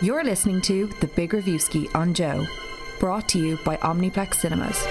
You're 0.00 0.22
listening 0.22 0.60
to 0.60 0.86
The 1.00 1.08
Big 1.08 1.32
Reviewski 1.32 1.92
on 1.92 2.14
Joe, 2.14 2.46
brought 3.00 3.28
to 3.30 3.38
you 3.40 3.56
by 3.64 3.78
Omniplex 3.78 4.34
Cinemas. 4.34 4.86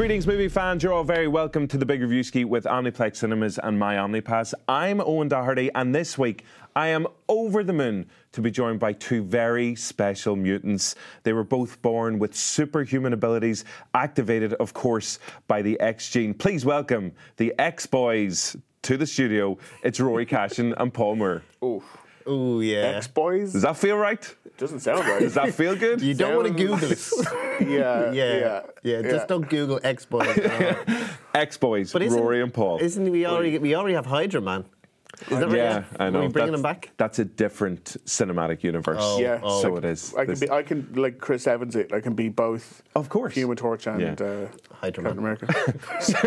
Greetings, 0.00 0.26
movie 0.26 0.48
fans. 0.48 0.82
You're 0.82 0.94
all 0.94 1.04
very 1.04 1.28
welcome 1.28 1.68
to 1.68 1.76
the 1.76 1.84
Big 1.84 2.00
Reviewski 2.00 2.46
with 2.46 2.64
Omniplex 2.64 3.16
Cinemas 3.16 3.58
and 3.58 3.78
my 3.78 3.96
Omnipass. 3.96 4.54
I'm 4.66 4.98
Owen 5.02 5.28
Doherty, 5.28 5.70
and 5.74 5.94
this 5.94 6.16
week 6.16 6.46
I 6.74 6.88
am 6.88 7.06
over 7.28 7.62
the 7.62 7.74
moon 7.74 8.06
to 8.32 8.40
be 8.40 8.50
joined 8.50 8.80
by 8.80 8.94
two 8.94 9.22
very 9.22 9.74
special 9.74 10.36
mutants. 10.36 10.94
They 11.22 11.34
were 11.34 11.44
both 11.44 11.82
born 11.82 12.18
with 12.18 12.34
superhuman 12.34 13.12
abilities, 13.12 13.66
activated, 13.92 14.54
of 14.54 14.72
course, 14.72 15.18
by 15.48 15.60
the 15.60 15.78
X 15.80 16.08
gene. 16.08 16.32
Please 16.32 16.64
welcome 16.64 17.12
the 17.36 17.52
X 17.58 17.84
Boys 17.84 18.56
to 18.80 18.96
the 18.96 19.06
studio. 19.06 19.58
It's 19.82 20.00
Rory 20.00 20.24
Cashin 20.24 20.72
and 20.78 20.94
Paul. 20.94 21.42
Oof. 21.62 21.99
Oh 22.26 22.60
yeah. 22.60 22.96
X 22.96 23.08
boys. 23.08 23.52
Does 23.52 23.62
that 23.62 23.76
feel 23.76 23.96
right? 23.96 24.36
Doesn't 24.58 24.80
sound 24.80 25.00
right. 25.00 25.20
Does 25.20 25.34
that 25.34 25.54
feel 25.54 25.74
good? 25.74 26.02
You 26.02 26.14
don't 26.14 26.36
want 26.36 26.48
to 26.48 26.54
Google 26.54 26.90
it. 26.90 27.10
yeah, 27.66 28.12
yeah, 28.12 28.62
yeah, 28.82 29.02
Just 29.02 29.28
don't 29.28 29.48
Google 29.48 29.80
X 29.82 30.04
boys. 30.04 30.38
X 31.34 31.56
Boys, 31.56 31.94
Rory 31.94 32.42
and 32.42 32.52
Paul. 32.52 32.78
Isn't 32.78 33.10
we 33.10 33.24
already 33.24 33.56
we 33.58 33.74
already 33.74 33.94
have 33.94 34.06
Hydra 34.06 34.40
Man? 34.40 34.64
Is 35.28 35.38
that 35.38 35.50
yeah, 35.50 35.74
right? 35.74 35.84
I 35.98 36.10
know. 36.10 36.20
Are 36.20 36.22
we 36.22 36.28
bringing 36.28 36.52
that's, 36.52 36.58
him 36.58 36.62
back? 36.62 36.90
That's 36.96 37.18
a 37.18 37.24
different 37.24 37.96
cinematic 38.06 38.62
universe. 38.62 38.98
Oh, 39.00 39.20
Yeah. 39.20 39.40
oh. 39.42 39.60
So 39.60 39.76
it 39.76 39.84
is. 39.84 40.14
I 40.14 40.24
can 40.24 40.38
be. 40.38 40.50
I 40.50 40.62
can 40.62 40.92
like 40.94 41.18
Chris 41.18 41.46
Evans. 41.46 41.76
It. 41.76 41.92
I 41.92 42.00
can 42.00 42.14
be 42.14 42.28
both. 42.28 42.82
Of 42.94 43.08
course. 43.08 43.34
Human 43.34 43.56
Torch 43.56 43.86
and 43.86 44.00
Yeah. 44.00 44.26
uh, 44.26 44.48
Hydra 44.80 45.04
Captain 45.04 45.22
Man. 45.22 45.36
America. 45.36 45.78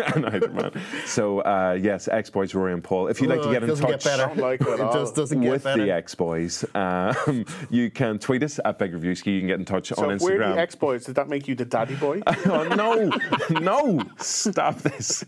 and 0.14 0.26
Iron 0.26 0.54
Man. 0.54 0.72
So 1.06 1.40
uh, 1.40 1.78
yes, 1.80 2.08
X 2.08 2.30
Boys, 2.30 2.54
Rory 2.54 2.72
and 2.72 2.82
Paul. 2.84 3.08
If 3.08 3.20
you'd 3.20 3.30
like 3.30 3.42
to 3.42 3.48
Oh, 3.48 3.52
get 3.52 3.62
it 3.62 3.64
in 3.64 3.68
doesn't 3.70 3.86
touch 3.86 4.04
get 4.04 4.18
better. 4.18 4.26
Don't 4.34 4.38
like 4.38 4.60
it 4.62 4.68
at 4.68 4.80
all. 4.80 4.92
just 4.92 5.14
doesn't 5.14 5.40
get 5.40 5.50
with 5.50 5.64
better. 5.64 5.84
the 5.84 5.90
X 5.92 6.14
Boys, 6.14 6.64
um, 6.74 7.44
you 7.70 7.90
can 7.90 8.18
tweet 8.18 8.42
us 8.42 8.60
at 8.64 8.78
Big 8.78 8.92
Reviewski. 8.92 9.34
You 9.34 9.40
can 9.40 9.48
get 9.48 9.58
in 9.58 9.64
touch 9.64 9.88
so 9.88 10.02
on 10.04 10.12
if 10.12 10.20
we're 10.22 10.38
Instagram. 10.38 10.54
the 10.54 10.60
X 10.60 10.74
boys, 10.74 11.04
does 11.04 11.14
that 11.14 11.28
make 11.28 11.48
you 11.48 11.54
the 11.54 11.64
daddy 11.64 11.94
boy? 11.96 12.22
oh 12.26 13.10
no, 13.50 13.58
no! 13.60 14.02
Stop 14.18 14.78
this. 14.78 15.24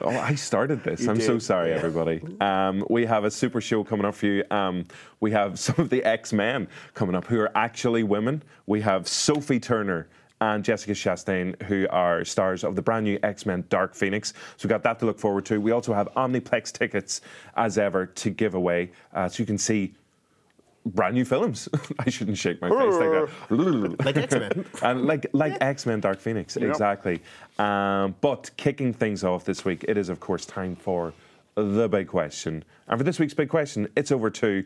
Oh, 0.00 0.08
I 0.08 0.34
started 0.34 0.82
this. 0.82 1.02
You 1.02 1.10
I'm 1.10 1.20
so 1.20 1.34
did, 1.34 1.42
sorry, 1.42 1.70
yeah. 1.70 1.76
everybody. 1.76 2.22
Um, 2.40 2.84
we 2.88 3.04
have 3.04 3.24
a 3.24 3.30
super 3.30 3.60
show 3.60 3.84
coming 3.84 4.06
up 4.06 4.14
for 4.14 4.26
you. 4.26 4.44
Um, 4.50 4.86
we 5.20 5.30
have 5.32 5.58
some 5.58 5.76
of 5.78 5.90
the 5.90 6.02
X 6.04 6.32
Men 6.32 6.66
coming 6.94 7.14
up 7.14 7.26
who 7.26 7.38
are 7.40 7.50
actually 7.54 8.02
women. 8.02 8.42
We 8.66 8.80
have 8.80 9.06
Sophie 9.06 9.60
Turner 9.60 10.08
and 10.42 10.64
Jessica 10.64 10.92
Chastain, 10.92 11.60
who 11.62 11.86
are 11.90 12.24
stars 12.24 12.64
of 12.64 12.74
the 12.74 12.82
brand 12.82 13.04
new 13.04 13.16
X 13.22 13.46
Men 13.46 13.64
Dark 13.68 13.94
Phoenix. 13.94 14.30
So 14.56 14.66
we've 14.66 14.70
got 14.70 14.82
that 14.82 14.98
to 14.98 15.06
look 15.06 15.18
forward 15.18 15.46
to. 15.46 15.60
We 15.60 15.70
also 15.70 15.94
have 15.94 16.08
Omniplex 16.16 16.72
tickets, 16.72 17.20
as 17.56 17.78
ever, 17.78 18.06
to 18.06 18.30
give 18.30 18.54
away. 18.54 18.90
Uh, 19.14 19.28
so 19.28 19.40
you 19.40 19.46
can 19.46 19.56
see 19.56 19.94
brand 20.84 21.14
new 21.14 21.24
films. 21.24 21.68
I 22.00 22.10
shouldn't 22.10 22.38
shake 22.38 22.60
my 22.60 22.70
face 22.70 22.94
like 22.94 23.28
that. 23.48 23.96
Like 24.04 24.16
X-Men. 24.16 24.64
and 24.82 25.06
like 25.06 25.26
like 25.32 25.56
X 25.60 25.86
Men 25.86 26.00
Dark 26.00 26.18
Phoenix, 26.18 26.56
exactly. 26.56 27.22
Um, 27.60 28.16
but 28.20 28.50
kicking 28.56 28.92
things 28.92 29.22
off 29.22 29.44
this 29.44 29.64
week, 29.64 29.84
it 29.86 29.96
is 29.96 30.08
of 30.08 30.18
course 30.18 30.44
time 30.44 30.74
for 30.74 31.12
the 31.54 31.88
big 31.88 32.08
question. 32.08 32.64
And 32.88 32.98
for 32.98 33.04
this 33.04 33.20
week's 33.20 33.34
big 33.34 33.48
question, 33.48 33.86
it's 33.94 34.10
over 34.10 34.28
to 34.30 34.64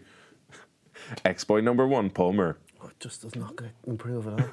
X 1.26 1.44
Boy 1.44 1.60
number 1.60 1.86
one, 1.86 2.08
Paul 2.08 2.32
Moore. 2.32 2.56
Oh, 2.86 2.90
it 2.90 3.00
just 3.00 3.22
does 3.22 3.34
not 3.34 3.56
go- 3.56 3.66
improve 3.86 4.26
at 4.28 4.40
all. 4.40 4.46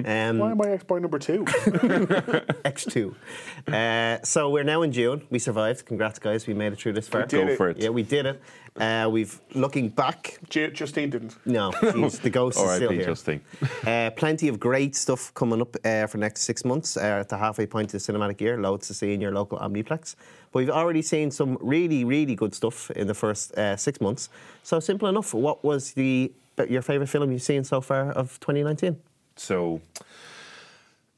Um, 0.04 0.38
Why 0.38 0.52
am 0.52 0.62
I 0.62 0.70
X 0.70 0.84
boy 0.84 0.98
number 1.00 1.18
two? 1.18 1.44
X2. 2.64 3.14
Uh, 3.70 4.18
so 4.24 4.48
we're 4.50 4.64
now 4.64 4.82
in 4.82 4.90
June. 4.92 5.22
We 5.30 5.38
survived. 5.38 5.84
Congrats, 5.84 6.18
guys. 6.18 6.46
We 6.46 6.54
made 6.54 6.72
it 6.72 6.78
through 6.80 6.94
this 6.94 7.06
far. 7.08 7.26
did 7.26 7.46
Go 7.46 7.52
it. 7.52 7.56
for 7.56 7.68
it. 7.68 7.76
Yeah, 7.78 7.90
we 7.90 8.02
did 8.02 8.26
it. 8.26 8.40
Uh, 8.76 9.08
we've 9.10 9.38
looking 9.54 9.88
back. 9.90 10.38
Ju- 10.48 10.70
Justine 10.70 11.10
didn't. 11.10 11.36
No, 11.46 11.72
geez, 11.72 12.18
the 12.20 12.30
ghost 12.30 12.56
is 12.58 12.62
still 12.70 12.88
R.I.P. 12.88 12.94
here. 12.96 13.04
Justine. 13.06 13.40
Uh, 13.86 14.10
plenty 14.16 14.48
of 14.48 14.58
great 14.58 14.96
stuff 14.96 15.32
coming 15.34 15.60
up 15.60 15.76
uh, 15.84 16.06
for 16.06 16.16
the 16.16 16.20
next 16.22 16.42
six 16.42 16.64
months 16.64 16.96
uh, 16.96 17.00
at 17.20 17.28
the 17.28 17.36
halfway 17.36 17.66
point 17.66 17.92
of 17.94 18.02
the 18.04 18.12
cinematic 18.12 18.40
year. 18.40 18.56
Loads 18.58 18.86
to 18.88 18.94
see 18.94 19.12
in 19.12 19.20
your 19.20 19.32
local 19.32 19.58
Omniplex. 19.58 20.16
But 20.52 20.60
we've 20.60 20.70
already 20.70 21.02
seen 21.02 21.30
some 21.30 21.58
really, 21.60 22.04
really 22.04 22.34
good 22.34 22.54
stuff 22.54 22.90
in 22.92 23.06
the 23.06 23.14
first 23.14 23.52
uh, 23.58 23.76
six 23.76 24.00
months. 24.00 24.30
So 24.62 24.80
simple 24.80 25.08
enough. 25.08 25.32
What 25.34 25.62
was 25.62 25.92
the 25.92 26.32
your 26.68 26.82
favourite 26.82 27.08
film 27.08 27.30
you've 27.30 27.42
seen 27.42 27.62
so 27.62 27.80
far 27.80 28.10
of 28.10 28.40
2019? 28.40 28.96
So 29.36 29.80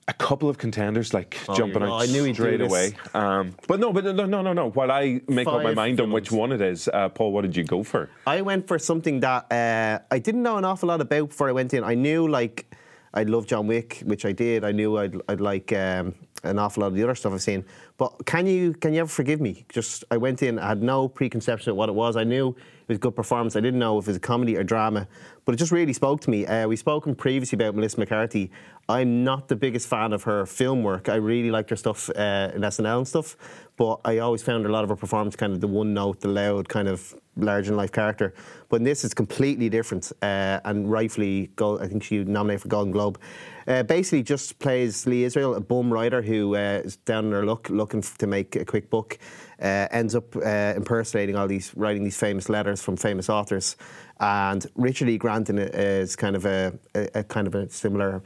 a 0.09 0.13
couple 0.13 0.49
of 0.49 0.59
contenders 0.59 1.15
like 1.15 1.39
Oh, 1.49 1.55
jumping 1.55 1.83
out 1.83 2.03
I 2.03 2.07
knew 2.07 2.33
straight 2.35 2.61
away. 2.61 2.95
Um, 3.15 3.55
but 3.69 3.81
no, 3.81 3.93
but 3.93 4.05
no, 4.05 4.27
no, 4.27 4.43
no, 4.43 4.53
no. 4.53 4.71
While 4.71 4.91
I 4.91 5.21
make 5.29 5.47
up 5.47 5.55
my 5.55 5.63
Five 5.65 5.77
mind 5.77 6.01
on 6.01 6.11
which 6.13 6.31
one 6.31 6.53
it 6.53 6.61
is, 6.61 6.89
uh, 6.93 7.09
Paul, 7.09 7.33
what 7.33 7.43
did 7.43 7.57
you 7.57 7.65
go 7.65 7.83
for? 7.83 8.11
I 8.27 8.43
went 8.43 8.69
for 8.69 8.79
something 8.79 9.21
that 9.21 9.51
uh, 9.51 10.01
I 10.11 10.19
didn't 10.19 10.43
know 10.43 10.57
an 10.59 10.65
awful 10.65 10.89
lot 10.89 11.01
about 11.01 11.29
before 11.31 11.49
I 11.49 11.53
went 11.53 11.73
in. 11.73 11.85
I 11.85 11.95
knew 11.95 12.29
like 12.29 12.67
I'd 13.15 13.31
love 13.31 13.47
John 13.47 13.67
Wick, 13.67 14.03
which 14.05 14.25
I 14.25 14.33
did. 14.33 14.65
I 14.65 14.73
knew 14.73 14.99
I'd, 14.99 15.17
I'd 15.29 15.41
like 15.41 15.73
um, 15.73 16.15
an 16.43 16.59
awful 16.59 16.81
lot 16.83 16.89
of 16.89 16.95
the 16.95 17.03
other 17.05 17.15
stuff 17.15 17.33
I've 17.33 17.43
seen. 17.43 17.65
But 18.03 18.27
can 18.27 18.49
you 18.49 18.73
can 18.73 18.95
you 18.95 18.99
ever 18.99 19.09
forgive 19.09 19.41
me? 19.41 19.65
Just 19.69 20.03
I 20.11 20.17
went 20.17 20.43
in, 20.43 20.59
I 20.59 20.71
had 20.71 20.83
no 20.83 21.09
preconception 21.09 21.71
of 21.71 21.77
what 21.77 21.89
it 21.89 21.93
was. 21.93 22.17
I 22.17 22.25
knew 22.25 22.49
it 22.49 22.89
was 22.89 22.99
good 22.99 23.15
performance. 23.15 23.55
I 23.55 23.61
didn't 23.61 23.79
know 23.79 23.97
if 23.97 24.07
it 24.07 24.09
was 24.09 24.17
a 24.17 24.19
comedy 24.33 24.57
or 24.57 24.65
drama, 24.65 25.07
but 25.45 25.55
it 25.55 25.59
just 25.59 25.71
really 25.71 25.93
spoke 25.93 26.21
to 26.23 26.31
me. 26.31 26.45
Uh, 26.45 26.67
we 26.67 26.75
spoken 26.75 27.15
previously 27.15 27.55
about 27.55 27.77
Melissa 27.77 28.01
McCarthy. 28.01 28.51
I'm 28.89 29.23
not 29.23 29.47
the 29.47 29.55
biggest 29.55 29.87
fan 29.87 30.13
of 30.13 30.25
her 30.25 30.47
film 30.47 30.83
work. 30.83 31.09
I 31.09 31.15
really 31.15 31.53
liked 31.53 31.71
her 31.71 31.77
stuff 31.77 32.11
uh, 32.11 32.51
in 32.53 32.63
SNL 32.63 32.99
and 32.99 33.07
stuff, 33.07 33.37
but 33.83 33.99
I 34.05 34.19
always 34.19 34.45
found 34.45 34.65
a 34.65 34.69
lot 34.69 34.85
of 34.85 34.91
her 34.91 34.95
performance 34.95 35.35
kind 35.35 35.53
of 35.53 35.61
the 35.61 35.67
one 35.67 35.93
note, 35.93 36.21
the 36.21 36.29
loud 36.29 36.69
kind 36.69 36.87
of 36.87 37.17
large 37.35 37.67
in 37.67 37.75
life 37.75 37.91
character. 37.91 38.33
But 38.69 38.77
in 38.77 38.85
this, 38.85 39.05
it's 39.05 39.13
completely 39.13 39.69
different, 39.69 40.13
uh, 40.23 40.61
and 40.65 40.89
rightfully, 40.89 41.51
I 41.61 41.89
think 41.89 42.05
she 42.05 42.23
nominated 42.23 42.63
for 42.63 42.69
Golden 42.69 42.93
Globe. 42.93 43.19
Uh, 43.67 43.83
basically, 43.83 44.23
just 44.23 44.61
plays 44.61 45.05
Lee 45.05 45.25
Israel, 45.25 45.57
a 45.57 45.61
bum 45.61 45.93
writer 45.93 46.23
who 46.23 46.55
uh, 46.55 46.83
is 46.85 46.95
down 46.99 47.25
in 47.25 47.33
her 47.33 47.45
luck, 47.45 47.71
looking 47.71 48.03
to 48.03 48.27
make 48.29 48.55
a 48.55 48.65
quick 48.65 48.89
book. 48.89 49.19
Uh, 49.61 49.89
ends 49.91 50.15
up 50.15 50.37
uh, 50.37 50.75
impersonating 50.77 51.35
all 51.35 51.49
these, 51.49 51.75
writing 51.75 52.05
these 52.05 52.17
famous 52.17 52.49
letters 52.49 52.81
from 52.81 52.97
famous 52.97 53.29
authors, 53.29 53.75
and 54.21 54.65
Richard 54.77 55.09
E. 55.09 55.19
Granton 55.19 55.59
is 55.59 56.15
kind 56.15 56.37
of 56.37 56.47
a, 56.47 56.73
a, 56.95 57.09
a 57.17 57.25
kind 57.25 57.49
of 57.49 57.57
a 57.57 57.69
similar 57.69 58.23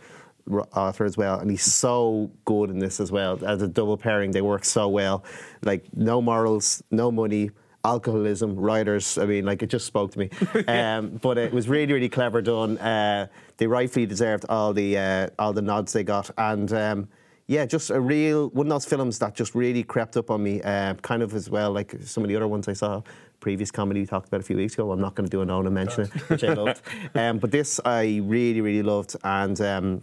author 0.75 1.05
as 1.05 1.17
well, 1.17 1.39
and 1.39 1.51
he's 1.51 1.63
so 1.63 2.31
good 2.45 2.71
in 2.71 2.79
this 2.79 3.01
as 3.01 3.11
well. 3.11 3.39
As 3.45 3.63
a 3.63 3.69
double 3.69 3.97
pairing, 3.97 4.31
they 4.31 4.43
work 4.43 4.65
so 4.65 4.89
well. 4.89 5.25
Like 5.65 5.85
no 5.95 6.23
morals, 6.23 6.83
no 6.91 7.11
money, 7.11 7.51
alcoholism, 7.85 8.57
writers. 8.57 9.19
I 9.19 9.27
mean, 9.27 9.45
like 9.45 9.63
it 9.63 9.69
just 9.69 9.87
spoke 9.87 10.13
to 10.13 10.19
me. 10.19 10.31
um, 10.69 11.19
but 11.23 11.39
it 11.39 11.53
was 11.53 11.69
really, 11.69 11.93
really 11.93 12.09
clever 12.09 12.43
done. 12.43 12.79
Uh, 12.79 13.29
they 13.57 13.67
rightfully 13.67 14.07
deserved 14.07 14.45
all 14.49 14.73
the 14.73 14.99
uh, 14.99 15.29
all 15.39 15.53
the 15.53 15.63
nods 15.63 15.93
they 15.93 16.05
got, 16.05 16.31
and. 16.37 16.73
Um, 16.73 17.09
yeah, 17.49 17.65
just 17.65 17.91
a 17.91 18.01
real 18.01 18.49
one 18.51 18.67
of 18.67 18.71
those 18.71 18.85
films 18.85 19.21
that 19.21 19.37
just 19.37 19.55
really 19.55 19.85
crept 19.85 20.17
up 20.17 20.31
on 20.31 20.43
me, 20.43 20.61
uh, 20.63 20.95
kind 20.95 21.23
of 21.23 21.33
as 21.33 21.49
well 21.49 21.71
like 21.71 21.95
some 22.03 22.25
of 22.25 22.29
the 22.29 22.35
other 22.35 22.49
ones 22.49 22.67
I 22.67 22.73
saw. 22.73 23.03
Previous 23.39 23.71
comedy 23.71 24.01
we 24.01 24.07
talked 24.07 24.27
about 24.27 24.41
a 24.41 24.43
few 24.43 24.57
weeks 24.57 24.75
ago. 24.75 24.91
I'm 24.91 25.01
not 25.01 25.15
going 25.15 25.27
to 25.27 25.31
do 25.31 25.43
an 25.43 25.51
own 25.51 25.67
and 25.67 25.75
mention 25.75 26.05
it, 26.05 26.09
which 26.29 26.43
I 26.43 26.55
loved. 26.55 26.83
Um, 27.15 27.39
but 27.39 27.51
this 27.53 27.81
I 27.85 28.21
really, 28.25 28.61
really 28.61 28.83
loved, 28.83 29.15
and 29.23 29.61
um, 29.61 30.03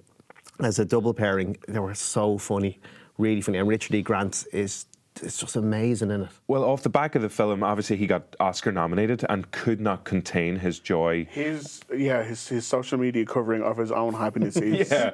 as 0.59 0.79
a 0.79 0.85
double 0.85 1.13
pairing, 1.13 1.57
they 1.67 1.79
were 1.79 1.93
so 1.95 2.37
funny, 2.37 2.79
really 3.17 3.41
funny. 3.41 3.57
And 3.57 3.67
Richard 3.67 3.95
E. 3.95 4.01
Grant 4.01 4.45
is 4.51 4.85
it's 5.21 5.37
just 5.37 5.55
amazing 5.55 6.11
in 6.11 6.21
it. 6.23 6.29
Well, 6.47 6.63
off 6.63 6.81
the 6.81 6.89
back 6.89 7.15
of 7.15 7.21
the 7.21 7.29
film, 7.29 7.63
obviously 7.63 7.97
he 7.97 8.07
got 8.07 8.35
Oscar 8.39 8.71
nominated 8.71 9.23
and 9.29 9.49
could 9.51 9.79
not 9.79 10.05
contain 10.05 10.55
his 10.57 10.79
joy. 10.79 11.27
His 11.29 11.81
yeah, 11.95 12.23
his, 12.23 12.47
his 12.47 12.65
social 12.65 12.97
media 12.97 13.25
covering 13.25 13.61
of 13.61 13.77
his 13.77 13.91
own 13.91 14.13
happiness. 14.13 14.57
Is, 14.57 14.91
Yeah. 14.91 15.11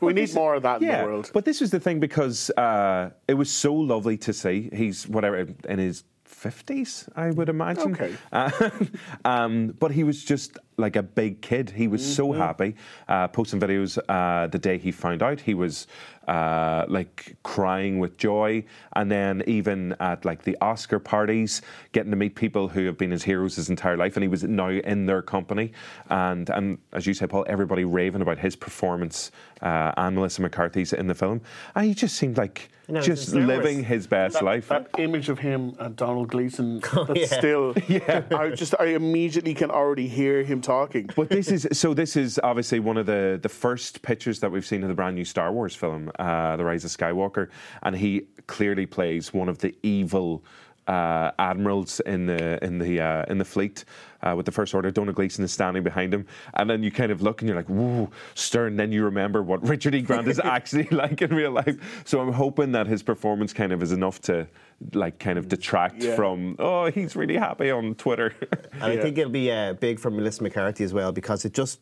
we 0.00 0.12
need 0.12 0.32
more 0.34 0.54
of 0.54 0.62
that 0.62 0.80
in 0.82 0.88
the 0.88 1.04
world. 1.04 1.30
But 1.34 1.44
this 1.44 1.60
was 1.60 1.70
the 1.70 1.80
thing 1.80 2.00
because 2.00 2.50
uh, 2.50 3.10
it 3.28 3.34
was 3.34 3.50
so 3.50 3.74
lovely 3.74 4.16
to 4.18 4.32
see. 4.32 4.70
He's 4.72 5.06
whatever 5.08 5.46
in 5.68 5.78
his 5.78 6.04
fifties, 6.24 7.08
I 7.14 7.30
would 7.30 7.48
imagine. 7.48 7.92
Okay. 7.92 8.14
Uh, 8.32 8.70
um, 9.24 9.68
but 9.78 9.92
he 9.92 10.02
was 10.02 10.24
just 10.24 10.58
like 10.82 10.96
a 10.96 11.02
big 11.02 11.40
kid. 11.40 11.70
He 11.70 11.88
was 11.88 12.02
Mm-hmm. 12.02 12.12
so 12.12 12.32
happy, 12.32 12.74
uh, 13.08 13.28
posting 13.28 13.60
videos 13.60 13.98
uh, 14.08 14.46
the 14.48 14.58
day 14.58 14.76
he 14.76 14.92
found 14.92 15.22
out. 15.22 15.40
He 15.40 15.54
was 15.54 15.86
uh, 16.28 16.84
like 16.88 17.36
crying 17.42 17.98
with 17.98 18.16
joy, 18.16 18.64
and 18.94 19.10
then 19.10 19.42
even 19.46 19.94
at 20.00 20.24
like 20.24 20.42
the 20.42 20.56
Oscar 20.60 20.98
parties, 20.98 21.62
getting 21.92 22.10
to 22.10 22.16
meet 22.16 22.34
people 22.34 22.68
who 22.68 22.84
have 22.86 22.96
been 22.98 23.10
his 23.10 23.22
heroes 23.24 23.56
his 23.56 23.70
entire 23.70 23.96
life, 23.96 24.16
and 24.16 24.22
he 24.22 24.28
was 24.28 24.42
now 24.44 24.68
in 24.68 25.06
their 25.06 25.22
company. 25.22 25.72
And 26.10 26.48
and 26.50 26.78
as 26.92 27.06
you 27.06 27.14
said, 27.14 27.30
Paul, 27.30 27.44
everybody 27.48 27.84
raving 27.84 28.22
about 28.22 28.38
his 28.38 28.54
performance 28.56 29.30
uh, 29.62 29.92
and 29.96 30.14
Melissa 30.16 30.42
McCarthy's 30.42 30.92
in 30.92 31.06
the 31.06 31.14
film, 31.14 31.40
and 31.74 31.86
he 31.86 31.94
just 31.94 32.16
seemed 32.16 32.36
like 32.36 32.70
know, 32.88 33.00
just 33.00 33.28
it's- 33.34 33.46
living 33.46 33.82
his 33.84 34.06
best 34.06 34.34
that, 34.34 34.44
life. 34.44 34.68
that 34.68 34.88
image 34.98 35.28
of 35.28 35.38
him 35.40 35.74
and 35.80 35.96
Domhnall 35.96 36.26
Gleeson, 36.26 36.80
that's 37.08 37.20
yeah. 37.32 37.38
still. 37.38 37.74
I 38.38 38.50
just, 38.54 38.74
I 38.78 38.86
immediately 38.86 39.54
can 39.54 39.70
already 39.70 40.06
hear 40.08 40.42
him 40.44 40.60
talking. 40.60 40.71
But 41.14 41.28
this 41.28 41.50
is 41.50 41.68
so. 41.72 41.94
This 41.94 42.16
is 42.16 42.40
obviously 42.42 42.80
one 42.80 42.96
of 42.96 43.06
the 43.06 43.38
the 43.40 43.48
first 43.48 44.02
pictures 44.02 44.40
that 44.40 44.50
we've 44.50 44.66
seen 44.66 44.82
of 44.82 44.88
the 44.88 44.94
brand 44.94 45.14
new 45.14 45.24
Star 45.24 45.52
Wars 45.52 45.74
film, 45.74 46.10
uh, 46.18 46.56
The 46.56 46.64
Rise 46.64 46.84
of 46.84 46.90
Skywalker, 46.90 47.48
and 47.82 47.96
he 47.96 48.22
clearly 48.46 48.86
plays 48.86 49.32
one 49.32 49.48
of 49.48 49.58
the 49.58 49.74
evil 49.82 50.44
uh, 50.88 51.30
admirals 51.38 52.00
in 52.00 52.26
the 52.26 52.62
in 52.64 52.78
the 52.78 53.00
uh, 53.00 53.24
in 53.28 53.38
the 53.38 53.44
fleet 53.44 53.84
uh, 54.22 54.34
with 54.36 54.46
the 54.46 54.52
First 54.52 54.74
Order. 54.74 54.90
Domhnall 54.90 55.14
Gleeson 55.14 55.44
is 55.44 55.52
standing 55.52 55.82
behind 55.82 56.12
him, 56.12 56.26
and 56.54 56.68
then 56.68 56.82
you 56.82 56.90
kind 56.90 57.12
of 57.12 57.22
look 57.22 57.40
and 57.40 57.48
you're 57.48 57.56
like, 57.56 57.68
"Whoa, 57.68 58.10
stern." 58.34 58.76
Then 58.76 58.92
you 58.92 59.04
remember 59.04 59.42
what 59.42 59.62
Richard 59.68 59.94
E. 59.94 60.02
Grant 60.02 60.26
is 60.28 60.38
actually 60.44 60.84
like 60.90 61.22
in 61.22 61.34
real 61.34 61.52
life. 61.52 62.02
So 62.04 62.20
I'm 62.20 62.32
hoping 62.32 62.72
that 62.72 62.86
his 62.86 63.02
performance 63.02 63.52
kind 63.52 63.72
of 63.72 63.82
is 63.82 63.92
enough 63.92 64.20
to 64.22 64.46
like 64.92 65.18
kind 65.18 65.38
of 65.38 65.48
detract 65.48 66.02
Yeah. 66.02 66.16
from. 66.16 66.56
Oh, 66.58 66.90
he's 66.90 67.14
really 67.14 67.36
happy 67.36 67.70
on 67.70 67.94
Twitter. 67.94 68.34
And 68.72 68.84
I 68.84 68.96
think 68.96 69.18
it'll 69.18 69.30
be 69.30 69.50
uh, 69.52 69.74
big 69.74 70.00
for 70.00 70.10
Melissa 70.10 70.42
McCarthy 70.42 70.82
as 70.84 70.92
well 70.92 71.12
because 71.12 71.44
it 71.44 71.54
just 71.54 71.78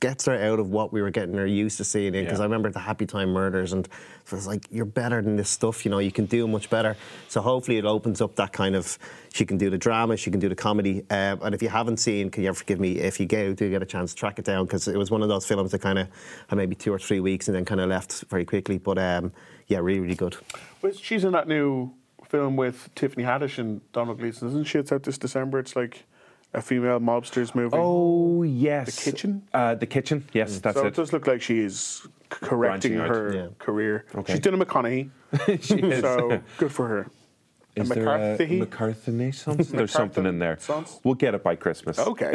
gets 0.00 0.24
her 0.24 0.34
out 0.34 0.58
of 0.58 0.70
what 0.70 0.92
we 0.92 1.02
were 1.02 1.10
getting 1.10 1.34
her 1.34 1.46
used 1.46 1.76
to 1.76 1.84
seeing 1.84 2.14
in. 2.14 2.24
Because 2.24 2.38
Yeah. 2.38 2.44
I 2.44 2.46
remember 2.46 2.70
the 2.70 2.78
Happy 2.80 3.04
Time 3.04 3.32
Murders, 3.32 3.74
and 3.74 3.86
it 3.86 4.32
was 4.32 4.46
like, 4.46 4.64
you're 4.70 4.86
better 4.86 5.20
than 5.20 5.36
this 5.36 5.50
stuff, 5.50 5.84
you 5.84 5.90
know, 5.90 5.98
you 5.98 6.10
can 6.10 6.24
do 6.24 6.48
much 6.48 6.70
better. 6.70 6.96
So 7.28 7.42
hopefully 7.42 7.76
it 7.76 7.84
opens 7.84 8.22
up 8.22 8.34
that 8.36 8.52
kind 8.52 8.74
of, 8.74 8.98
she 9.32 9.44
can 9.44 9.58
do 9.58 9.68
the 9.68 9.76
drama, 9.76 10.16
she 10.16 10.30
can 10.30 10.40
do 10.40 10.48
the 10.48 10.56
comedy. 10.56 11.04
Um, 11.10 11.40
and 11.42 11.54
if 11.54 11.62
you 11.62 11.68
haven't 11.68 11.98
seen, 11.98 12.30
can 12.30 12.42
you 12.42 12.48
ever 12.48 12.56
forgive 12.56 12.80
me, 12.80 12.98
if 12.98 13.20
you 13.20 13.26
go, 13.26 13.52
do 13.52 13.68
get 13.68 13.82
a 13.82 13.86
chance, 13.86 14.14
to 14.14 14.16
track 14.16 14.38
it 14.38 14.46
down, 14.46 14.64
because 14.64 14.88
it 14.88 14.96
was 14.96 15.10
one 15.10 15.22
of 15.22 15.28
those 15.28 15.46
films 15.46 15.70
that 15.72 15.80
kind 15.80 15.98
of 15.98 16.08
had 16.48 16.56
maybe 16.56 16.74
two 16.74 16.92
or 16.92 16.98
three 16.98 17.20
weeks 17.20 17.48
and 17.48 17.54
then 17.54 17.66
kind 17.66 17.80
of 17.80 17.90
left 17.90 18.24
very 18.30 18.46
quickly. 18.46 18.78
But 18.78 18.98
um, 18.98 19.32
yeah, 19.66 19.78
really, 19.78 20.00
really 20.00 20.14
good. 20.14 20.36
But 20.80 20.96
she's 20.96 21.24
in 21.24 21.32
that 21.32 21.46
new 21.46 21.92
film 22.24 22.56
with 22.56 22.88
Tiffany 22.94 23.24
Haddish 23.24 23.58
and 23.58 23.80
Domhnall 23.92 24.14
Gleeson, 24.16 24.48
isn't 24.48 24.64
she? 24.64 24.78
It's 24.78 24.92
out 24.92 25.02
this 25.02 25.18
December. 25.18 25.58
It's 25.58 25.76
like 25.76 26.04
a 26.52 26.60
female 26.60 26.98
mobsters 27.00 27.54
movie. 27.54 27.76
Oh 27.78 28.42
yes, 28.42 28.96
The 28.96 29.10
Kitchen? 29.10 29.42
Uh, 29.52 29.74
the 29.74 29.86
kitchen. 29.86 30.24
Yes, 30.32 30.58
that's 30.58 30.76
so 30.76 30.84
it 30.84 30.88
it. 30.88 30.94
does 30.94 31.12
look 31.12 31.26
like 31.26 31.42
she 31.42 31.60
is 31.60 32.02
correcting 32.28 32.96
Branching 32.96 33.14
her 33.14 33.34
Yeah. 33.34 33.46
career. 33.58 34.04
Okay. 34.14 34.32
She's 34.34 34.40
doing 34.40 34.60
a 34.60 34.64
McConaughey, 34.64 35.10
she 35.62 35.74
is. 35.80 36.00
so 36.00 36.40
good 36.58 36.72
for 36.72 36.86
her. 36.88 37.06
Is 37.76 37.88
a 37.88 37.94
there 37.94 38.02
a 38.02 38.18
McCarthy? 38.18 38.58
McCarthy 38.58 39.12
Naissance? 39.12 39.68
There's 39.70 39.92
something 39.92 40.26
in 40.26 40.40
there. 40.40 40.54
Naissance? 40.56 40.98
We'll 41.04 41.14
get 41.14 41.36
it 41.36 41.44
by 41.44 41.54
Christmas. 41.54 42.00
Okay. 42.00 42.34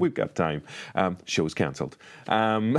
We've 0.00 0.12
got 0.12 0.34
time. 0.34 0.62
Um, 0.96 1.16
show's 1.26 1.54
cancelled. 1.54 1.96
Um, 2.26 2.76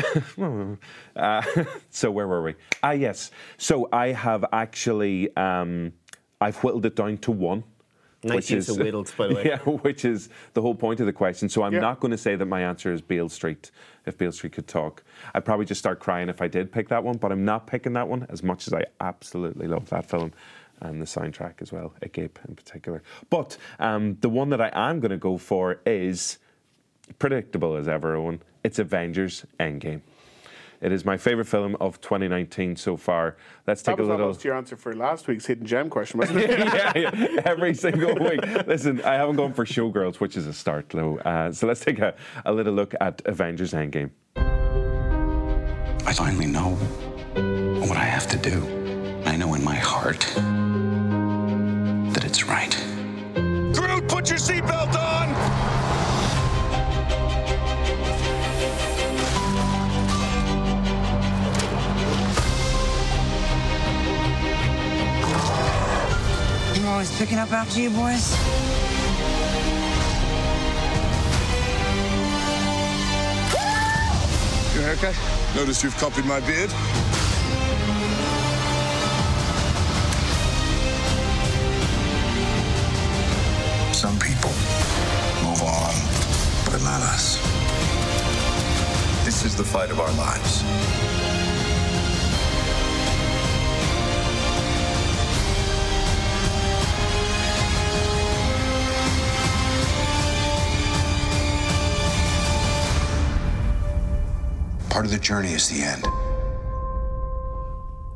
uh, 1.16 1.42
so 1.90 2.12
where 2.12 2.28
were 2.28 2.44
we? 2.44 2.56
Ah, 2.84 2.92
yes. 2.92 3.32
So 3.58 3.88
I 3.94 4.08
have 4.08 4.44
actually 4.52 5.34
um, 5.38 5.94
I've 6.42 6.58
whittled 6.58 6.86
it 6.86 6.98
down 6.98 7.18
to 7.20 7.32
one. 7.32 7.64
Nice 8.26 8.50
use 8.50 8.70
of 8.70 8.78
whittled, 8.78 9.14
by 9.18 9.28
the 9.28 9.36
way. 9.36 9.44
Yeah, 9.46 9.58
which 9.60 10.04
is 10.06 10.30
the 10.54 10.62
whole 10.62 10.76
point 10.76 11.00
of 11.00 11.06
the 11.06 11.14
question. 11.14 11.48
So 11.50 11.64
I'm 11.64 11.74
Yeah. 11.74 11.80
not 11.80 12.00
going 12.00 12.12
to 12.12 12.18
say 12.18 12.36
that 12.36 12.46
my 12.46 12.62
answer 12.62 12.92
is 12.92 13.02
Beale 13.02 13.30
Street. 13.30 13.72
If 14.06 14.18
Beale 14.18 14.32
Street 14.32 14.54
could 14.54 14.68
talk, 14.68 15.04
I'd 15.34 15.46
probably 15.46 15.66
just 15.66 15.80
start 15.80 16.00
crying 16.00 16.30
if 16.30 16.42
I 16.42 16.48
did 16.48 16.72
pick 16.72 16.90
that 16.90 17.04
one. 17.04 17.18
But 17.18 17.32
I'm 17.32 17.46
not 17.46 17.68
picking 17.68 17.94
that 17.94 18.08
one 18.08 18.26
as 18.30 18.42
much 18.44 18.68
as 18.68 18.74
I 18.74 18.86
absolutely 19.00 19.68
love 19.68 19.90
that 19.90 20.10
film 20.10 20.32
and 20.82 21.02
the 21.02 21.06
soundtrack 21.06 21.62
as 21.62 21.72
well, 21.72 21.94
Agape 22.02 22.40
in 22.48 22.56
particular. 22.56 23.02
But 23.30 23.58
um, 23.80 24.18
the 24.22 24.30
one 24.30 24.50
that 24.50 24.60
I 24.62 24.70
am 24.74 25.00
going 25.00 25.12
to 25.12 25.18
go 25.18 25.38
for 25.38 25.80
is 25.86 26.38
predictable 27.20 27.76
as 27.76 27.88
ever, 27.88 28.16
Owen. 28.16 28.42
It's 28.64 28.80
Avengers 28.80 29.46
Endgame. 29.60 30.02
It 30.82 30.92
is 30.92 31.06
my 31.06 31.18
favourite 31.18 31.48
film 31.48 31.76
of 31.80 32.00
2019 32.02 32.76
so 32.76 32.98
far. 32.98 33.38
Let's 33.68 33.82
take 33.82 33.96
That 33.96 34.02
was 34.02 34.08
a 34.10 34.12
little. 34.12 34.26
almost 34.28 34.44
your 34.44 34.56
answer 34.56 34.76
for 34.76 34.94
last 34.96 35.28
week's 35.28 35.46
hidden 35.46 35.66
gem 35.66 35.90
question, 35.90 36.20
wasn't 36.20 36.40
it? 36.40 36.50
yeah, 36.60 36.92
yeah, 36.96 37.42
every 37.46 37.74
single 37.74 38.14
week. 38.16 38.42
Listen, 38.68 39.02
I 39.04 39.14
haven't 39.16 39.38
gone 39.38 39.54
for 39.54 39.66
Showgirls, 39.66 40.20
which 40.20 40.36
is 40.38 40.48
a 40.48 40.54
start, 40.54 40.90
though. 40.90 41.18
Uh, 41.20 41.52
so 41.52 41.68
let's 41.68 41.80
take 41.82 42.00
a, 42.00 42.14
a 42.46 42.52
little 42.54 42.74
look 42.74 42.94
at 43.02 43.22
Avengers 43.26 43.74
Endgame. 43.74 44.12
I 46.08 46.14
finally 46.14 46.46
know 46.48 46.76
what 47.88 47.98
I 47.98 48.04
have 48.06 48.28
to 48.28 48.38
do. 48.38 49.22
I 49.26 49.36
know 49.36 49.54
in 49.56 49.64
my 49.64 49.76
heart 49.76 50.20
that 52.14 52.24
it's 52.24 52.44
right. 52.46 52.72
Groot, 53.74 54.08
put 54.08 54.30
your 54.30 54.38
seatbelt 54.38 54.95
always 67.06 67.20
picking 67.20 67.38
up 67.38 67.52
after 67.52 67.82
you 67.82 67.90
boys. 67.90 68.34
Your 74.74 74.84
haircut? 74.84 75.16
Notice 75.56 75.84
you've 75.84 75.98
copied 75.98 76.26
my 76.26 76.40
beard. 76.42 76.70
Some 83.94 84.18
people 84.20 84.52
move 85.44 85.62
on, 85.62 85.94
but 86.66 86.82
not 86.84 87.02
us. 87.02 87.38
This 89.26 89.44
is 89.46 89.56
the 89.56 89.64
fight 89.64 89.92
of 89.92 90.00
our 90.00 90.12
lives. 90.14 91.05
Part 105.06 105.14
of 105.14 105.20
the 105.22 105.24
journey 105.24 105.52
is 105.54 105.70
the 105.70 105.84
end. 105.84 106.04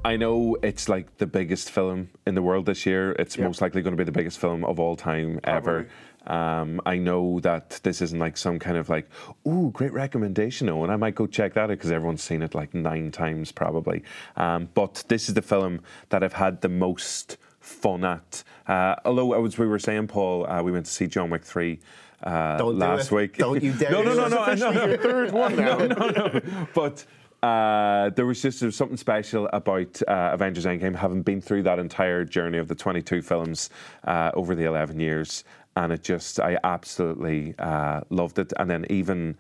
I 0.03 0.17
know 0.17 0.57
it's 0.63 0.89
like 0.89 1.17
the 1.17 1.27
biggest 1.27 1.69
film 1.69 2.09
in 2.25 2.33
the 2.33 2.41
world 2.41 2.65
this 2.65 2.83
year. 2.83 3.11
It's 3.19 3.37
Yeah. 3.37 3.45
most 3.45 3.61
likely 3.61 3.83
going 3.83 3.95
to 3.95 3.97
be 3.97 4.03
the 4.05 4.11
biggest 4.11 4.39
film 4.39 4.65
of 4.65 4.79
all 4.79 4.95
time 4.95 5.39
ever. 5.43 5.87
Um, 6.25 6.81
I 6.87 6.97
know 6.97 7.41
that 7.41 7.79
this 7.83 8.01
isn't 8.01 8.17
like 8.17 8.37
some 8.37 8.57
kind 8.57 8.75
of 8.75 8.89
like, 8.89 9.07
ooh, 9.47 9.69
great 9.71 9.93
recommendation, 9.93 10.67
Owen. 10.67 10.89
I 10.89 10.95
might 10.95 11.13
go 11.13 11.27
check 11.27 11.53
that 11.53 11.65
out 11.65 11.67
because 11.69 11.91
everyone's 11.91 12.23
seen 12.23 12.41
it 12.41 12.55
like 12.55 12.73
nine 12.73 13.11
times 13.11 13.51
probably. 13.51 14.01
Um, 14.35 14.69
but 14.73 15.03
this 15.09 15.29
is 15.29 15.35
the 15.35 15.43
film 15.43 15.81
that 16.09 16.23
I've 16.23 16.33
had 16.33 16.61
the 16.61 16.69
most 16.69 17.37
fun 17.59 18.03
at. 18.03 18.43
Uh, 18.65 18.95
although, 19.05 19.45
as 19.45 19.59
we 19.59 19.67
were 19.67 19.77
saying, 19.77 20.07
Paul, 20.07 20.49
uh, 20.49 20.63
we 20.63 20.71
went 20.71 20.87
to 20.87 20.91
see 20.91 21.05
John 21.05 21.29
Wick 21.29 21.43
3 21.43 21.79
uh, 22.23 22.57
Don't 22.57 22.73
do 22.75 22.79
last 22.79 23.11
it. 23.11 23.15
week. 23.15 23.37
Don't 23.37 23.63
you 23.63 23.73
dare 23.73 23.91
no, 23.91 24.01
no, 24.03 24.13
do 24.13 24.15
no, 24.17 24.27
no, 24.27 24.45
It's 24.51 24.61
no, 24.61 24.71
no, 24.71 24.97
third 24.97 25.31
one 25.31 25.55
now. 25.57 25.77
no, 25.77 25.87
no, 25.87 26.09
no. 26.27 26.67
But 26.73 27.05
uh, 27.41 28.09
there 28.11 28.25
was 28.25 28.41
just 28.41 28.59
there 28.59 28.67
was 28.67 28.75
something 28.75 28.97
special 28.97 29.49
about 29.53 30.01
uh, 30.07 30.31
Avengers 30.33 30.65
Endgame, 30.65 30.95
having 30.95 31.21
been 31.21 31.39
through 31.41 31.63
that 31.63 31.79
entire 31.79 32.25
journey 32.25 32.57
of 32.57 32.67
the 32.67 32.75
22 32.75 33.21
films 33.21 33.69
uh, 34.03 34.31
over 34.33 34.55
the 34.55 34.65
11 34.65 34.99
years, 34.99 35.45
and 35.77 35.93
it 35.93 36.03
just 36.03 36.39
I 36.39 36.57
absolutely 36.63 37.55
uh, 37.59 38.01
loved 38.09 38.39
it. 38.39 38.53
And 38.57 38.69
then 38.69 38.85
even. 38.89 39.37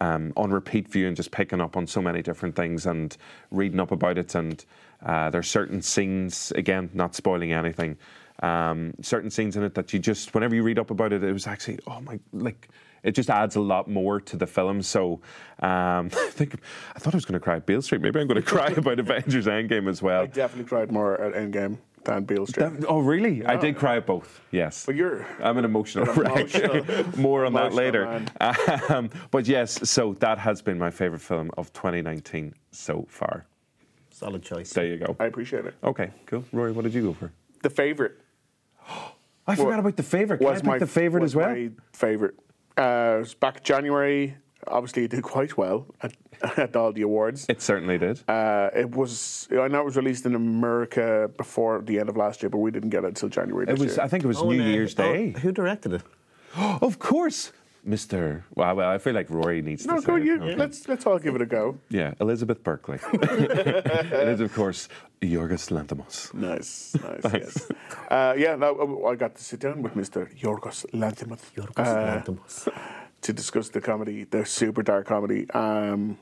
Um, 0.00 0.32
on 0.36 0.52
repeat 0.52 0.86
viewing, 0.86 1.16
just 1.16 1.32
picking 1.32 1.60
up 1.60 1.76
on 1.76 1.84
so 1.88 2.00
many 2.00 2.22
different 2.22 2.54
things 2.54 2.86
and 2.86 3.16
reading 3.50 3.80
up 3.80 3.90
about 3.90 4.16
it. 4.16 4.32
And 4.36 4.64
uh, 5.04 5.32
are 5.34 5.42
certain 5.42 5.82
scenes, 5.82 6.52
again, 6.54 6.88
not 6.94 7.16
spoiling 7.16 7.52
anything, 7.52 7.96
um, 8.42 8.94
certain 9.02 9.30
scenes 9.30 9.56
in 9.56 9.62
it 9.62 9.74
that 9.74 9.92
you 9.92 9.98
just, 9.98 10.34
whenever 10.34 10.54
you 10.54 10.62
read 10.62 10.78
up 10.78 10.90
about 10.90 11.12
it, 11.12 11.22
it 11.22 11.32
was 11.32 11.46
actually, 11.46 11.78
oh 11.86 12.00
my, 12.00 12.18
like, 12.32 12.68
it 13.02 13.12
just 13.12 13.30
adds 13.30 13.56
a 13.56 13.60
lot 13.60 13.88
more 13.88 14.20
to 14.20 14.36
the 14.36 14.46
film. 14.46 14.82
So 14.82 15.20
um, 15.60 16.10
I 16.12 16.28
think 16.30 16.60
I 16.94 16.98
thought 16.98 17.14
I 17.14 17.16
was 17.16 17.24
going 17.24 17.38
to 17.38 17.40
cry 17.40 17.56
at 17.56 17.66
Beale 17.66 17.82
Street. 17.82 18.00
Maybe 18.00 18.20
I'm 18.20 18.26
going 18.26 18.40
to 18.42 18.46
cry 18.46 18.68
about 18.68 18.98
Avengers 18.98 19.46
Endgame 19.46 19.88
as 19.88 20.02
well. 20.02 20.22
I 20.22 20.26
definitely 20.26 20.68
cried 20.68 20.90
more 20.92 21.20
at 21.20 21.34
Endgame 21.34 21.78
than 22.04 22.24
Beale 22.24 22.46
Street. 22.46 22.80
That- 22.80 22.86
oh, 22.88 23.00
really? 23.00 23.44
I 23.44 23.56
did 23.56 23.76
cry 23.76 23.96
at 23.96 24.06
both. 24.06 24.40
Yes. 24.50 24.86
But 24.86 24.94
you're 24.96 25.26
I'm 25.42 25.58
an 25.58 25.64
emotional 25.64 26.08
An 26.08 26.16
wreck. 26.16 27.16
More 27.16 27.44
on 27.44 27.52
that 27.54 27.74
later. 27.74 28.24
Um, 28.88 29.10
but 29.30 29.46
yes, 29.46 29.88
so 29.88 30.14
that 30.14 30.38
has 30.38 30.62
been 30.62 30.78
my 30.78 30.90
favourite 30.90 31.22
film 31.22 31.50
of 31.58 31.72
2019 31.72 32.54
so 32.70 33.06
far. 33.08 33.46
Solid 34.10 34.42
choice. 34.42 34.70
There 34.72 34.86
you 34.86 34.96
go. 34.96 35.16
I 35.20 35.26
appreciate 35.26 35.64
it. 35.66 35.74
Okay, 35.84 36.10
cool. 36.26 36.44
Rory, 36.52 36.72
what 36.72 36.82
did 36.82 36.94
you 36.94 37.02
go 37.02 37.12
for? 37.12 37.30
The 37.62 37.70
favorite 37.70 38.20
I 39.46 39.54
forgot 39.56 39.78
about 39.78 39.96
the 39.96 40.02
favourite. 40.02 40.38
Can 40.38 40.46
I 40.48 40.50
was 40.52 40.60
pick 40.60 40.66
my 40.68 40.78
the 40.78 40.86
favourite 40.86 41.22
was 41.22 41.32
as 41.32 41.36
well? 41.36 41.50
My 41.54 41.70
favorite. 41.92 42.34
Uh, 42.76 43.14
it 43.16 43.20
was 43.20 43.34
back 43.34 43.62
January. 43.64 44.36
Obviously, 44.66 45.04
it 45.04 45.10
did 45.10 45.22
quite 45.22 45.56
well 45.56 45.86
at, 46.02 46.12
at 46.58 46.76
all 46.76 46.92
the 46.92 47.02
awards. 47.02 47.46
It 47.48 47.62
certainly 47.62 47.96
did. 47.96 48.20
Uh, 48.28 48.68
it 48.74 48.90
was. 48.94 49.48
I 49.52 49.68
know 49.68 49.80
it 49.80 49.84
was 49.84 49.96
released 49.96 50.26
in 50.26 50.34
America 50.34 51.30
before 51.36 51.80
the 51.80 51.98
end 51.98 52.08
of 52.08 52.16
last 52.16 52.42
year, 52.42 52.50
but 52.50 52.58
we 52.58 52.70
didn't 52.70 52.90
get 52.90 53.04
it 53.04 53.08
until 53.08 53.28
January. 53.30 53.64
It 53.64 53.70
This 53.70 53.78
was. 53.80 53.96
year. 53.96 54.04
I 54.04 54.08
think 54.08 54.24
it 54.24 54.26
was 54.26 54.38
Oh, 54.38 54.50
New 54.50 54.60
and, 54.60 54.70
Year's 54.72 54.94
oh, 54.98 55.02
Day. 55.02 55.30
who 55.40 55.52
directed 55.52 55.92
it? 55.94 56.02
Of 56.82 56.98
course, 56.98 57.52
Mister. 57.84 58.44
Well, 58.54 58.76
well, 58.76 58.90
I 58.90 58.98
feel 58.98 59.14
like 59.14 59.30
Rory 59.30 59.62
needs 59.62 59.86
no, 59.86 60.00
to 60.00 60.06
go 60.06 60.18
say. 60.18 60.24
you. 60.24 60.42
Okay. 60.42 60.56
Let's 60.56 60.88
let's 60.88 61.06
all 61.06 61.18
give 61.18 61.34
it 61.34 61.42
a 61.42 61.46
go. 61.46 61.78
Yeah, 61.90 62.14
Elizabeth 62.20 62.62
Berkley. 62.62 62.98
it 63.12 64.28
is, 64.28 64.40
of 64.40 64.52
course, 64.54 64.88
Yorgos 65.22 65.70
Lanthimos. 65.70 66.34
Nice, 66.34 66.94
nice. 67.02 67.32
yes. 67.32 67.70
Uh, 68.10 68.34
yeah, 68.36 68.56
no, 68.56 69.04
I 69.06 69.14
got 69.14 69.34
to 69.36 69.42
sit 69.44 69.60
down 69.60 69.82
with 69.82 69.94
Mr. 69.94 70.28
Yorgos 70.38 70.84
Lanthimos. 70.92 71.40
Yorgos 71.54 71.86
Uh, 71.86 72.20
Lanthimos. 72.22 72.68
to 73.22 73.32
discuss 73.32 73.68
the 73.70 73.80
comedy, 73.80 74.24
the 74.24 74.44
super 74.44 74.82
dark 74.82 75.06
comedy. 75.06 75.48
Um, 75.50 76.18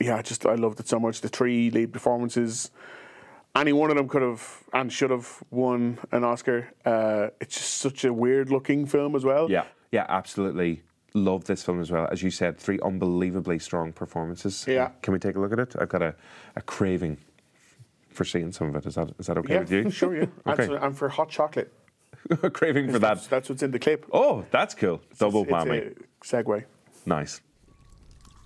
yeah, 0.00 0.22
just 0.22 0.46
I 0.46 0.54
loved 0.54 0.80
it 0.80 0.88
so 0.88 0.98
much. 1.00 1.20
The 1.20 1.28
three 1.28 1.70
lead 1.70 1.92
performances, 1.92 2.70
any 3.56 3.72
one 3.72 3.90
of 3.90 3.96
them 3.96 4.08
could 4.08 4.22
have 4.22 4.62
and 4.72 4.92
should 4.92 5.10
have 5.10 5.42
won 5.50 5.98
an 6.12 6.24
Oscar. 6.24 6.68
Uh, 6.84 7.28
it's 7.40 7.56
just 7.56 7.74
such 7.74 8.04
a 8.04 8.12
weird 8.12 8.50
looking 8.50 8.86
film 8.86 9.16
as 9.16 9.24
well. 9.24 9.50
Yeah, 9.50 9.64
yeah, 9.92 10.06
absolutely. 10.08 10.82
Love 11.14 11.44
this 11.44 11.62
film 11.62 11.80
as 11.80 11.90
well. 11.90 12.06
As 12.10 12.22
you 12.22 12.30
said, 12.30 12.58
three 12.58 12.78
unbelievably 12.80 13.58
strong 13.60 13.92
performances. 13.92 14.64
Yeah. 14.68 14.90
Can 15.02 15.12
we 15.12 15.18
take 15.18 15.36
a 15.36 15.40
look 15.40 15.52
at 15.52 15.58
it? 15.58 15.74
I've 15.78 15.88
got 15.88 16.02
a, 16.02 16.14
a 16.56 16.62
craving 16.62 17.16
for 18.10 18.24
seeing 18.24 18.52
some 18.52 18.68
of 18.68 18.76
it. 18.76 18.86
Is 18.86 18.94
that 18.96 19.10
is 19.18 19.26
that 19.26 19.38
okay 19.38 19.54
yeah, 19.54 19.60
with 19.60 19.72
you? 19.72 19.90
sure, 19.90 20.14
yeah. 20.16 20.26
Okay. 20.46 20.64
And, 20.64 20.72
so- 20.72 20.76
and 20.86 20.98
for 20.98 21.08
hot 21.08 21.30
chocolate. 21.30 21.72
a 22.42 22.50
craving 22.50 22.90
for 22.92 22.98
That's, 22.98 23.22
that. 23.24 23.30
that's 23.30 23.48
what's 23.48 23.62
in 23.62 23.70
the 23.70 23.78
clip. 23.78 24.04
Oh, 24.12 24.44
that's 24.50 24.74
cool. 24.74 25.00
Double 25.18 25.42
It's- 25.42 25.64
whammy. 25.64 25.94
It's 26.20 26.32
a 26.32 26.42
segue. 26.42 26.64
Nice. 27.06 27.40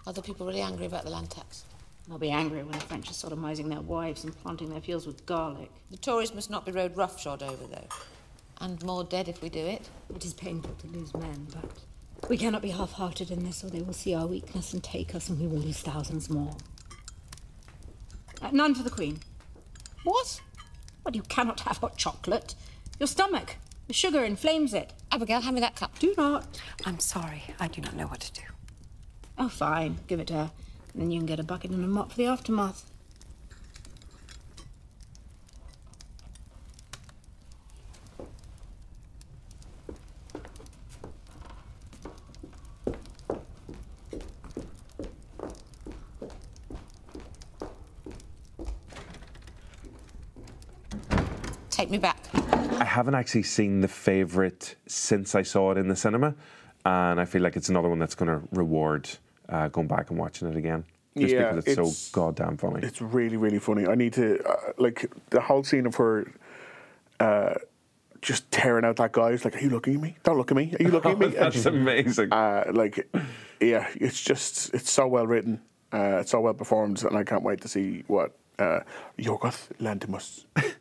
Are 0.07 0.13
the 0.13 0.23
people 0.23 0.47
really 0.47 0.61
angry 0.61 0.87
about 0.87 1.05
the 1.05 1.11
land 1.11 1.31
tax? 1.31 1.65
They'll 2.09 2.19
be 2.19 2.31
angry 2.31 2.63
when 2.63 2.73
the 2.73 2.81
French 2.85 3.09
are 3.11 3.15
sodomising 3.15 3.69
their 3.69 3.81
wives 3.81 4.25
and 4.25 4.37
planting 4.43 4.69
their 4.69 4.81
fields 4.81 5.07
with 5.07 5.25
garlic. 5.25 5.71
The 5.91 5.97
Tories 5.97 6.35
must 6.35 6.51
not 6.51 6.67
be 6.67 6.73
rode 6.73 6.97
roughshod 6.97 7.43
over, 7.43 7.65
though. 7.67 7.87
And 8.63 8.81
more 8.85 9.03
dead 9.03 9.29
if 9.29 9.43
we 9.43 9.49
do 9.49 9.59
it. 9.59 9.91
It 10.15 10.25
is 10.25 10.33
painful 10.33 10.75
to 10.77 10.87
lose 10.87 11.13
men, 11.15 11.49
but 11.53 12.29
we 12.31 12.39
cannot 12.39 12.63
be 12.63 12.71
half-hearted 12.71 13.33
in 13.33 13.45
this, 13.45 13.65
or 13.65 13.71
they 13.71 13.83
will 13.83 13.93
see 13.93 14.15
our 14.15 14.27
weakness 14.27 14.73
and 14.73 14.83
take 14.83 15.17
us, 15.17 15.29
and 15.29 15.41
we 15.41 15.49
will 15.49 15.59
lose 15.59 15.81
thousands 15.81 16.31
more. 16.31 16.57
Uh, 18.41 18.51
none 18.53 18.77
for 18.77 18.85
the 18.85 18.91
Queen. 18.91 19.19
What? 20.05 20.41
Well, 21.05 21.15
you 21.17 21.23
cannot 21.23 21.59
have 21.61 21.79
hot 21.79 21.97
chocolate. 21.97 22.55
Your 23.01 23.09
stomach, 23.09 23.57
the 23.89 23.93
sugar 23.93 24.23
inflames 24.23 24.73
it. 24.75 24.93
Abigail, 25.11 25.41
hand 25.41 25.57
me 25.57 25.61
that 25.61 25.75
cup. 25.75 25.99
Do 25.99 26.15
not. 26.17 26.61
I'm 26.87 27.01
sorry. 27.01 27.43
I 27.59 27.67
do 27.67 27.81
not 27.81 27.97
know 27.97 28.07
what 28.07 28.21
to 28.21 28.33
do. 28.33 28.47
Oh, 29.39 29.49
fine. 29.49 29.99
Give 30.07 30.21
it 30.21 30.29
to 30.29 30.35
her. 30.35 30.51
And 30.93 31.03
then 31.03 31.11
you 31.11 31.19
can 31.19 31.27
get 31.27 31.41
a 31.41 31.45
bucket 31.45 31.73
and 31.73 31.85
a 31.85 31.89
mop 31.89 32.13
for 32.13 32.17
the 32.17 32.27
aftermath. 32.27 32.89
Take 51.83 51.91
me 51.91 51.99
back. 51.99 52.17
I 52.81 52.85
haven't 52.85 53.17
actually 53.17 53.43
seen 53.43 53.81
the 53.81 53.89
favourite 53.89 54.77
since 54.87 55.35
I 55.35 55.43
saw 55.43 55.73
it 55.73 55.79
in 55.79 55.89
the 55.89 55.97
cinema, 55.97 56.37
and 56.87 57.21
I 57.21 57.25
feel 57.25 57.43
like 57.43 57.57
it's 57.57 57.71
another 57.71 57.89
one 57.89 57.99
that's 57.99 58.15
going 58.15 58.29
to 58.29 58.47
reward 58.53 59.09
uh, 59.49 59.67
going 59.67 59.89
back 59.89 60.11
and 60.11 60.17
watching 60.17 60.47
it 60.47 60.55
again. 60.57 60.85
Just 61.19 61.35
Yeah, 61.35 61.41
because 61.51 61.59
it's, 61.59 61.69
it's- 61.73 61.99
so 61.99 62.13
goddamn 62.13 62.57
funny. 62.57 62.87
It's 62.87 63.03
really, 63.03 63.37
really 63.37 63.59
funny. 63.59 63.89
I 63.89 63.97
need 63.97 64.13
to 64.13 64.41
uh, 64.49 64.55
like 64.79 65.13
the 65.31 65.41
whole 65.41 65.65
scene 65.65 65.87
of 65.87 65.97
her 65.97 66.31
uh, 67.19 67.55
just 68.21 68.49
tearing 68.53 68.85
out 68.85 68.95
that 68.99 69.11
guy. 69.11 69.31
It's 69.31 69.45
like, 69.45 69.57
are 69.57 69.61
you 69.61 69.71
looking 69.71 69.97
at 69.97 70.01
me? 70.01 70.17
Don't 70.23 70.39
look 70.39 70.53
at 70.53 70.57
me. 70.57 70.73
Are 70.79 70.83
you 70.85 70.91
looking 70.93 71.11
at 71.11 71.19
me? 71.19 71.27
That's 71.31 71.67
amazing. 71.67 72.33
Uh, 72.33 72.71
like, 72.73 73.13
yeah, 73.61 73.89
it's 73.97 74.23
just 74.23 74.73
it's 74.73 74.93
so 74.93 75.09
well 75.09 75.27
written, 75.27 75.61
uh, 75.93 76.19
it's 76.21 76.31
so 76.31 76.43
well 76.43 76.55
performed, 76.55 77.03
and 77.03 77.17
I 77.17 77.25
can't 77.25 77.43
wait 77.43 77.61
to 77.63 77.69
see 77.69 78.05
what 78.07 78.37
uh, 78.61 78.81
Yorgos 79.19 79.69
Lanthimos 79.81 80.45
does 80.55 80.65
next. 80.65 80.77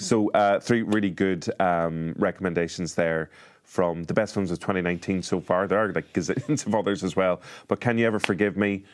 So, 0.00 0.30
uh, 0.30 0.60
three 0.60 0.82
really 0.82 1.10
good 1.10 1.48
um, 1.60 2.14
recommendations 2.18 2.94
there 2.94 3.30
from 3.64 4.02
the 4.04 4.14
best 4.14 4.34
films 4.34 4.50
of 4.50 4.58
2019 4.58 5.22
so 5.22 5.40
far. 5.40 5.68
There 5.68 5.78
are 5.78 5.92
like 5.92 6.12
gazillions 6.12 6.66
of 6.66 6.74
others 6.74 7.04
as 7.04 7.14
well. 7.14 7.40
But 7.68 7.80
Can 7.80 7.98
You 7.98 8.06
Ever 8.06 8.18
Forgive 8.18 8.56
Me? 8.56 8.84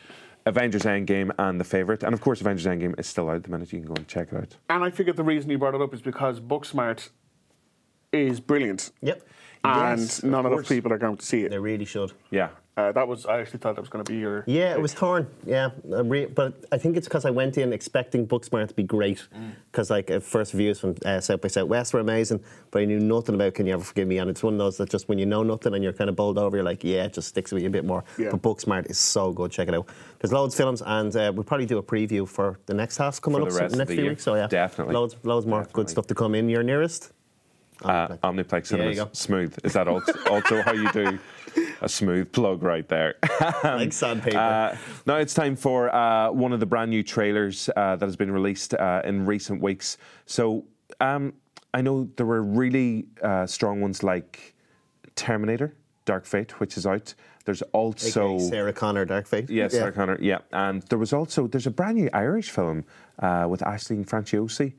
Avengers 0.45 0.83
Endgame 0.83 1.33
and 1.39 1.59
The 1.59 1.65
Favourite. 1.65 2.05
And 2.05 2.15
of 2.15 2.21
course, 2.21 2.41
Avengers 2.41 2.67
Endgame 2.67 2.99
is 3.01 3.07
still 3.07 3.29
out 3.29 3.43
the 3.43 3.51
minute. 3.51 3.73
You 3.73 3.81
can 3.81 3.89
go 3.89 3.95
and 3.95 4.07
check 4.07 4.33
it 4.33 4.37
out. 4.37 4.57
And 4.71 4.85
I 4.85 4.91
figured 4.91 5.17
the 5.17 5.25
reason 5.25 5.51
you 5.51 5.59
brought 5.59 5.75
it 5.75 5.83
up 5.83 5.93
is 5.93 6.01
because 6.01 6.41
Booksmart 6.41 7.09
is 8.13 8.39
brilliant. 8.39 8.93
Yep. 9.03 9.27
And 9.65 10.01
Yes, 10.01 10.23
of 10.23 10.31
not 10.31 10.47
enough 10.47 10.69
people 10.69 10.93
are 10.93 10.99
going 10.99 11.17
to 11.17 11.25
see 11.27 11.43
it. 11.45 11.51
They 11.51 11.59
really 11.59 11.85
should. 11.85 12.13
Yeah. 12.31 12.51
Uh, 12.79 12.93
that 12.93 13.09
was 13.09 13.25
I 13.25 13.41
actually 13.41 13.61
thought 13.61 13.75
that 13.77 13.81
was 13.81 13.89
going 13.89 14.05
to 14.05 14.13
be 14.13 14.19
your. 14.19 14.45
Yeah, 14.47 14.75
it 14.75 14.81
was 14.83 14.93
torn. 14.93 15.27
Yeah, 15.47 15.71
I 15.97 16.01
re- 16.01 16.27
but 16.27 16.53
I 16.71 16.77
think 16.77 16.99
it's 16.99 17.09
because 17.09 17.25
I 17.25 17.31
went 17.31 17.57
in 17.57 17.73
expecting 17.73 18.27
Booksmart 18.27 18.69
to 18.69 18.75
be 18.75 18.83
great. 18.83 19.27
Because 19.73 19.89
like 19.89 20.11
uh, 20.11 20.21
first 20.21 20.53
views 20.53 20.79
from 20.79 20.95
uh, 21.07 21.21
South 21.21 21.41
by 21.41 21.49
Southwest 21.49 21.95
were 21.95 22.01
amazing, 22.01 22.41
but 22.71 22.83
I 22.83 22.85
knew 22.85 23.01
nothing 23.01 23.35
about 23.35 23.55
Can 23.55 23.65
You 23.65 23.73
Ever 23.73 23.83
Forgive 23.85 24.07
Me? 24.07 24.19
And 24.19 24.29
it's 24.29 24.43
one 24.43 24.53
of 24.53 24.59
those 24.59 24.77
that 24.77 24.91
just 24.91 25.09
when 25.09 25.19
you 25.19 25.25
know 25.25 25.43
nothing 25.43 25.73
and 25.73 25.83
you're 25.83 25.95
kind 25.95 26.11
of 26.11 26.17
bowled 26.17 26.37
over, 26.37 26.55
you're 26.59 26.65
like, 26.65 26.85
yeah, 26.85 27.05
it 27.05 27.15
just 27.15 27.29
sticks 27.29 27.51
with 27.51 27.63
you 27.63 27.69
a 27.71 27.73
bit 27.73 27.87
more. 27.87 28.05
Yeah. 28.19 28.29
But 28.31 28.43
Booksmart 28.43 28.91
is 28.91 28.99
so 28.99 29.33
good. 29.33 29.51
Check 29.53 29.69
it 29.69 29.75
out. 29.75 29.87
There's 30.19 30.35
loads 30.35 30.53
of 30.55 30.59
films, 30.59 30.83
and 30.85 31.17
uh, 31.17 31.33
we'll 31.35 31.45
probably 31.45 31.65
do 31.67 31.79
a 31.79 31.83
preview 31.83 32.29
for 32.29 32.59
the 32.67 32.75
next 32.75 32.99
half 32.99 33.23
coming 33.23 33.41
For 33.41 33.47
up 33.47 33.53
the 33.55 33.59
rest 33.61 33.71
so- 33.71 33.75
of 33.75 33.79
next 33.79 33.89
the 33.89 33.95
few 33.95 34.03
year. 34.05 34.13
weeks. 34.13 34.23
So 34.23 34.35
yeah, 34.35 34.49
Definitely. 34.49 34.93
loads, 34.95 35.17
loads 35.23 35.47
more 35.47 35.61
Definitely. 35.61 35.83
good 35.85 35.91
stuff 35.91 36.07
to 36.09 36.15
come 36.15 36.35
in. 36.35 36.51
Your 36.51 36.63
nearest. 36.63 37.13
Uh, 37.83 38.09
Omniplex 38.23 38.69
There 38.69 38.89
you 38.89 38.95
Cinemas. 38.95 38.99
go. 38.99 39.09
Smooth. 39.13 39.59
Is 39.65 39.73
that 39.75 39.87
also, 39.89 40.13
also 40.31 40.61
how 40.63 40.73
you 40.73 40.91
do 40.93 41.19
a 41.81 41.89
smooth 41.89 42.33
plug 42.33 42.63
right 42.63 42.89
there? 42.89 43.15
like 43.65 43.93
sandpaper. 43.93 44.39
Uh, 44.39 44.77
now 45.07 45.17
it's 45.17 45.35
time 45.35 45.57
for 45.57 45.95
uh, 45.95 46.31
one 46.31 46.53
of 46.53 46.61
the 46.61 46.67
brand 46.67 46.91
new 46.91 47.03
trailers 47.03 47.69
uh, 47.77 47.97
that 47.97 48.07
has 48.07 48.17
been 48.17 48.31
released 48.31 48.75
uh, 48.75 49.03
in 49.05 49.25
recent 49.27 49.61
weeks. 49.63 49.99
So 50.27 50.65
um, 51.01 51.33
I 51.75 51.81
know 51.83 52.09
there 52.17 52.27
were 52.27 52.43
really 52.43 53.07
uh, 53.23 53.47
strong 53.47 53.81
ones 53.81 54.03
like 54.03 54.55
Terminator, 55.15 55.75
Dark 56.05 56.25
Fate, 56.25 56.61
which 56.61 56.77
is 56.77 56.87
out. 56.87 57.15
There's 57.45 57.63
also 57.73 58.35
AKA 58.37 58.49
Sarah 58.49 58.73
Connor, 58.73 59.05
Dark 59.05 59.27
Fate. 59.27 59.49
Yes, 59.49 59.73
yeah. 59.73 59.81
Sarah 59.81 59.93
Connor. 59.93 60.19
Yeah, 60.21 60.39
and 60.53 60.83
there 60.85 60.99
was 60.99 61.13
also 61.13 61.47
there's 61.47 61.67
a 61.67 61.71
brand 61.71 61.97
new 61.97 62.11
Irish 62.13 62.51
film 62.51 62.85
uh, 63.21 63.47
with 63.49 63.61
Aisling 63.61 64.05
Franciosi. 64.07 64.73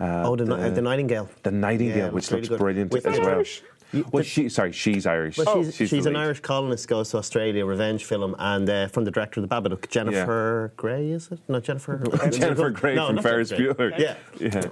Uh, 0.00 0.22
Oh, 0.26 0.34
the, 0.34 0.52
uh, 0.52 0.70
the 0.70 0.82
Nightingale. 0.82 1.28
the 1.44 1.50
Nightingale, 1.52 1.96
Yeah, 1.96 2.08
which 2.10 2.30
looks 2.32 2.32
looks 2.32 2.32
really 2.32 2.48
good. 2.48 2.58
brilliant 2.58 2.92
With- 2.92 3.06
as 3.06 3.18
well. 3.20 3.28
Irish? 3.28 3.62
Well, 4.10 4.22
she 4.22 4.48
sorry, 4.48 4.72
she's 4.72 5.06
Irish. 5.06 5.38
Well, 5.38 5.64
she's, 5.64 5.76
she's, 5.76 5.90
the 5.90 5.98
an 5.98 6.04
lead. 6.14 6.16
Irish 6.16 6.40
colonist 6.40 6.88
goes 6.88 7.10
to 7.10 7.18
Australia, 7.18 7.64
revenge 7.64 8.04
film, 8.04 8.34
and 8.38 8.68
uh, 8.68 8.88
from 8.88 9.04
the 9.04 9.10
director 9.10 9.40
of 9.40 9.48
the 9.48 9.54
Babadook, 9.54 9.88
Jennifer 9.88 10.72
Grey, 10.76 11.10
is 11.10 11.30
it? 11.30 11.38
No, 11.48 11.60
Jennifer. 11.60 12.02
Jennifer 12.30 12.70
Grey 12.70 12.94
No, 12.94 13.08
from 13.08 13.18
Ferris. 13.18 13.52
Bueller. 13.52 13.96
Yeah. 13.98 14.16
Yeah. 14.40 14.62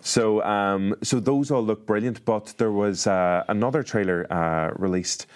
So, 0.00 0.42
um, 0.44 0.94
so 1.02 1.18
those 1.18 1.50
all 1.50 1.62
look 1.62 1.86
brilliant, 1.86 2.24
but 2.24 2.54
there 2.58 2.70
was 2.70 3.06
uh, 3.06 3.44
another 3.48 3.82
trailer 3.82 4.32
uh, 4.32 4.72
released 4.76 5.26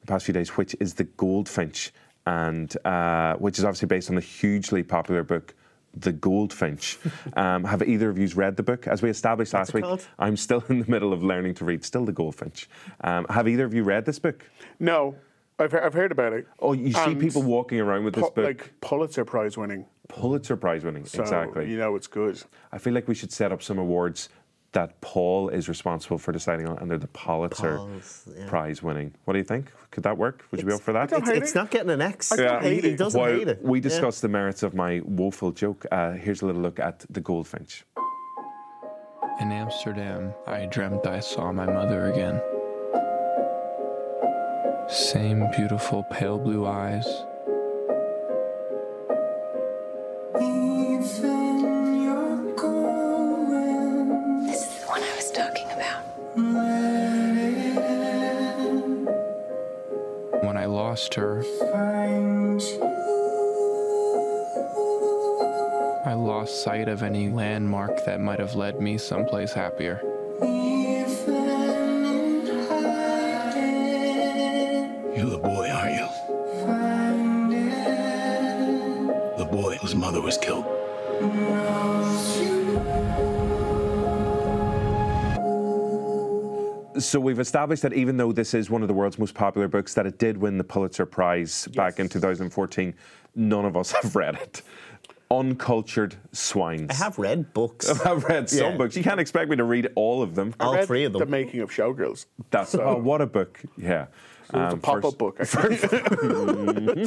the 0.00 0.06
past 0.06 0.24
few 0.26 0.34
days, 0.34 0.50
which 0.50 0.76
is 0.80 0.94
the 0.94 1.04
Goldfinch, 1.04 1.92
and 2.26 2.76
uh, 2.84 3.34
which 3.34 3.58
is 3.58 3.64
obviously 3.64 3.88
based 3.88 4.08
on 4.08 4.14
the 4.16 4.22
hugely 4.22 4.82
popular 4.82 5.22
book. 5.22 5.54
The 5.96 6.12
Goldfinch. 6.12 6.98
Um, 7.36 7.64
have 7.64 7.82
either 7.82 8.10
of 8.10 8.18
you 8.18 8.28
read 8.34 8.56
the 8.56 8.62
book? 8.62 8.86
As 8.86 9.00
we 9.02 9.08
established 9.10 9.54
last 9.54 9.72
week, 9.74 9.84
called? 9.84 10.06
I'm 10.18 10.36
still 10.36 10.62
in 10.68 10.80
the 10.80 10.90
middle 10.90 11.12
of 11.12 11.22
learning 11.22 11.54
to 11.54 11.64
read. 11.64 11.84
Still, 11.84 12.04
The 12.04 12.12
Goldfinch. 12.12 12.68
Um, 13.02 13.26
have 13.30 13.48
either 13.48 13.64
of 13.64 13.72
you 13.74 13.82
read 13.82 14.04
this 14.04 14.18
book? 14.18 14.44
No, 14.78 15.14
I've 15.58 15.74
I've 15.74 15.94
heard 15.94 16.12
about 16.12 16.34
it. 16.34 16.46
Oh, 16.60 16.74
you 16.74 16.92
see 16.92 17.00
And 17.12 17.20
people 17.20 17.42
walking 17.42 17.80
around 17.80 18.04
with 18.04 18.14
this 18.14 18.24
Pu- 18.24 18.30
book, 18.34 18.44
like 18.44 18.80
Pulitzer 18.82 19.24
Prize 19.24 19.56
winning. 19.56 19.86
Pulitzer 20.08 20.56
Prize 20.56 20.84
winning. 20.84 21.06
So 21.06 21.22
exactly. 21.22 21.70
You 21.70 21.78
know 21.78 21.96
it's 21.96 22.06
good. 22.06 22.42
I 22.72 22.78
feel 22.78 22.92
like 22.92 23.08
we 23.08 23.14
should 23.14 23.32
set 23.32 23.52
up 23.52 23.62
some 23.62 23.78
awards 23.78 24.28
that 24.76 25.00
Paul 25.00 25.48
is 25.48 25.70
responsible 25.70 26.18
for 26.18 26.32
deciding 26.32 26.68
on, 26.68 26.76
and 26.78 26.90
they're 26.90 26.98
the 26.98 27.06
Pulitzer 27.08 27.80
yeah. 28.36 28.46
Prize 28.46 28.82
winning. 28.82 29.14
What 29.24 29.32
do 29.32 29.38
you 29.38 29.44
think? 29.44 29.72
Could 29.90 30.02
that 30.02 30.18
work? 30.18 30.44
Would 30.50 30.60
you 30.60 30.66
be 30.66 30.72
up 30.74 30.82
for 30.82 30.92
that? 30.92 31.10
It's, 31.10 31.30
it's 31.30 31.54
not 31.54 31.70
getting 31.70 31.88
an 31.88 32.02
X. 32.02 32.30
I 32.30 32.36
don't 32.36 32.62
he, 32.62 32.80
he 32.82 32.88
it. 32.88 32.98
doesn't 32.98 33.18
While 33.18 33.32
hate 33.32 33.48
it. 33.48 33.62
we 33.62 33.78
Yeah. 33.78 33.82
discussed 33.84 34.20
the 34.20 34.28
merits 34.28 34.62
of 34.62 34.74
my 34.74 35.00
woeful 35.06 35.50
joke, 35.52 35.86
uh, 35.90 36.12
here's 36.12 36.42
a 36.42 36.46
little 36.46 36.60
look 36.60 36.78
at 36.78 37.06
the 37.08 37.22
Goldfinch. 37.22 37.86
In 39.40 39.50
Amsterdam, 39.50 40.34
I 40.46 40.66
dreamt 40.66 41.06
I 41.06 41.20
saw 41.20 41.52
my 41.52 41.64
mother 41.64 42.12
again. 42.12 42.38
Same 44.90 45.50
beautiful 45.56 46.02
pale 46.10 46.38
blue 46.38 46.66
eyes. 46.66 47.06
I 66.04 66.12
lost 66.12 66.60
sight 66.62 66.88
of 66.88 67.02
any 67.02 67.30
landmark 67.30 68.04
that 68.04 68.20
might 68.20 68.38
have 68.38 68.54
led 68.54 68.80
me 68.80 68.98
someplace 68.98 69.54
happier. 69.54 70.02
We've 87.36 87.42
established 87.42 87.82
that 87.82 87.92
even 87.92 88.16
though 88.16 88.32
this 88.32 88.54
is 88.54 88.70
one 88.70 88.80
of 88.80 88.88
the 88.88 88.94
world's 88.94 89.18
most 89.18 89.34
popular 89.34 89.68
books, 89.68 89.92
that 89.92 90.06
it 90.06 90.18
did 90.18 90.38
win 90.38 90.56
the 90.56 90.64
Pulitzer 90.64 91.04
Prize 91.04 91.66
back 91.74 91.98
in 92.00 92.08
2014. 92.08 92.94
None 93.34 93.64
of 93.66 93.76
us 93.76 93.92
have 94.02 94.16
read 94.16 94.36
it. 94.36 94.62
Uncultured 95.30 96.14
swines. 96.32 96.90
I 96.90 96.94
have 96.94 97.18
read 97.18 97.52
books. 97.52 97.90
I've 98.06 98.24
read 98.24 98.48
some 98.48 98.70
Yeah. 98.72 98.76
books. 98.78 98.96
You 98.96 99.02
can't 99.02 99.20
expect 99.20 99.50
me 99.50 99.56
to 99.56 99.64
read 99.64 99.90
all 99.96 100.22
of 100.22 100.34
them. 100.34 100.54
All 100.60 100.74
Read 100.76 100.86
three 100.86 101.04
of 101.04 101.12
them. 101.12 101.20
The 101.20 101.26
making 101.26 101.60
of 101.60 101.70
Showgirls. 101.70 102.24
That's 102.50 102.74
oh, 102.74 102.96
what 102.96 103.20
a 103.20 103.26
book. 103.26 103.60
Yeah. 103.76 104.06
So 104.50 104.62
it's 104.62 104.72
a 104.72 104.76
Um, 104.76 104.80
pop-up 104.80 105.02
first- 105.02 105.18
book. 105.18 105.36
actually. 105.40 105.76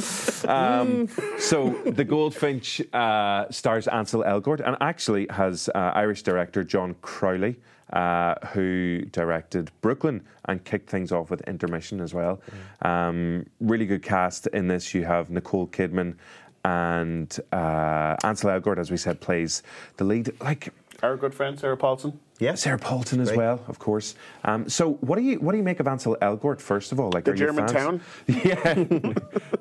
Um, 0.48 1.08
so 1.38 1.70
the 1.86 2.04
Goldfinch 2.04 2.80
uh, 2.92 3.46
stars 3.50 3.88
Ansel 3.88 4.22
Elgort 4.22 4.60
and 4.66 4.76
actually 4.80 5.26
has 5.30 5.68
uh, 5.74 5.78
Irish 5.94 6.22
director 6.22 6.62
John 6.64 6.94
Crowley, 7.02 7.56
uh, 7.92 8.34
who 8.52 9.02
directed 9.12 9.70
Brooklyn 9.80 10.22
and 10.46 10.64
kicked 10.64 10.88
things 10.90 11.12
off 11.12 11.30
with 11.30 11.40
Intermission 11.42 12.00
as 12.00 12.14
well. 12.14 12.40
Um, 12.82 13.46
really 13.60 13.86
good 13.86 14.02
cast 14.02 14.46
in 14.48 14.68
this. 14.68 14.94
You 14.94 15.04
have 15.04 15.30
Nicole 15.30 15.66
Kidman 15.66 16.16
and 16.64 17.38
uh, 17.52 18.16
Ansel 18.24 18.50
Elgort, 18.50 18.78
as 18.78 18.90
we 18.90 18.96
said, 18.96 19.20
plays 19.20 19.62
the 19.96 20.04
lead. 20.04 20.32
Like 20.40 20.72
Our 21.02 21.16
good 21.16 21.34
friend 21.34 21.58
Sarah 21.58 21.76
Paulson. 21.76 22.20
Yeah. 22.38 22.54
Sarah 22.54 22.78
Paulson 22.78 23.20
as 23.20 23.28
Great. 23.28 23.38
well, 23.38 23.64
of 23.68 23.78
course. 23.78 24.14
Um, 24.44 24.68
so, 24.68 24.92
what 24.94 25.16
do 25.16 25.22
you 25.22 25.38
what 25.40 25.52
do 25.52 25.58
you 25.58 25.64
make 25.64 25.80
of 25.80 25.86
Ansel 25.86 26.16
Elgort? 26.22 26.60
First 26.60 26.92
of 26.92 27.00
all, 27.00 27.10
like 27.12 27.24
The 27.24 27.32
are 27.32 27.34
you 27.34 27.38
German 27.46 27.68
fans? 27.68 27.72
town? 27.72 28.00
Yeah, 28.44 29.04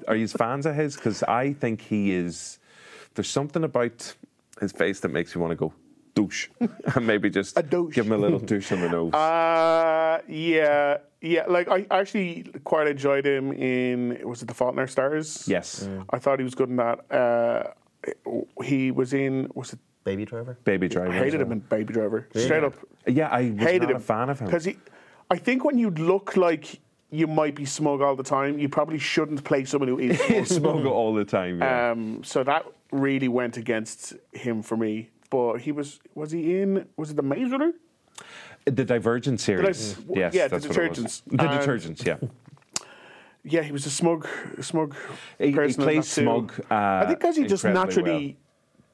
are 0.07 0.15
you 0.15 0.27
fans 0.27 0.65
of 0.65 0.75
his? 0.75 0.95
Because 0.95 1.24
I 1.24 1.53
think 1.53 1.81
he 1.81 2.12
is. 2.12 2.59
There's 3.15 3.29
something 3.29 3.63
about 3.63 4.13
his 4.62 4.71
face 4.71 5.00
that 5.01 5.09
makes 5.09 5.33
you 5.36 5.41
want 5.41 5.51
to 5.51 5.55
go 5.55 5.74
douche, 6.19 6.47
and 6.95 7.07
maybe 7.07 7.29
just 7.29 7.57
A 7.57 7.63
douche. 7.63 7.95
give 7.95 8.05
him 8.05 8.13
a 8.13 8.17
little 8.17 8.39
douche 8.39 8.71
on 8.71 8.81
the 8.81 8.89
nose. 8.89 9.13
Uh, 10.09 10.21
yeah, 10.27 10.97
yeah. 11.21 11.45
Like 11.47 11.67
I 11.69 11.85
actually 11.91 12.43
quite 12.63 12.88
enjoyed 12.88 13.25
him 13.25 13.51
in 13.53 14.19
was 14.27 14.41
it 14.41 14.47
The 14.47 14.53
Fault 14.53 14.73
in 14.73 14.79
Our 14.79 14.88
Stars? 14.88 15.47
yes, 15.47 15.88
I 16.09 16.17
thought 16.19 16.39
he 16.39 16.43
was 16.43 16.55
good 16.55 16.69
in 16.69 16.77
that. 16.77 16.97
Uh, 17.11 17.63
he 18.63 18.91
was 18.91 19.13
in 19.13 19.49
was 19.53 19.73
it? 19.73 19.79
Baby 20.03 20.25
Driver. 20.25 20.57
Baby 20.63 20.88
Driver. 20.88 21.11
I 21.11 21.17
hated 21.17 21.41
him 21.41 21.51
in 21.51 21.59
Baby 21.59 21.93
Driver. 21.93 22.27
Straight 22.33 22.63
up, 22.63 22.73
Yeah, 23.05 23.27
I 23.29 23.51
was 23.51 23.59
hated 23.59 23.81
not 23.83 23.91
him. 23.91 23.97
a 23.97 23.99
fan 23.99 24.29
of 24.29 24.39
him. 24.39 24.47
because 24.47 24.65
he. 24.65 24.77
I 25.29 25.38
think 25.38 25.63
when 25.63 25.77
you 25.77 25.89
look 25.91 26.35
like 26.35 26.79
you 27.11 27.27
might 27.27 27.53
be 27.55 27.65
smug 27.65 28.01
all 28.01 28.15
the 28.15 28.23
time, 28.23 28.57
you 28.57 28.69
probably 28.69 28.97
shouldn't 28.97 29.43
play 29.43 29.65
someone 29.65 29.89
who 29.89 29.99
is 29.99 30.19
smug. 30.47 30.47
Smoke 30.47 30.85
all 30.85 31.13
the 31.13 31.25
time. 31.25 31.59
Yeah. 31.59 31.91
Um, 31.91 32.23
so 32.23 32.43
that 32.43 32.65
really 32.91 33.27
went 33.27 33.57
against 33.57 34.15
him 34.33 34.63
for 34.63 34.77
me. 34.77 35.09
But 35.29 35.57
he 35.62 35.71
was 35.71 36.00
was 36.15 36.31
he 36.31 36.59
in 36.62 36.86
was 36.98 37.12
it 37.12 37.15
the 37.15 37.24
Maze 37.24 37.51
Runner? 37.51 37.71
the 38.65 38.83
Divergent 38.86 39.39
series. 39.39 39.93
s- 39.93 39.98
yes, 40.13 40.33
yeah, 40.33 40.48
the 40.48 40.57
that's 40.59 40.67
was. 40.67 40.77
Detergents. 40.77 41.21
The 41.27 41.43
And- 41.43 41.62
detergents. 41.62 42.05
Yeah. 42.05 42.17
Yeah, 43.43 43.62
he 43.63 43.71
was 43.71 43.86
a 43.86 43.89
smug, 43.89 44.27
smug 44.59 44.95
He- 45.39 45.48
he 45.48 45.53
person. 45.53 45.83
plays 45.83 46.07
smug, 46.07 46.51
uh, 46.69 46.74
I 46.75 47.05
think 47.07 47.19
because 47.19 47.38
he 47.38 47.45
just 47.45 47.63
naturally 47.63 48.38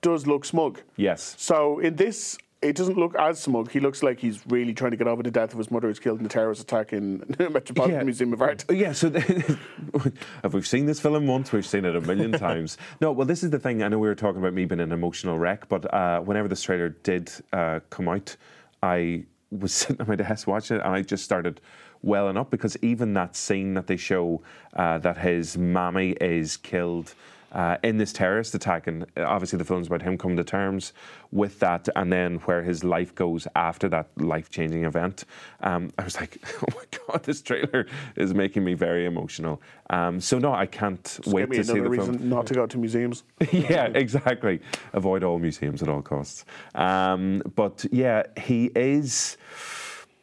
does 0.01 0.27
look 0.27 0.45
smug. 0.45 0.81
Yes. 0.97 1.35
So 1.39 1.79
in 1.79 1.95
this, 1.95 2.37
it 2.69 2.75
doesn't 2.75 2.97
look 2.97 3.15
as 3.15 3.39
smug. 3.41 3.71
He 3.71 3.79
looks 3.79 4.03
like 4.03 4.19
he's 4.19 4.45
really 4.47 4.73
trying 4.73 4.91
to 4.91 4.97
get 4.97 5.07
over 5.07 5.23
the 5.23 5.31
death 5.31 5.51
of 5.53 5.57
his 5.57 5.71
mother 5.71 5.87
who's 5.87 5.99
killed 5.99 6.17
in 6.19 6.23
the 6.23 6.29
terrorist 6.29 6.61
attack 6.61 6.93
in 6.93 7.19
the 7.37 7.49
Metropolitan 7.51 7.97
Yeah. 7.99 8.03
Museum 8.03 8.33
of 8.33 8.41
Art. 8.41 8.65
Yeah, 8.69 8.91
so 8.91 9.09
the, 9.09 9.59
if 10.43 10.53
we've 10.53 10.67
seen 10.67 10.85
this 10.85 10.99
film 10.99 11.27
once, 11.27 11.51
we've 11.51 11.65
seen 11.65 11.85
it 11.85 11.95
a 11.95 12.01
million 12.01 12.31
times. 12.47 12.77
No, 13.01 13.11
well, 13.11 13.27
this 13.27 13.43
is 13.43 13.49
the 13.51 13.59
thing. 13.59 13.83
I 13.83 13.87
know 13.87 13.99
we 13.99 14.07
were 14.07 14.15
talking 14.15 14.39
about 14.41 14.53
me 14.53 14.65
being 14.65 14.79
an 14.81 14.91
emotional 14.91 15.37
wreck, 15.37 15.67
but 15.69 15.91
uh, 15.93 16.19
whenever 16.21 16.47
this 16.47 16.61
trailer 16.63 16.89
did 16.89 17.31
uh, 17.53 17.79
come 17.89 18.07
out, 18.09 18.35
I 18.83 19.25
was 19.51 19.73
sitting 19.73 20.01
at 20.01 20.07
my 20.07 20.15
desk 20.15 20.47
watching 20.47 20.77
it, 20.77 20.83
and 20.83 20.93
I 20.95 21.01
just 21.01 21.23
started 21.23 21.61
welling 22.01 22.37
up 22.37 22.51
because 22.51 22.77
even 22.81 23.13
that 23.13 23.35
scene 23.35 23.73
that 23.73 23.87
they 23.87 23.97
show 23.97 24.41
uh, 24.75 24.97
that 24.99 25.17
his 25.17 25.57
mammy 25.57 26.11
is 26.21 26.57
killed. 26.57 27.13
Uh, 27.51 27.77
in 27.83 27.97
this 27.97 28.11
terrorist 28.11 28.53
attack, 28.53 28.87
and 28.87 29.03
uh, 29.15 29.23
obviously 29.23 29.57
the 29.57 29.63
film's 29.63 29.87
about 29.87 30.01
him 30.01 30.17
coming 30.17 30.35
to 30.35 30.43
terms 30.43 30.91
with 31.31 31.57
that, 31.59 31.87
and 31.95 32.11
then 32.11 32.35
where 32.39 32.61
his 32.61 32.83
life 32.83 33.15
goes 33.15 33.47
after 33.55 33.87
that 33.87 34.07
life-changing 34.17 34.83
event. 34.83 35.23
Um, 35.61 35.91
I 35.97 36.03
was 36.03 36.19
like, 36.19 36.37
oh 36.61 36.75
my 36.75 36.83
god, 37.07 37.23
this 37.23 37.41
trailer 37.41 37.87
is 38.17 38.33
making 38.33 38.63
me 38.63 38.73
very 38.73 39.05
emotional. 39.05 39.61
Um, 39.89 40.19
so 40.19 40.37
no, 40.37 40.53
I 40.53 40.65
can't 40.65 41.03
Just 41.03 41.27
wait 41.27 41.49
to 41.51 41.63
see 41.63 41.79
the 41.79 41.89
reason 41.89 42.17
film. 42.17 42.29
not 42.29 42.45
to 42.47 42.53
go 42.53 42.65
to 42.65 42.77
museums. 42.77 43.23
yeah, 43.51 43.85
exactly. 43.93 44.59
Avoid 44.93 45.23
all 45.23 45.39
museums 45.39 45.81
at 45.81 45.87
all 45.87 46.01
costs. 46.01 46.45
Um, 46.73 47.41
but 47.55 47.85
yeah, 47.91 48.23
he 48.37 48.71
is 48.75 49.37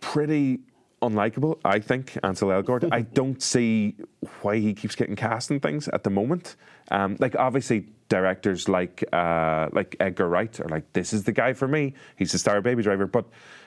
pretty 0.00 0.60
unlikable, 1.02 1.58
I 1.64 1.80
think, 1.80 2.16
Ansel 2.22 2.48
Elgort. 2.48 2.88
I 2.92 3.02
don't 3.14 3.42
see 3.42 3.96
why 4.40 4.58
he 4.58 4.72
keeps 4.72 4.94
getting 4.94 5.16
cast 5.16 5.50
in 5.50 5.60
things 5.60 5.88
at 5.88 6.04
the 6.04 6.10
moment. 6.10 6.56
Um, 6.90 7.16
like 7.20 7.36
obviously 7.36 7.86
directors 8.08 8.68
like 8.68 9.02
uh, 9.12 9.68
like 9.72 9.96
Edgar 10.00 10.28
Wright 10.28 10.60
are 10.60 10.68
like, 10.68 10.92
this 10.92 11.12
is 11.12 11.24
the 11.24 11.32
guy 11.32 11.52
for 11.54 11.68
me. 11.68 11.94
He's 12.16 12.32
the 12.32 12.38
star 12.38 12.58
of 12.58 12.64
Baby 12.64 12.82
Driver. 12.82 13.06
But 13.06 13.24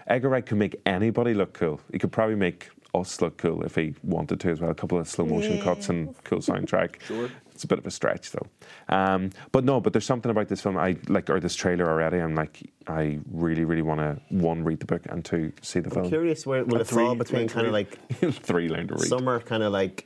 Edgar 0.08 0.30
Wright 0.30 0.46
can 0.46 0.58
make 0.58 0.76
anybody 0.86 1.34
look 1.34 1.54
cool. 1.54 1.82
He 1.92 1.98
could 2.00 2.12
probably 2.12 2.36
make 2.36 2.70
us 2.94 3.22
look 3.22 3.38
cool 3.38 3.64
if 3.64 3.76
he 3.76 3.94
wanted 4.04 4.40
to 4.42 4.50
as 4.50 4.62
well. 4.62 4.72
A 4.72 4.76
couple 4.76 4.98
of 5.00 5.08
slow 5.08 5.26
motion 5.26 5.62
cuts 5.62 5.90
and 5.90 6.14
cool 6.24 6.40
soundtrack. 6.40 6.96
Sure. 7.06 7.30
It's 7.52 7.64
a 7.64 7.68
bit 7.68 7.80
of 7.80 7.86
a 7.88 7.92
stretch 7.92 8.32
though. 8.32 8.48
Um, 8.90 9.30
but 9.54 9.64
no, 9.64 9.80
but 9.80 9.94
there's 9.94 10.06
something 10.06 10.30
about 10.30 10.50
this 10.50 10.60
film 10.60 10.78
I 10.78 10.98
like 11.08 11.30
or 11.30 11.40
this 11.40 11.56
trailer 11.56 11.88
already. 11.90 12.18
I'm 12.18 12.36
like, 12.36 12.70
I 12.88 13.20
really, 13.32 13.64
really 13.64 13.82
want 13.82 14.02
to 14.02 14.20
one 14.28 14.62
read 14.66 14.82
the 14.82 14.86
book 14.86 15.04
and 15.08 15.24
two 15.24 15.54
see 15.62 15.80
the 15.80 15.88
I'm 15.88 15.94
film. 15.94 16.10
curious 16.10 16.46
where 16.46 16.66
will 16.66 16.82
it 16.82 16.88
fall 16.88 17.16
between 17.16 17.48
kind 17.48 17.66
of 17.66 17.72
like 17.72 17.98
Three 18.20 18.68
learn 18.68 18.88
to 18.90 18.96
read. 18.96 19.04
summer 19.08 19.40
kind 19.40 19.64
of 19.64 19.72
like 19.72 20.06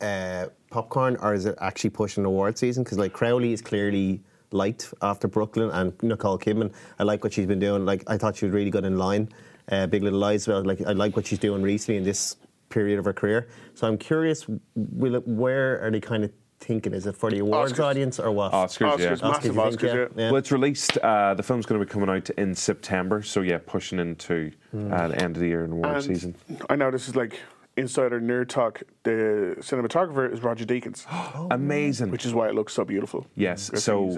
uh, 0.00 0.46
popcorn, 0.70 1.16
or 1.20 1.34
is 1.34 1.46
it 1.46 1.56
actually 1.60 1.90
pushing 1.90 2.22
the 2.22 2.28
award 2.28 2.58
season? 2.58 2.84
Because 2.84 2.98
like 2.98 3.12
Crowley 3.12 3.52
is 3.52 3.62
clearly 3.62 4.22
liked 4.52 4.92
after 5.02 5.28
Brooklyn, 5.28 5.70
and 5.70 5.92
Nicole 6.02 6.38
Kidman, 6.38 6.72
I 6.98 7.02
like 7.02 7.24
what 7.24 7.32
she's 7.32 7.46
been 7.46 7.58
doing. 7.58 7.84
Like 7.84 8.04
I 8.06 8.16
thought 8.16 8.36
she 8.36 8.46
was 8.46 8.54
really 8.54 8.70
good 8.70 8.84
in 8.84 8.98
Lion. 8.98 9.28
Uh, 9.70 9.86
Big 9.86 10.02
Little 10.02 10.20
Lies, 10.20 10.46
well, 10.46 10.64
like 10.64 10.80
I 10.86 10.92
like 10.92 11.16
what 11.16 11.26
she's 11.26 11.40
doing 11.40 11.62
recently 11.62 11.98
in 11.98 12.04
this 12.04 12.36
period 12.68 12.98
of 12.98 13.04
her 13.04 13.12
career. 13.12 13.48
So 13.74 13.86
I'm 13.86 13.98
curious, 13.98 14.46
will 14.74 15.16
it, 15.16 15.26
where 15.26 15.80
are 15.84 15.90
they 15.90 16.00
kind 16.00 16.24
of 16.24 16.32
thinking? 16.60 16.94
Is 16.94 17.06
it 17.06 17.16
for 17.16 17.30
the 17.30 17.40
awards 17.40 17.72
Oscars. 17.72 17.84
audience 17.84 18.20
or 18.20 18.30
what? 18.30 18.52
Oscars, 18.52 18.98
yeah. 18.98 19.10
Oscars, 19.10 19.22
massive 19.22 19.44
you 19.56 19.62
think, 19.62 19.80
Oscars, 19.80 19.94
yeah. 19.94 20.22
yeah? 20.22 20.30
Well, 20.30 20.36
it's 20.36 20.52
released. 20.52 20.98
Uh, 20.98 21.34
the 21.34 21.42
film's 21.42 21.66
going 21.66 21.80
to 21.80 21.86
be 21.86 21.90
coming 21.90 22.08
out 22.08 22.30
in 22.30 22.54
September, 22.54 23.22
so 23.22 23.40
yeah, 23.42 23.58
pushing 23.64 23.98
into 23.98 24.52
uh, 24.72 25.08
the 25.08 25.20
end 25.20 25.36
of 25.36 25.40
the 25.40 25.48
year 25.48 25.64
and 25.64 25.72
award 25.72 25.96
And 25.96 26.04
season. 26.04 26.36
I 26.70 26.76
know 26.76 26.90
this 26.90 27.08
is 27.08 27.16
like 27.16 27.40
insider 27.76 28.20
nerd 28.20 28.48
talk. 28.48 28.82
The 29.02 29.56
cinematographer 29.60 30.32
is 30.32 30.42
Roger 30.42 30.64
Deakins, 30.64 31.04
Amazing. 31.50 32.10
which 32.10 32.24
is 32.24 32.32
why 32.34 32.48
it 32.48 32.54
looks 32.54 32.72
so 32.72 32.84
beautiful. 32.84 33.26
Yes. 33.34 33.68
Because 33.70 33.84
So 33.84 34.10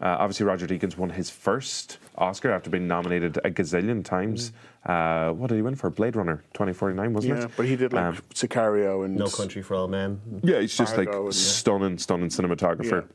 uh, 0.00 0.04
uh, 0.04 0.16
obviously 0.18 0.46
Roger 0.46 0.66
Deakins 0.66 0.96
won 0.96 1.10
his 1.10 1.30
first 1.30 1.98
Oscar 2.18 2.50
after 2.50 2.70
being 2.70 2.86
nominated 2.86 3.38
a 3.38 3.50
gazillion 3.50 4.04
times. 4.04 4.52
Uh, 4.84 5.30
what 5.32 5.48
did 5.48 5.56
he 5.56 5.62
win 5.62 5.74
for? 5.74 5.90
Blade 5.90 6.14
Runner 6.16 6.36
2049, 6.54 7.12
wasn't 7.12 7.32
it? 7.32 7.38
yeah, 7.38 7.44
it? 7.46 7.50
but 7.56 7.66
he 7.66 7.76
did 7.76 7.92
like 7.92 8.04
Um, 8.04 8.16
Sicario 8.34 9.04
and 9.04 9.16
No 9.16 9.26
Country 9.28 9.62
for 9.62 9.74
Old 9.74 9.90
Men. 9.90 10.20
yeah, 10.42 10.60
he's 10.60 10.76
just 10.76 10.96
like 10.96 11.12
and- 11.12 11.34
stunning, 11.34 11.98
stunning 11.98 12.28
cinematographer. 12.28 13.06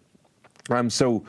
Um, 0.70 0.90
so 0.90 1.24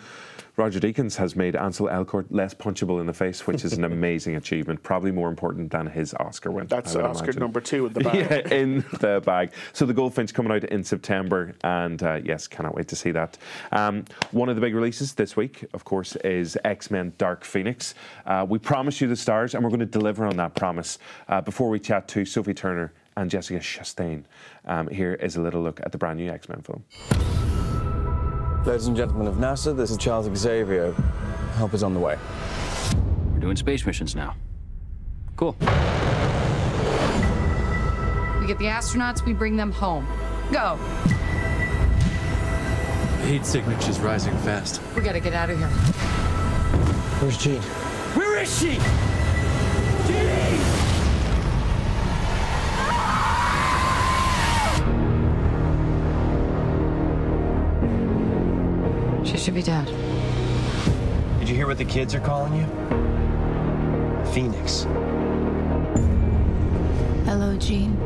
Roger 0.57 0.81
Deakins 0.81 1.17
has 1.17 1.35
made 1.35 1.57
Ansel 1.57 1.87
Elgort 1.89 2.27
less 2.29 2.53
punchable 2.53 3.01
in 3.01 3.07
the 3.07 3.15
face, 3.15 3.47
which 3.47 3.65
is 3.65 3.73
an 3.73 3.85
amazing 3.93 4.37
achievement. 4.37 4.83
Probably 4.83 5.11
more 5.11 5.31
important 5.31 5.71
than 5.71 5.87
his 5.87 6.13
Oscar 6.15 6.51
win. 6.51 6.67
That's 6.67 6.95
Oscar 6.95 7.25
imagine. 7.25 7.41
number 7.41 7.61
two 7.61 7.87
in 7.87 7.93
the 7.95 8.01
bag. 8.01 8.13
Yeah, 8.23 8.55
in 8.55 8.85
the 9.01 9.23
bag. 9.25 9.53
So 9.73 9.87
the 9.87 9.95
Goldfinch 9.95 10.35
coming 10.35 10.53
out 10.53 10.65
in 10.65 10.85
September, 10.85 11.55
and 11.65 12.03
uh, 12.03 12.21
yes, 12.23 12.47
cannot 12.47 12.75
wait 12.75 12.89
to 12.89 12.97
see 12.97 13.11
that. 13.13 13.39
Um, 13.73 14.05
one 14.33 14.51
of 14.51 14.55
the 14.55 14.61
big 14.61 14.75
releases 14.75 15.15
this 15.15 15.37
week, 15.37 15.65
of 15.73 15.85
course, 15.85 16.17
is 16.17 16.59
X 16.65 16.91
Men: 16.91 17.15
Dark 17.17 17.45
Phoenix. 17.45 17.95
Uh, 18.27 18.45
we 18.47 18.59
promised 18.59 19.01
you 19.01 19.09
the 19.09 19.17
stars, 19.17 19.55
and 19.55 19.65
we're 19.65 19.71
going 19.71 19.81
to 19.81 19.87
deliver 19.87 20.27
on 20.27 20.37
that 20.37 20.55
promise. 20.55 20.99
Uh, 21.29 21.41
before 21.41 21.71
we 21.71 21.79
chat 21.79 22.07
to 22.09 22.27
Sophie 22.27 22.55
Turner 22.55 22.93
and 23.17 23.31
Jessica 23.31 23.61
Chastain, 23.61 24.25
um, 24.67 24.89
here 24.89 25.15
is 25.15 25.37
a 25.37 25.41
little 25.41 25.63
look 25.63 25.81
at 25.81 25.93
the 25.93 25.99
brand 25.99 26.19
new 26.19 26.31
X 26.31 26.49
Men 26.49 26.61
film. 26.61 27.62
Ladies 28.65 28.87
and 28.87 28.97
gentlemen 28.97 29.27
of 29.27 29.35
NASA, 29.35 29.77
this 29.77 29.91
is 29.91 29.97
Charles 29.97 30.31
Xavier. 30.37 30.93
Help 31.57 31.75
is 31.75 31.83
on 31.83 31.95
the 31.95 31.99
way. 31.99 32.17
We're 33.33 33.41
doing 33.41 33.57
space 33.57 33.85
missions 33.85 34.15
now. 34.15 34.37
Cool. 35.35 35.57
We 38.41 38.47
get 38.47 38.61
the 38.61 38.67
astronauts, 38.67 39.27
we 39.27 39.33
bring 39.33 39.57
them 39.57 39.73
home. 39.73 40.07
Go. 40.53 40.79
The 43.19 43.27
heat 43.27 43.45
signature's 43.45 43.99
rising 43.99 44.37
fast. 44.39 44.81
We 44.95 45.03
gotta 45.03 45.19
get 45.19 45.35
out 45.35 45.51
of 45.51 45.59
here. 45.59 45.67
Where's 47.19 47.39
Jean? 47.39 47.61
Where 48.15 48.41
is 48.41 48.61
she? 48.61 48.79
She 59.25 59.39
should 59.39 59.55
be 59.55 59.63
dead. 59.63 59.87
Did 61.39 61.49
you 61.49 61.55
hear 61.55 61.67
what 61.67 61.79
the 61.79 61.85
kids 61.85 62.15
are 62.15 62.21
calling 62.21 62.55
you? 62.55 62.67
Phoenix. 64.33 64.83
Hello, 67.25 67.57
Jean. 67.57 67.97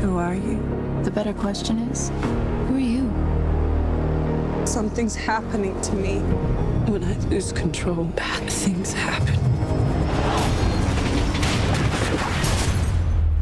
Who 0.00 0.16
are 0.18 0.34
you? 0.34 0.58
The 1.04 1.10
better 1.10 1.32
question 1.32 1.78
is, 1.90 2.10
who 2.68 2.76
are 2.76 2.78
you? 2.78 4.66
Something's 4.66 5.14
happening 5.14 5.80
to 5.82 5.94
me. 5.94 6.20
When 6.90 7.04
I 7.04 7.16
lose 7.28 7.52
control, 7.52 8.04
bad 8.04 8.50
things 8.50 8.92
happen. 8.92 9.38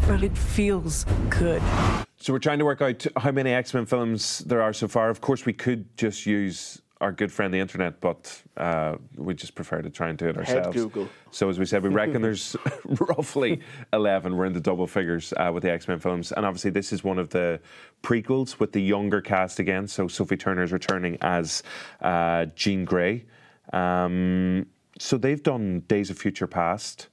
But 0.07 0.23
it 0.23 0.37
feels 0.37 1.05
good. 1.31 1.63
So 2.17 2.33
we're 2.33 2.39
trying 2.39 2.59
to 2.59 2.65
work 2.65 2.83
out 2.83 3.07
how 3.17 3.31
many 3.31 3.53
X 3.53 3.73
Men 3.73 3.87
films 3.87 4.41
there 4.41 4.61
are 4.63 4.73
so 4.73 4.89
far. 4.89 5.11
Of 5.11 5.21
course, 5.21 5.47
we 5.47 5.53
could 5.53 5.97
just 5.97 6.27
use 6.27 6.83
our 7.01 7.13
good 7.13 7.31
friend 7.31 7.55
the 7.55 7.59
internet, 7.59 8.01
but 8.01 8.43
uh, 8.57 8.97
we 9.17 9.35
just 9.35 9.55
prefer 9.55 9.81
to 9.83 9.91
try 9.91 10.09
and 10.09 10.19
do 10.19 10.27
it 10.29 10.37
Head 10.37 10.57
ourselves. 10.57 10.77
Google. 10.77 11.09
So 11.31 11.49
as 11.49 11.59
we 11.59 11.65
said, 11.65 11.83
we 11.83 11.91
reckon 11.91 12.23
there's 12.29 12.57
roughly 12.85 13.61
11. 13.93 14.37
We're 14.37 14.47
in 14.47 14.53
the 14.53 14.61
double 14.61 14.87
figures 14.87 15.33
uh, 15.37 15.51
with 15.53 15.63
the 15.63 15.71
X 15.71 15.87
Men 15.87 16.01
films, 16.01 16.33
and 16.33 16.45
obviously 16.45 16.71
this 16.71 16.93
is 16.93 17.05
one 17.05 17.19
of 17.19 17.31
the 17.31 17.61
prequels 18.03 18.59
with 18.59 18.73
the 18.73 18.83
younger 18.83 19.21
cast 19.21 19.59
again. 19.59 19.87
So 19.87 20.09
Sophie 20.09 20.37
Turner 20.37 20.63
is 20.63 20.73
returning 20.73 21.19
as 21.21 21.63
uh, 22.01 22.47
Jean 22.57 22.85
Grey. 22.85 23.25
Um, 23.73 24.67
so 24.99 25.17
they've 25.17 25.43
done 25.43 25.81
Days 25.87 26.11
of 26.11 26.19
Future 26.19 26.47
Past. 26.47 27.09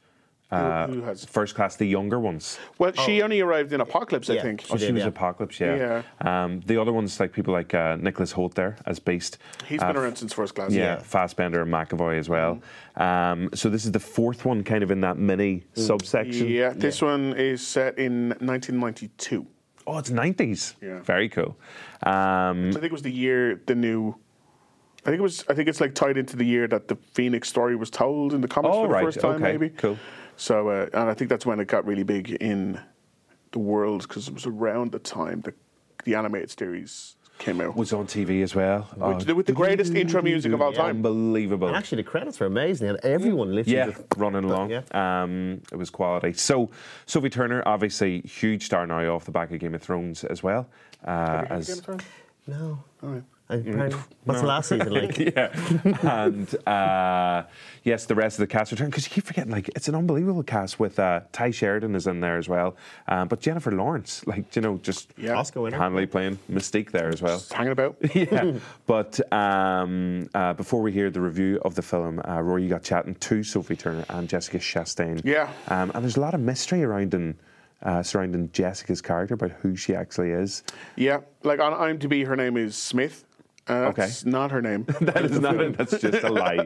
Uh, 0.51 0.87
who 0.87 1.01
has? 1.01 1.25
First 1.25 1.55
Class, 1.55 1.75
the 1.75 1.85
younger 1.87 2.19
ones. 2.19 2.59
Well, 2.77 2.91
she 2.93 3.21
only 3.23 3.41
arrived 3.41 3.73
in 3.73 3.81
Apocalypse, 3.81 4.29
I 4.29 4.35
Yeah, 4.35 4.41
think. 4.43 4.63
Oh, 4.69 4.77
she 4.77 4.91
was 4.91 5.03
Apocalypse, 5.03 5.59
yeah. 5.59 6.03
Um, 6.21 6.61
the 6.67 6.79
other 6.79 6.93
ones, 6.93 7.19
like 7.19 7.33
people 7.33 7.51
like 7.53 7.73
uh, 7.73 7.97
Nicholas 7.99 8.31
Hoult 8.33 8.53
there 8.53 8.77
as 8.85 8.99
Beast. 8.99 9.39
He's 9.67 9.81
Uh, 9.81 9.87
been 9.87 9.97
around 9.97 10.17
since 10.17 10.33
First 10.33 10.53
Class. 10.55 10.71
Yeah, 10.71 10.99
Fassbender 10.99 11.61
and 11.63 11.71
McAvoy 11.73 12.19
as 12.19 12.29
well. 12.29 12.61
Um, 12.95 13.49
so 13.53 13.69
this 13.69 13.85
is 13.85 13.91
the 13.91 13.99
fourth 13.99 14.45
one, 14.45 14.63
kind 14.63 14.83
of 14.83 14.91
in 14.91 15.01
that 15.01 15.17
mini 15.17 15.63
subsection. 15.73 16.47
Yeah, 16.47 16.73
this 16.75 17.01
one 17.01 17.33
is 17.33 17.65
set 17.65 17.97
in 17.97 18.29
1992. 18.39 19.47
Oh, 19.87 19.97
it's 19.97 20.09
90s. 20.11 20.75
Yeah. 20.81 20.99
Very 21.01 21.27
cool. 21.29 21.57
Um, 22.03 22.69
I 22.69 22.73
think 22.73 22.85
it 22.85 22.91
was 22.91 23.01
the 23.01 23.11
year 23.11 23.61
the 23.65 23.75
new. 23.75 24.15
I 25.07 25.09
think 25.09 25.19
it 25.19 25.23
was. 25.23 25.43
I 25.47 25.53
think 25.53 25.69
it's 25.69 25.79
like 25.81 25.93
tied 25.93 26.17
into 26.17 26.35
the 26.35 26.43
year 26.45 26.67
that 26.67 26.87
the 26.87 26.95
Phoenix 27.13 27.47
story 27.47 27.75
was 27.75 27.91
told 27.91 28.33
in 28.33 28.41
the 28.41 28.47
comics 28.47 28.73
Oh, 28.75 28.81
for 28.83 28.87
the 28.87 28.93
right, 28.93 29.03
first 29.05 29.19
time, 29.19 29.33
okay, 29.35 29.51
maybe. 29.51 29.69
cool. 29.69 29.97
So, 30.37 30.69
uh, 30.69 30.87
and 30.93 31.09
I 31.09 31.13
think 31.13 31.29
that's 31.29 31.45
when 31.45 31.59
it 31.59 31.67
got 31.67 31.85
really 31.85 32.03
big 32.03 32.31
in 32.31 32.79
the 33.51 33.59
world 33.59 34.01
because 34.03 34.27
it 34.27 34.33
was 34.33 34.45
around 34.45 34.91
the 34.91 34.99
time 34.99 35.41
the 35.41 35.53
the 36.03 36.13
animated 36.15 36.51
series 36.51 37.15
came 37.39 37.59
out. 37.59 37.75
was 37.75 37.91
on 37.91 38.05
TV 38.05 38.43
as 38.43 38.53
well. 38.53 38.87
Oh, 39.01 39.15
With, 39.15 39.25
the- 39.25 39.35
with 39.35 39.45
the 39.47 39.53
greatest 39.53 39.93
intro 39.95 40.21
music 40.21 40.53
of 40.53 40.61
all 40.61 40.71
time. 40.71 40.97
Unbelievable. 40.97 41.67
And 41.67 41.75
actually, 41.75 42.03
the 42.03 42.09
credits 42.09 42.39
were 42.39 42.45
amazing. 42.45 42.89
And 42.89 42.97
everyone 43.03 43.55
literally 43.55 43.75
Yeah, 43.77 43.87
just 43.91 44.03
running 44.15 44.43
along. 44.45 44.69
Yeah. 44.69 44.83
Um, 44.93 45.61
it 45.71 45.75
was 45.77 45.89
quality. 45.89 46.33
So, 46.33 46.69
Sophie 47.07 47.29
Turner, 47.29 47.63
obviously, 47.65 48.21
huge 48.21 48.65
star 48.65 48.85
now 48.87 49.15
off 49.15 49.25
the 49.25 49.31
back 49.31 49.51
of 49.51 49.59
Game 49.59 49.73
of 49.73 49.81
Thrones 49.81 50.23
as 50.23 50.43
well. 50.43 50.67
Uh, 51.03 51.43
Game 51.45 51.57
of 51.59 51.67
Thrones? 51.83 52.03
No. 52.47 52.79
All 53.03 53.09
right. 53.09 53.23
I- 53.47 53.57
What's 53.57 54.39
the 54.41 54.41
No. 54.41 54.47
last 54.47 54.69
season 54.69 54.91
like? 54.91 55.17
yeah. 55.19 55.51
and 56.25 56.67
uh, 56.67 57.43
yes, 57.83 58.05
the 58.05 58.15
rest 58.15 58.39
of 58.39 58.41
the 58.41 58.47
cast 58.47 58.71
return 58.71 58.89
because 58.89 59.05
you 59.05 59.11
keep 59.11 59.23
forgetting 59.25 59.51
like 59.51 59.67
it's 59.75 59.87
an 59.87 59.93
unbelievable 59.93 60.41
cast 60.41 60.79
with 60.79 60.97
uh, 60.97 61.19
Tye 61.31 61.51
Sheridan 61.51 61.93
is 61.95 62.07
in 62.07 62.21
there 62.21 62.37
as 62.37 62.49
well, 62.49 62.75
um, 63.07 63.27
but 63.27 63.41
Jennifer 63.41 63.71
Lawrence, 63.71 64.25
like 64.25 64.55
you 64.55 64.61
know, 64.63 64.77
just 64.81 65.11
Yeah. 65.17 65.35
Oscar 65.35 65.61
winner. 65.61 65.77
handily 65.77 66.07
playing 66.07 66.39
Mystique 66.51 66.89
there 66.89 67.09
as 67.09 67.21
well. 67.21 67.37
Just 67.37 67.53
hanging 67.53 67.71
about. 67.73 67.97
yeah. 68.15 68.53
But 68.87 69.19
um, 69.31 70.27
uh, 70.33 70.53
before 70.53 70.81
we 70.81 70.91
hear 70.91 71.11
the 71.11 71.21
review 71.21 71.59
of 71.63 71.75
the 71.75 71.83
film, 71.83 72.19
uh, 72.27 72.41
Rory, 72.41 72.63
you 72.63 72.69
got 72.69 72.81
chatting 72.83 73.13
to 73.15 73.43
Sophie 73.43 73.75
Turner 73.75 74.05
and 74.09 74.27
Jessica 74.27 74.57
Chastain. 74.57 75.21
Yeah. 75.23 75.51
Um, 75.67 75.91
and 75.93 76.03
there's 76.03 76.17
a 76.17 76.21
lot 76.21 76.33
of 76.33 76.39
mystery 76.39 76.83
around 76.83 77.13
in, 77.13 77.37
uh, 77.83 78.01
surrounding 78.01 78.49
Jessica's 78.53 79.01
character 79.03 79.35
about 79.35 79.51
who 79.51 79.75
she 79.75 79.93
actually 79.93 80.31
is. 80.31 80.63
Yeah, 80.95 81.19
like 81.43 81.59
on 81.59 81.73
IMDb, 81.73 82.25
her 82.25 82.35
name 82.35 82.57
is 82.57 82.75
Smith. 82.75 83.23
Uh, 83.67 83.91
that's 83.91 84.25
not 84.25 84.51
her 84.51 84.61
name. 84.61 84.83
that 85.01 85.25
is 85.25 85.39
not. 85.39 85.73
That's 85.77 85.99
just 85.99 86.23
a 86.23 86.29
lie. 86.31 86.65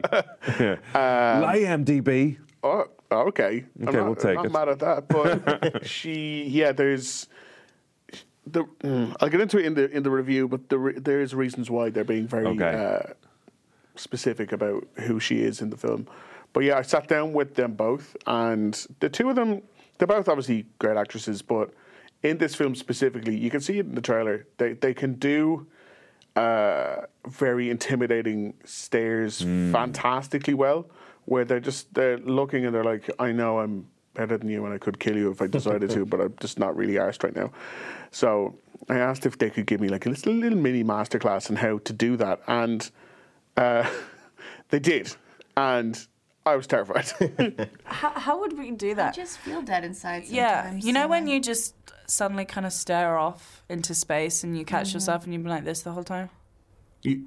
yeah. 0.60 0.76
lie, 1.42 1.58
MDB. 1.60 2.38
Oh, 2.62 2.84
okay. 3.10 3.64
I'm 3.80 3.88
Okay, 3.88 3.96
not, 3.96 4.06
we'll 4.06 4.14
take 4.16 4.34
not 4.36 4.46
it. 4.46 4.52
mad 4.52 4.68
at 4.68 4.78
that, 4.80 5.08
but 5.08 5.86
she, 5.86 6.44
yeah, 6.44 6.72
there's. 6.72 7.26
The, 8.46 8.64
mm, 8.82 9.14
I'll 9.20 9.28
get 9.28 9.40
into 9.40 9.58
it 9.58 9.64
in 9.66 9.74
the 9.74 9.90
in 9.90 10.02
the 10.02 10.10
review, 10.10 10.48
but 10.48 10.68
the, 10.68 10.78
re- 10.78 10.98
there 10.98 11.20
is 11.20 11.34
reasons 11.34 11.70
why 11.70 11.88
they're 11.90 12.04
being 12.04 12.26
very 12.26 12.46
Okay. 12.48 12.74
uh, 12.74 13.12
specific 13.96 14.52
about 14.52 14.86
who 15.06 15.20
she 15.20 15.40
is 15.42 15.62
in 15.62 15.70
the 15.70 15.76
film. 15.76 16.06
But 16.52 16.64
yeah, 16.64 16.76
I 16.78 16.82
sat 16.82 17.06
down 17.06 17.32
with 17.32 17.54
them 17.54 17.74
both, 17.74 18.16
and 18.26 18.74
the 18.98 19.08
two 19.08 19.30
of 19.30 19.36
them, 19.36 19.62
they're 19.98 20.08
both 20.08 20.28
obviously 20.28 20.66
great 20.78 20.96
actresses, 20.96 21.42
but 21.42 21.70
in 22.22 22.38
this 22.38 22.54
film 22.54 22.74
specifically, 22.74 23.36
you 23.36 23.50
can 23.50 23.60
see 23.60 23.78
it 23.78 23.86
in 23.86 23.94
the 23.94 24.00
trailer. 24.02 24.46
They 24.58 24.72
they 24.74 24.92
can 24.94 25.14
do 25.14 25.66
uh, 26.40 27.06
very 27.28 27.68
intimidating 27.68 28.54
stares 28.64 29.42
fantastically 29.72 30.54
well, 30.54 30.86
where 31.26 31.44
they're 31.44 31.60
just 31.60 31.92
they're 31.92 32.18
looking 32.18 32.64
and 32.64 32.74
they're 32.74 32.84
like, 32.84 33.10
I 33.18 33.32
know 33.32 33.60
I'm 33.60 33.86
better 34.14 34.38
than 34.38 34.48
you 34.48 34.64
and 34.64 34.72
I 34.72 34.78
could 34.78 34.98
kill 34.98 35.16
you 35.16 35.30
if 35.30 35.42
I 35.42 35.46
decided 35.46 35.90
to, 35.90 36.06
but 36.06 36.20
I'm 36.20 36.34
just 36.40 36.58
not 36.58 36.76
really 36.76 36.94
arsed 36.94 37.22
right 37.22 37.36
now. 37.36 37.52
So 38.10 38.56
I 38.88 38.98
asked 38.98 39.26
if 39.26 39.38
they 39.38 39.50
could 39.50 39.66
give 39.66 39.80
me 39.80 39.88
like 39.88 40.06
a 40.06 40.08
little, 40.08 40.32
little 40.32 40.58
mini 40.58 40.82
masterclass 40.82 41.50
on 41.50 41.56
how 41.56 41.78
to 41.78 41.92
do 41.92 42.16
that, 42.16 42.40
and 42.46 42.90
uh, 43.56 43.88
they 44.70 44.78
did, 44.78 45.14
and 45.56 46.06
I 46.50 46.56
was 46.56 46.66
terrified. 46.66 47.68
How, 47.84 48.10
how 48.10 48.40
would 48.40 48.58
we 48.58 48.70
do 48.72 48.94
that? 48.94 49.14
I 49.14 49.16
just 49.16 49.38
feel 49.38 49.62
dead 49.62 49.84
inside 49.84 50.26
sometimes. 50.26 50.32
Yeah, 50.32 50.72
you 50.74 50.92
know 50.92 51.08
when 51.08 51.26
you 51.26 51.40
just 51.40 51.74
suddenly 52.06 52.44
kind 52.44 52.66
of 52.66 52.72
stare 52.72 53.16
off 53.18 53.62
into 53.68 53.94
space 53.94 54.42
and 54.44 54.56
you 54.58 54.64
catch 54.64 54.90
Mhm. 54.90 54.94
yourself 54.94 55.24
and 55.24 55.32
you've 55.32 55.42
been 55.42 55.50
like 55.52 55.64
this 55.64 55.82
the 55.82 55.92
whole 55.92 56.04
time. 56.04 56.30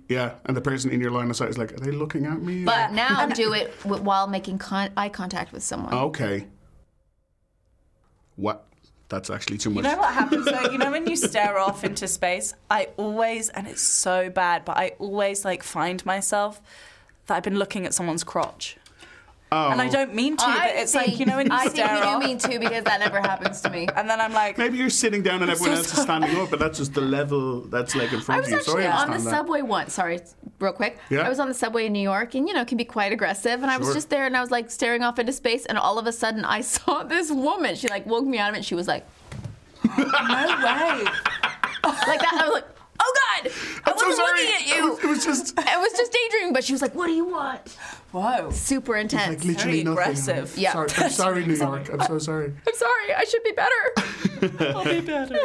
yeah, 0.10 0.36
and 0.46 0.56
the 0.56 0.62
person 0.62 0.92
in 0.92 1.00
your 1.02 1.10
line 1.12 1.30
of 1.30 1.36
sight 1.36 1.50
is 1.50 1.58
like, 1.58 1.72
are 1.74 1.78
they 1.78 1.92
looking 1.92 2.26
at 2.26 2.40
me? 2.42 2.64
But 2.64 2.92
now 2.92 3.26
do 3.44 3.54
it 3.54 3.74
w- 3.84 4.04
while 4.04 4.28
making 4.28 4.60
con- 4.60 4.92
eye 4.96 5.10
contact 5.10 5.52
with 5.52 5.64
someone. 5.64 5.94
okay. 5.94 6.48
What? 8.36 8.66
That's 9.10 9.30
actually 9.30 9.58
too 9.60 9.70
much. 9.70 9.86
You 9.86 9.92
know 9.92 9.98
what 10.00 10.14
happens 10.14 10.46
though? 10.46 10.72
You 10.72 10.78
know 10.80 10.92
when 10.92 11.06
you 11.08 11.16
stare 11.32 11.58
off 11.60 11.84
into 11.84 12.08
space, 12.08 12.54
I 12.70 12.90
always, 12.98 13.50
and 13.50 13.68
it's 13.68 13.82
so 13.82 14.30
bad, 14.30 14.66
but 14.66 14.76
I 14.78 14.94
always 14.98 15.46
like 15.46 15.62
find 15.62 16.04
myself 16.06 16.62
that 17.28 17.36
I've 17.38 17.44
been 17.44 17.60
looking 17.60 17.86
at 17.86 17.94
someone's 17.94 18.24
crotch. 18.24 18.78
Oh. 19.56 19.70
And 19.72 19.80
I 19.80 19.88
don't 19.88 20.16
mean 20.16 20.36
to, 20.38 20.44
I 20.46 20.58
but 20.68 20.76
it's 20.82 20.94
think- 20.94 21.08
like, 21.10 21.20
you 21.20 21.26
know 21.28 21.38
when 21.38 21.46
you 21.46 21.54
I 21.54 21.66
think 21.68 21.78
you 21.78 21.84
do 21.84 21.90
off. 22.16 22.24
mean 22.24 22.38
to 22.40 22.60
because 22.60 22.84
that 22.86 23.00
never 23.00 23.20
happens 23.20 23.62
to 23.62 23.70
me. 23.70 23.88
And 23.96 24.10
then 24.10 24.20
I'm 24.20 24.34
like, 24.34 24.58
Maybe 24.58 24.78
you're 24.78 24.90
sitting 24.90 25.22
down 25.22 25.36
and 25.44 25.52
I'm 25.52 25.58
everyone 25.58 25.76
so 25.76 25.82
else 25.84 25.94
is 25.98 26.02
standing 26.02 26.36
up, 26.38 26.50
but 26.50 26.58
that's 26.60 26.78
just 26.80 26.94
the 26.96 27.02
level 27.02 27.62
that's 27.62 27.96
like 27.96 28.12
in 28.12 28.22
front 28.22 28.44
of 28.46 28.50
you. 28.50 28.56
I 28.56 28.58
was 28.58 28.68
actually 28.68 28.88
I 28.88 29.02
on 29.04 29.12
the 29.12 29.18
that. 29.20 29.30
subway 29.30 29.62
once. 29.62 29.94
Sorry, 29.94 30.20
real 30.60 30.74
quick. 30.74 30.98
Yeah. 31.12 31.22
I 31.22 31.30
was 31.30 31.40
on 31.40 31.48
the 31.48 31.54
subway 31.54 31.86
in 31.86 31.94
New 31.94 32.00
York, 32.02 32.34
and 32.34 32.48
you 32.48 32.54
know, 32.56 32.62
it 32.62 32.68
can 32.68 32.78
be 32.78 32.86
quite 32.86 33.12
aggressive. 33.14 33.62
And 33.62 33.70
I 33.70 33.78
was 33.78 33.94
just 33.94 34.10
there, 34.10 34.26
and 34.26 34.36
I 34.36 34.42
was 34.42 34.50
like 34.50 34.72
staring 34.72 35.04
off 35.04 35.20
into 35.20 35.34
space, 35.34 35.66
and 35.68 35.78
all 35.78 36.00
of 36.00 36.08
a 36.08 36.12
sudden, 36.12 36.44
I 36.46 36.62
saw 36.76 37.04
this 37.04 37.30
woman. 37.32 37.76
She 37.76 37.88
like 37.90 38.06
woke 38.08 38.26
me 38.26 38.40
out 38.40 38.50
of 38.50 38.56
it. 38.56 38.58
And 38.60 38.66
she 38.66 38.76
was 38.76 38.88
like, 38.88 39.06
no 39.86 39.94
way. 39.94 41.04
like 42.08 42.20
that. 42.20 42.38
I 42.42 42.46
was 42.46 42.54
like, 42.56 42.66
oh 43.00 43.14
god, 43.44 43.52
I 43.86 43.92
I'm 43.92 43.98
so 43.98 44.08
wasn't 44.08 44.28
sorry. 44.28 44.40
looking 44.42 44.56
at 44.56 44.68
you. 44.68 44.76
It 44.76 44.90
was, 44.90 45.04
it 45.04 45.08
was 45.08 45.26
just. 45.26 45.60
I 45.68 45.78
was 45.78 45.92
just 45.94 46.12
daydreaming, 46.14 46.54
but 46.54 46.64
she 46.64 46.74
was 46.74 46.82
like, 46.82 46.96
"What 46.96 47.08
do 47.08 47.14
you 47.14 47.26
want?" 47.26 47.78
Whoa, 48.12 48.52
super 48.52 48.96
intense. 48.96 49.44
Like 49.44 49.56
literally 49.56 49.84
nothing. 49.84 49.94
aggressive. 50.00 50.54
Yeah. 50.56 50.74
Sorry, 50.74 50.90
I'm 50.98 51.10
sorry, 51.10 51.46
New 51.48 51.56
York. 51.68 51.90
I'm 51.92 52.02
so 52.02 52.20
sorry. 52.20 52.54
I'm 52.68 52.76
sorry. 52.76 53.14
I 53.16 53.24
should 53.24 53.44
be 53.44 53.52
better. 53.54 54.70
I'll 54.76 54.84
be 54.84 55.02
better. 55.02 55.36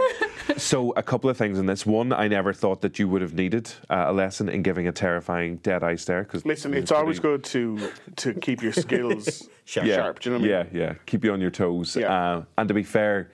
So, 0.59 0.93
a 0.93 1.03
couple 1.03 1.31
of 1.31 1.37
things 1.39 1.59
in 1.59 1.65
this. 1.67 1.87
One, 1.87 2.13
I 2.13 2.29
never 2.29 2.53
thought 2.53 2.83
that 2.83 2.99
you 2.99 3.09
would 3.09 3.23
have 3.23 3.33
needed 3.33 3.71
uh, 3.89 4.07
a 4.09 4.13
lesson 4.13 4.49
in 4.51 4.63
giving 4.63 4.87
a 4.89 4.93
terrifying 4.93 5.57
dead 5.59 5.83
eye 5.83 5.95
stare. 5.95 6.25
Because 6.25 6.45
Listen, 6.45 6.75
it's 6.75 6.93
always 6.93 7.21
good 7.21 7.43
to 7.45 7.91
to 8.17 8.35
keep 8.35 8.63
your 8.63 8.73
skills 8.73 9.49
sharp. 9.65 10.21
Do 10.21 10.31
you 10.31 10.37
know 10.37 10.43
what 10.43 10.51
I 10.51 10.63
mean? 10.65 10.69
Yeah, 10.75 10.81
yeah. 10.89 10.95
Keep 11.07 11.25
you 11.25 11.33
on 11.33 11.41
your 11.41 11.51
toes. 11.51 11.97
Uh, 11.97 12.45
and 12.59 12.69
to 12.69 12.75
be 12.75 12.83
fair, 12.83 13.31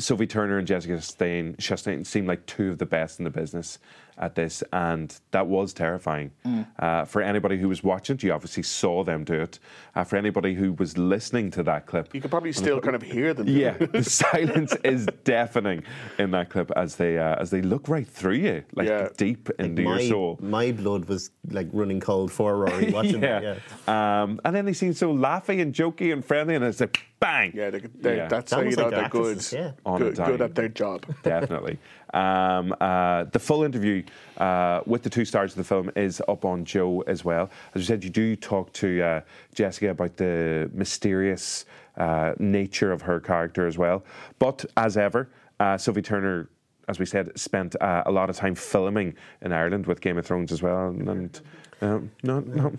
Sophie 0.00 0.26
Turner 0.26 0.58
and 0.58 0.66
Jessica 0.66 0.94
Chastain, 0.94 1.56
Chastain 1.56 2.06
seem 2.06 2.26
like 2.26 2.44
two 2.46 2.70
of 2.70 2.78
the 2.78 2.86
best 2.86 3.18
in 3.18 3.24
the 3.24 3.30
business 3.30 3.78
at 4.20 4.34
this, 4.34 4.62
and 4.72 5.18
that 5.32 5.46
was 5.46 5.72
terrifying. 5.72 6.30
Mm. 6.46 6.66
Uh, 6.78 7.04
for 7.06 7.22
anybody 7.22 7.56
who 7.58 7.68
was 7.68 7.82
watching 7.82 8.16
it, 8.16 8.22
you 8.22 8.32
obviously 8.32 8.62
saw 8.62 9.02
them 9.02 9.24
do 9.24 9.34
it. 9.40 9.58
Uh, 9.94 10.04
for 10.04 10.16
anybody 10.16 10.54
who 10.54 10.72
was 10.74 10.96
listening 10.98 11.50
to 11.50 11.62
that 11.64 11.86
clip, 11.86 12.14
You 12.14 12.20
could 12.20 12.30
probably 12.30 12.52
still 12.52 12.80
kind 12.80 12.94
of 12.94 13.02
hear 13.02 13.34
them. 13.34 13.48
yeah, 13.48 13.72
the 13.78 14.04
silence 14.04 14.74
is 14.84 15.06
deafening 15.24 15.82
in 16.18 16.30
that 16.32 16.50
clip 16.50 16.70
as 16.76 16.96
they 16.96 17.18
uh, 17.18 17.36
as 17.40 17.50
they 17.50 17.62
look 17.62 17.88
right 17.88 18.06
through 18.06 18.34
you, 18.34 18.62
like 18.74 19.16
deep 19.16 19.48
into 19.58 19.82
my, 19.82 20.00
your 20.00 20.08
soul. 20.10 20.38
My 20.40 20.70
blood 20.72 21.06
was 21.06 21.30
like 21.48 21.68
running 21.72 22.00
cold 22.00 22.30
for 22.30 22.56
Rory 22.56 22.90
watching 22.92 23.22
yeah. 23.22 23.40
that. 23.40 23.58
Yeah. 23.88 24.22
Um, 24.22 24.40
and 24.44 24.54
then 24.54 24.64
they 24.66 24.74
seem 24.74 24.92
so 24.92 25.12
laughy 25.14 25.60
and 25.62 25.74
jokey 25.74 26.12
and 26.12 26.24
friendly, 26.24 26.54
and 26.54 26.64
it's 26.64 26.80
like 26.80 27.00
bang. 27.20 27.52
Yeah, 27.54 27.70
they, 27.70 27.80
they, 27.80 28.16
Yeah. 28.16 28.28
that's 28.28 28.50
That 28.50 28.56
how 28.56 28.60
you 28.62 28.66
was 28.68 28.76
know 28.76 28.88
like 28.88 28.94
they're 28.94 29.08
good. 29.08 29.52
yeah. 29.52 29.72
On 29.84 29.98
good, 29.98 30.16
good 30.16 30.40
at 30.40 30.54
their 30.54 30.68
job. 30.68 31.06
Definitely. 31.22 31.78
Um, 32.12 32.74
uh, 32.80 33.24
the 33.24 33.38
full 33.38 33.62
interview 33.62 34.02
uh, 34.38 34.80
with 34.86 35.02
the 35.02 35.10
two 35.10 35.24
stars 35.24 35.52
of 35.52 35.58
the 35.58 35.64
film 35.64 35.90
is 35.96 36.20
up 36.28 36.44
on 36.44 36.64
Joe 36.64 37.02
as 37.06 37.24
well. 37.24 37.50
As 37.74 37.82
you 37.82 37.86
said, 37.86 38.04
you 38.04 38.10
do 38.10 38.36
talk 38.36 38.72
to 38.74 39.02
uh, 39.02 39.20
Jessica 39.54 39.90
about 39.90 40.16
the 40.16 40.70
mysterious 40.72 41.66
uh, 41.96 42.34
nature 42.38 42.92
of 42.92 43.02
her 43.02 43.20
character 43.20 43.66
as 43.66 43.78
well. 43.78 44.04
But 44.38 44.64
as 44.76 44.96
ever, 44.96 45.28
uh, 45.58 45.78
Sophie 45.78 46.02
Turner. 46.02 46.48
As 46.90 46.98
we 46.98 47.06
said, 47.06 47.38
spent 47.38 47.80
uh, 47.80 48.02
a 48.04 48.10
lot 48.10 48.28
of 48.30 48.36
time 48.36 48.56
filming 48.56 49.14
in 49.42 49.52
Ireland 49.52 49.86
with 49.86 50.00
Game 50.00 50.18
of 50.18 50.26
Thrones 50.26 50.50
as 50.50 50.60
well, 50.60 50.88
and, 50.88 51.08
and 51.08 51.40
um, 51.82 52.10
no, 52.24 52.40
no, 52.40 52.72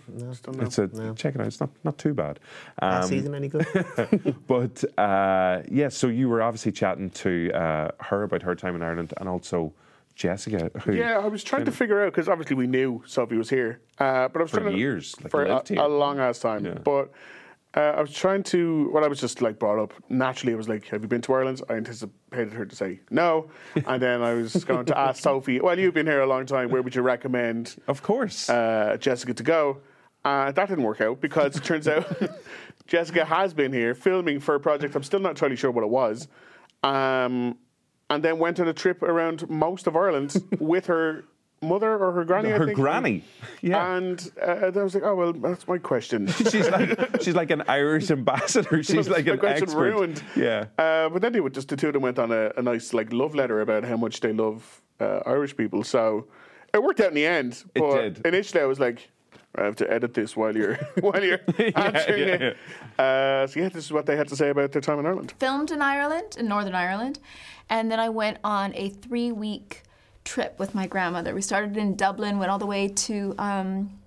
it's 0.59 0.77
a 0.79 1.13
check 1.15 1.35
it 1.35 1.39
out. 1.39 1.47
It's 1.47 1.61
not 1.61 1.69
not 1.85 1.97
too 1.97 2.13
bad. 2.13 2.37
Last 2.81 3.05
Um, 3.05 3.09
season 3.09 3.33
any 3.33 3.47
good? 3.47 4.35
but 4.47 4.83
uh, 4.99 5.61
yeah, 5.71 5.87
so 5.87 6.07
you 6.07 6.27
were 6.27 6.41
obviously 6.41 6.73
chatting 6.73 7.09
to 7.11 7.51
uh, 7.53 7.91
her 8.01 8.23
about 8.23 8.41
her 8.41 8.53
time 8.53 8.75
in 8.75 8.81
Ireland, 8.83 9.13
and 9.15 9.29
also 9.29 9.71
Jessica. 10.15 10.69
Who 10.81 10.91
Yeah, 10.93 11.19
I 11.19 11.27
was 11.29 11.41
trying 11.41 11.63
to 11.63 11.71
figure 11.71 12.01
out 12.03 12.11
because 12.11 12.27
obviously 12.27 12.57
we 12.57 12.67
knew 12.67 13.01
Sophie 13.07 13.37
was 13.37 13.49
here, 13.49 13.79
uh, 13.97 14.27
but 14.27 14.39
I 14.39 14.43
was 14.43 14.51
For 14.51 14.59
trying 14.59 14.73
to, 14.73 14.77
years, 14.77 15.15
like, 15.21 15.31
for 15.31 15.45
a, 15.45 15.63
a 15.77 15.87
long 15.87 16.19
ass 16.19 16.39
time. 16.39 16.81
But 16.83 17.11
uh, 17.75 17.79
I 17.79 18.01
was 18.01 18.13
trying 18.13 18.43
to. 18.43 18.89
Well, 18.93 19.05
I 19.05 19.07
was 19.07 19.19
just 19.19 19.41
like 19.41 19.57
brought 19.57 19.79
up 19.79 19.93
naturally. 20.09 20.53
I 20.53 20.57
was 20.57 20.67
like, 20.67 20.87
"Have 20.87 21.01
you 21.03 21.07
been 21.07 21.21
to 21.21 21.33
Ireland?" 21.33 21.61
I 21.69 21.73
anticipated 21.73 22.53
her 22.53 22.65
to 22.65 22.75
say 22.75 22.99
no, 23.09 23.49
and 23.85 24.01
then 24.01 24.21
I 24.21 24.33
was 24.33 24.65
going 24.65 24.85
to 24.85 24.97
ask 24.97 25.23
Sophie. 25.23 25.61
Well, 25.61 25.79
you've 25.79 25.93
been 25.93 26.07
here 26.07 26.21
a 26.21 26.27
long 26.27 26.45
time. 26.45 26.69
Where 26.69 26.81
would 26.81 26.95
you 26.95 27.01
recommend? 27.01 27.77
Of 27.87 28.03
course, 28.03 28.49
uh, 28.49 28.97
Jessica 28.99 29.33
to 29.33 29.43
go. 29.43 29.77
Uh, 30.25 30.51
that 30.51 30.69
didn't 30.69 30.83
work 30.83 31.01
out 31.01 31.21
because 31.21 31.55
it 31.55 31.63
turns 31.63 31.87
out 31.87 32.05
Jessica 32.87 33.25
has 33.25 33.53
been 33.53 33.71
here 33.71 33.95
filming 33.95 34.39
for 34.39 34.55
a 34.55 34.59
project. 34.59 34.95
I'm 34.95 35.03
still 35.03 35.21
not 35.21 35.29
entirely 35.29 35.55
sure 35.55 35.71
what 35.71 35.83
it 35.83 35.89
was. 35.89 36.27
Um, 36.83 37.57
and 38.09 38.21
then 38.21 38.37
went 38.37 38.59
on 38.59 38.67
a 38.67 38.73
trip 38.73 39.01
around 39.01 39.49
most 39.49 39.87
of 39.87 39.95
Ireland 39.95 40.35
with 40.59 40.87
her 40.87 41.23
mother 41.61 41.95
or 42.03 42.11
her 42.11 42.25
granny. 42.25 42.51
I 42.51 42.57
Her 42.57 42.65
think. 42.65 42.75
granny, 42.75 43.23
yeah. 43.61 43.95
And 43.95 44.31
uh, 44.41 44.71
I 44.75 44.83
was 44.83 44.95
like, 44.95 45.03
oh 45.03 45.15
well, 45.15 45.33
that's 45.33 45.67
my 45.67 45.77
question. 45.77 46.27
she's 46.49 46.69
like 46.69 47.21
she's 47.21 47.35
like 47.35 47.51
an 47.51 47.63
Irish 47.67 48.09
ambassador. 48.09 48.81
She's 48.91 49.07
like 49.09 49.25
My 49.27 49.33
an 49.33 49.39
question 49.39 49.63
expert. 49.63 49.79
ruined. 49.93 50.23
Yeah. 50.35 50.65
Uh, 50.77 51.09
but 51.09 51.21
then 51.21 51.33
they 51.33 51.39
would 51.39 51.53
just 51.53 51.69
the 51.69 51.75
two 51.77 51.87
of 51.87 51.93
them 51.93 52.01
went 52.01 52.17
on 52.19 52.31
a, 52.31 52.51
a 52.57 52.61
nice 52.61 52.93
like 52.93 53.13
love 53.13 53.35
letter 53.35 53.61
about 53.61 53.83
how 53.83 53.95
much 53.97 54.19
they 54.21 54.33
love 54.33 54.81
uh, 54.99 55.19
Irish 55.25 55.55
people. 55.55 55.83
So 55.83 56.27
it 56.73 56.81
worked 56.81 56.99
out 56.99 57.09
in 57.09 57.13
the 57.13 57.25
end. 57.27 57.63
It 57.75 57.79
But 57.79 58.01
did. 58.01 58.25
initially, 58.25 58.61
I 58.61 58.65
was 58.65 58.79
like, 58.79 59.09
I 59.55 59.63
have 59.65 59.75
to 59.77 59.91
edit 59.91 60.13
this 60.15 60.35
while 60.35 60.55
you're 60.57 60.75
while 61.01 61.23
you're 61.23 61.41
answering 61.75 62.27
yeah, 62.27 62.35
it. 62.53 62.57
Uh, 62.97 63.45
so 63.47 63.59
yeah, 63.59 63.69
this 63.69 63.85
is 63.85 63.91
what 63.91 64.07
they 64.07 64.15
had 64.17 64.27
to 64.29 64.35
say 64.35 64.49
about 64.49 64.71
their 64.71 64.81
time 64.81 64.97
in 64.99 65.05
Ireland. 65.05 65.33
filmed 65.39 65.69
in 65.71 65.81
Ireland, 65.83 66.37
in 66.39 66.47
Northern 66.47 66.73
Ireland, 66.75 67.19
and 67.69 67.91
then 67.91 67.99
I 67.99 68.09
went 68.09 68.37
on 68.43 68.73
a 68.75 68.89
three 68.89 69.31
week 69.31 69.83
trip 70.23 70.57
with 70.59 70.75
my 70.75 70.87
grandmother. 70.87 71.33
We 71.33 71.41
started 71.41 71.77
in 71.77 71.95
Dublin, 71.95 72.39
went 72.39 72.51
all 72.51 72.59
the 72.59 72.65
way 72.65 72.87
to 72.87 73.35
um, 73.37 73.99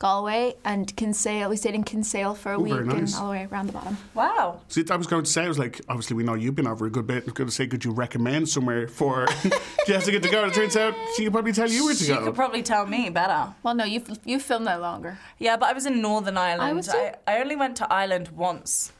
Galway 0.00 0.54
and 0.64 0.94
Kinsale. 0.96 1.50
We 1.50 1.56
stayed 1.56 1.74
in 1.74 1.84
Kinsale 1.84 2.34
for 2.34 2.52
a 2.52 2.58
Ooh, 2.58 2.62
week 2.62 2.84
nice. 2.86 2.96
and 2.96 3.14
all 3.16 3.26
the 3.26 3.32
way 3.32 3.48
around 3.52 3.66
the 3.66 3.72
bottom. 3.74 3.98
Wow. 4.14 4.62
See, 4.68 4.82
I 4.90 4.96
was 4.96 5.06
going 5.06 5.24
to 5.24 5.30
say, 5.30 5.44
I 5.44 5.48
was 5.48 5.58
like, 5.58 5.80
obviously 5.88 6.16
we 6.16 6.22
know 6.22 6.32
you've 6.32 6.54
been 6.54 6.66
over 6.66 6.86
a 6.86 6.90
good 6.90 7.06
bit. 7.06 7.24
I 7.24 7.26
was 7.26 7.34
going 7.34 7.48
to 7.48 7.54
say, 7.54 7.66
could 7.66 7.84
you 7.84 7.90
recommend 7.90 8.48
somewhere 8.48 8.88
for 8.88 9.26
Jessica 9.86 10.18
to 10.18 10.30
go? 10.30 10.42
And 10.42 10.52
it 10.52 10.54
turns 10.54 10.76
out 10.76 10.94
she 11.16 11.24
could 11.24 11.32
probably 11.32 11.52
tell 11.52 11.68
you 11.68 11.84
where 11.84 11.94
to 11.94 12.00
She 12.02 12.08
go. 12.08 12.18
She 12.18 12.24
could 12.24 12.34
probably 12.34 12.62
tell 12.62 12.86
me 12.86 13.10
better. 13.10 13.54
Well, 13.62 13.74
no, 13.74 13.84
you 13.84 14.02
you 14.24 14.40
filmed 14.40 14.66
that 14.68 14.80
longer. 14.80 15.18
Yeah, 15.38 15.58
but 15.58 15.68
I 15.68 15.74
was 15.74 15.84
in 15.84 16.00
Northern 16.00 16.38
Ireland. 16.38 16.70
I, 16.70 16.72
was 16.72 16.86
too. 16.88 16.96
I, 16.96 17.14
I 17.26 17.40
only 17.40 17.56
went 17.56 17.76
to 17.76 17.92
Ireland 17.92 18.28
once 18.30 18.92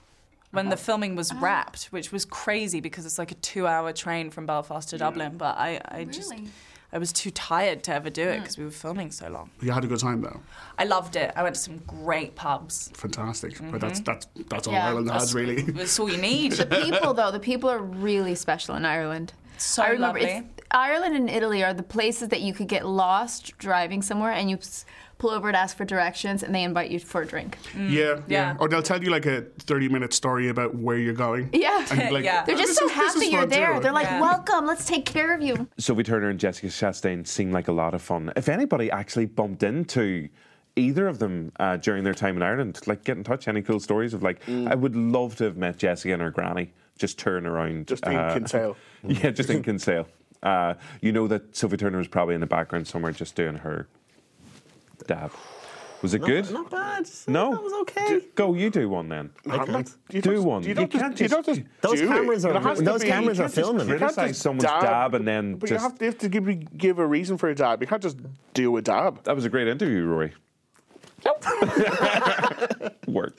when 0.50 0.66
the 0.66 0.74
uh-huh. 0.74 0.82
filming 0.82 1.16
was 1.16 1.30
uh-huh. 1.30 1.44
wrapped, 1.44 1.84
which 1.86 2.12
was 2.12 2.24
crazy 2.24 2.80
because 2.80 3.06
it's 3.06 3.18
like 3.18 3.30
a 3.30 3.36
two-hour 3.36 3.92
train 3.92 4.30
from 4.30 4.46
Belfast 4.46 4.88
to 4.90 4.98
Dublin. 4.98 5.36
But 5.36 5.56
I, 5.58 5.80
I 5.84 6.04
just, 6.04 6.32
I 6.92 6.98
was 6.98 7.12
too 7.12 7.30
tired 7.30 7.84
to 7.84 7.94
ever 7.94 8.10
do 8.10 8.22
it 8.22 8.38
mm. 8.38 8.40
because 8.40 8.58
we 8.58 8.64
were 8.64 8.70
filming 8.70 9.12
so 9.12 9.28
long. 9.28 9.50
You 9.60 9.70
had 9.70 9.84
a 9.84 9.86
good 9.86 10.00
time 10.00 10.22
though. 10.22 10.40
I 10.78 10.84
loved 10.84 11.16
it. 11.16 11.32
I 11.36 11.42
went 11.42 11.54
to 11.54 11.60
some 11.60 11.78
great 11.86 12.34
pubs. 12.34 12.90
Fantastic. 12.94 13.58
But 13.58 13.64
mm-hmm. 13.64 13.78
that's 13.78 14.00
that's 14.00 14.26
that's 14.48 14.66
all 14.66 14.74
Yeah. 14.74 14.88
Ireland 14.88 15.10
has 15.10 15.34
really. 15.34 15.62
That's 15.80 15.98
all 16.00 16.10
you 16.10 16.18
need. 16.18 16.52
The 16.52 16.66
people, 16.66 17.14
though, 17.14 17.30
the 17.30 17.40
people 17.40 17.70
are 17.70 17.78
really 17.78 18.34
special 18.34 18.74
in 18.74 18.84
Ireland. 18.84 19.32
So 19.56 19.82
I 19.82 19.88
remember 19.88 20.20
lovely. 20.20 20.36
it's- 20.36 20.44
Ireland 20.72 21.16
and 21.16 21.28
Italy 21.28 21.64
are 21.64 21.74
the 21.74 21.82
places 21.82 22.28
that 22.28 22.40
you 22.40 22.54
could 22.54 22.68
get 22.68 22.86
lost 22.86 23.58
driving 23.58 24.02
somewhere 24.02 24.30
and 24.32 24.48
you 24.48 24.56
s- 24.56 24.84
pull 25.20 25.30
over 25.30 25.52
to 25.52 25.58
ask 25.58 25.76
for 25.76 25.84
directions 25.84 26.42
and 26.42 26.52
they 26.52 26.64
invite 26.64 26.90
you 26.90 26.98
for 26.98 27.22
a 27.22 27.26
drink. 27.26 27.58
Yeah, 27.78 28.20
yeah, 28.26 28.56
Or 28.58 28.68
they'll 28.68 28.82
tell 28.82 29.00
you 29.04 29.10
like 29.10 29.26
a 29.26 29.42
thirty-minute 29.60 30.12
story 30.12 30.48
about 30.48 30.74
where 30.74 30.96
you're 30.98 31.14
going. 31.14 31.50
Yeah. 31.52 31.86
And 31.92 32.00
you'd 32.12 32.24
They're 32.24 32.44
"Oh, 32.48 32.58
just 32.58 32.66
this 32.68 32.76
so 32.78 32.86
is- 32.86 32.92
happy 32.92 33.26
you're 33.26 33.46
there. 33.46 33.74
too." 33.74 33.80
They're 33.80 33.92
like, 33.92 34.10
welcome, 34.20 34.66
let's 34.66 34.86
take 34.86 35.04
care 35.04 35.32
of 35.34 35.42
you. 35.42 35.68
Sophie 35.78 36.02
Turner 36.02 36.28
and 36.30 36.40
Jessica 36.40 36.66
Chastain 36.68 37.26
seem 37.26 37.52
like 37.52 37.68
a 37.68 37.72
lot 37.72 37.94
of 37.94 38.02
fun. 38.02 38.32
If 38.34 38.48
anybody 38.48 38.90
actually 38.90 39.26
bumped 39.26 39.62
into 39.62 40.28
either 40.76 41.06
of 41.06 41.18
them 41.18 41.52
uh, 41.60 41.76
during 41.76 42.02
their 42.04 42.14
time 42.14 42.36
in 42.36 42.42
Ireland, 42.42 42.80
like 42.86 43.04
get 43.04 43.16
in 43.18 43.24
touch. 43.24 43.46
Any 43.46 43.60
cool 43.62 43.80
stories 43.80 44.14
of 44.14 44.22
like, 44.22 44.44
Mm. 44.46 44.70
I 44.70 44.74
would 44.74 44.96
love 44.96 45.36
to 45.36 45.44
have 45.44 45.56
met 45.56 45.76
Jessica 45.78 46.12
and 46.14 46.22
her 46.22 46.30
granny 46.30 46.72
just 46.98 47.18
turn 47.18 47.46
around. 47.46 47.86
Just 47.88 48.06
in 48.06 48.12
Kinsale. 48.32 48.76
yeah, 49.06 49.30
just 49.30 49.50
in 49.50 49.62
Kinsale. 49.68 50.06
Uh, 50.42 50.74
you 51.02 51.12
know 51.12 51.26
that 51.28 51.54
Sophie 51.54 51.76
Turner 51.76 51.98
was 51.98 52.08
probably 52.08 52.34
in 52.34 52.40
the 52.40 52.46
background 52.46 52.86
somewhere 52.88 53.12
just 53.12 53.34
doing 53.34 53.56
her 53.56 53.86
dab. 55.06 55.32
Was 56.02 56.14
it 56.14 56.22
Not- 56.22 56.26
good? 56.28 56.50
Not 56.50 56.70
bad. 56.70 57.06
No, 57.28 57.50
That 57.52 57.62
was 57.62 57.72
okay. 57.82 58.20
Go, 58.34 58.54
you 58.54 58.70
do 58.70 58.88
one 58.88 59.10
then. 59.10 59.30
I 59.50 59.58
can't. 59.66 59.90
You 60.10 60.22
do 60.22 60.34
don't- 60.36 60.44
one. 60.44 60.62
you 60.62 60.72
don't 60.72 60.90
just- 60.90 61.02
can't 61.02 61.20
you 61.20 61.28
don't 61.28 61.44
just 61.44 61.60
Those 61.82 61.98
do 61.98 62.04
it. 62.06 62.08
cameras 62.08 62.44
are- 62.46 62.56
It 62.56 62.62
has 62.62 62.80
those 62.80 63.02
be- 63.02 63.08
cameras 63.08 63.36
you 63.38 63.44
are 63.44 63.48
can't 63.48 63.54
just- 63.54 63.66
filming. 63.66 63.80
you 63.88 63.98
can't 63.98 64.00
Criticise 64.14 64.28
just 64.30 64.40
someone's 64.42 64.62
dab 64.64 65.14
and 65.14 65.28
then 65.28 65.56
But 65.56 65.68
just- 65.68 65.82
you 65.82 65.88
have 65.88 65.98
to, 65.98 66.04
you 66.06 66.10
have 66.10 66.18
to 66.20 66.28
give, 66.30 66.78
give 66.78 66.98
a 67.00 67.06
reason 67.06 67.36
for 67.36 67.50
a 67.50 67.54
dab. 67.54 67.82
You 67.82 67.86
can't 67.86 68.02
just 68.02 68.16
do 68.54 68.74
a 68.78 68.82
dab. 68.82 69.22
That 69.24 69.36
was 69.36 69.44
a 69.44 69.50
great 69.50 69.68
interview, 69.68 70.04
Rory. 70.06 70.32
Nope. 71.22 71.44
Work. 73.06 73.38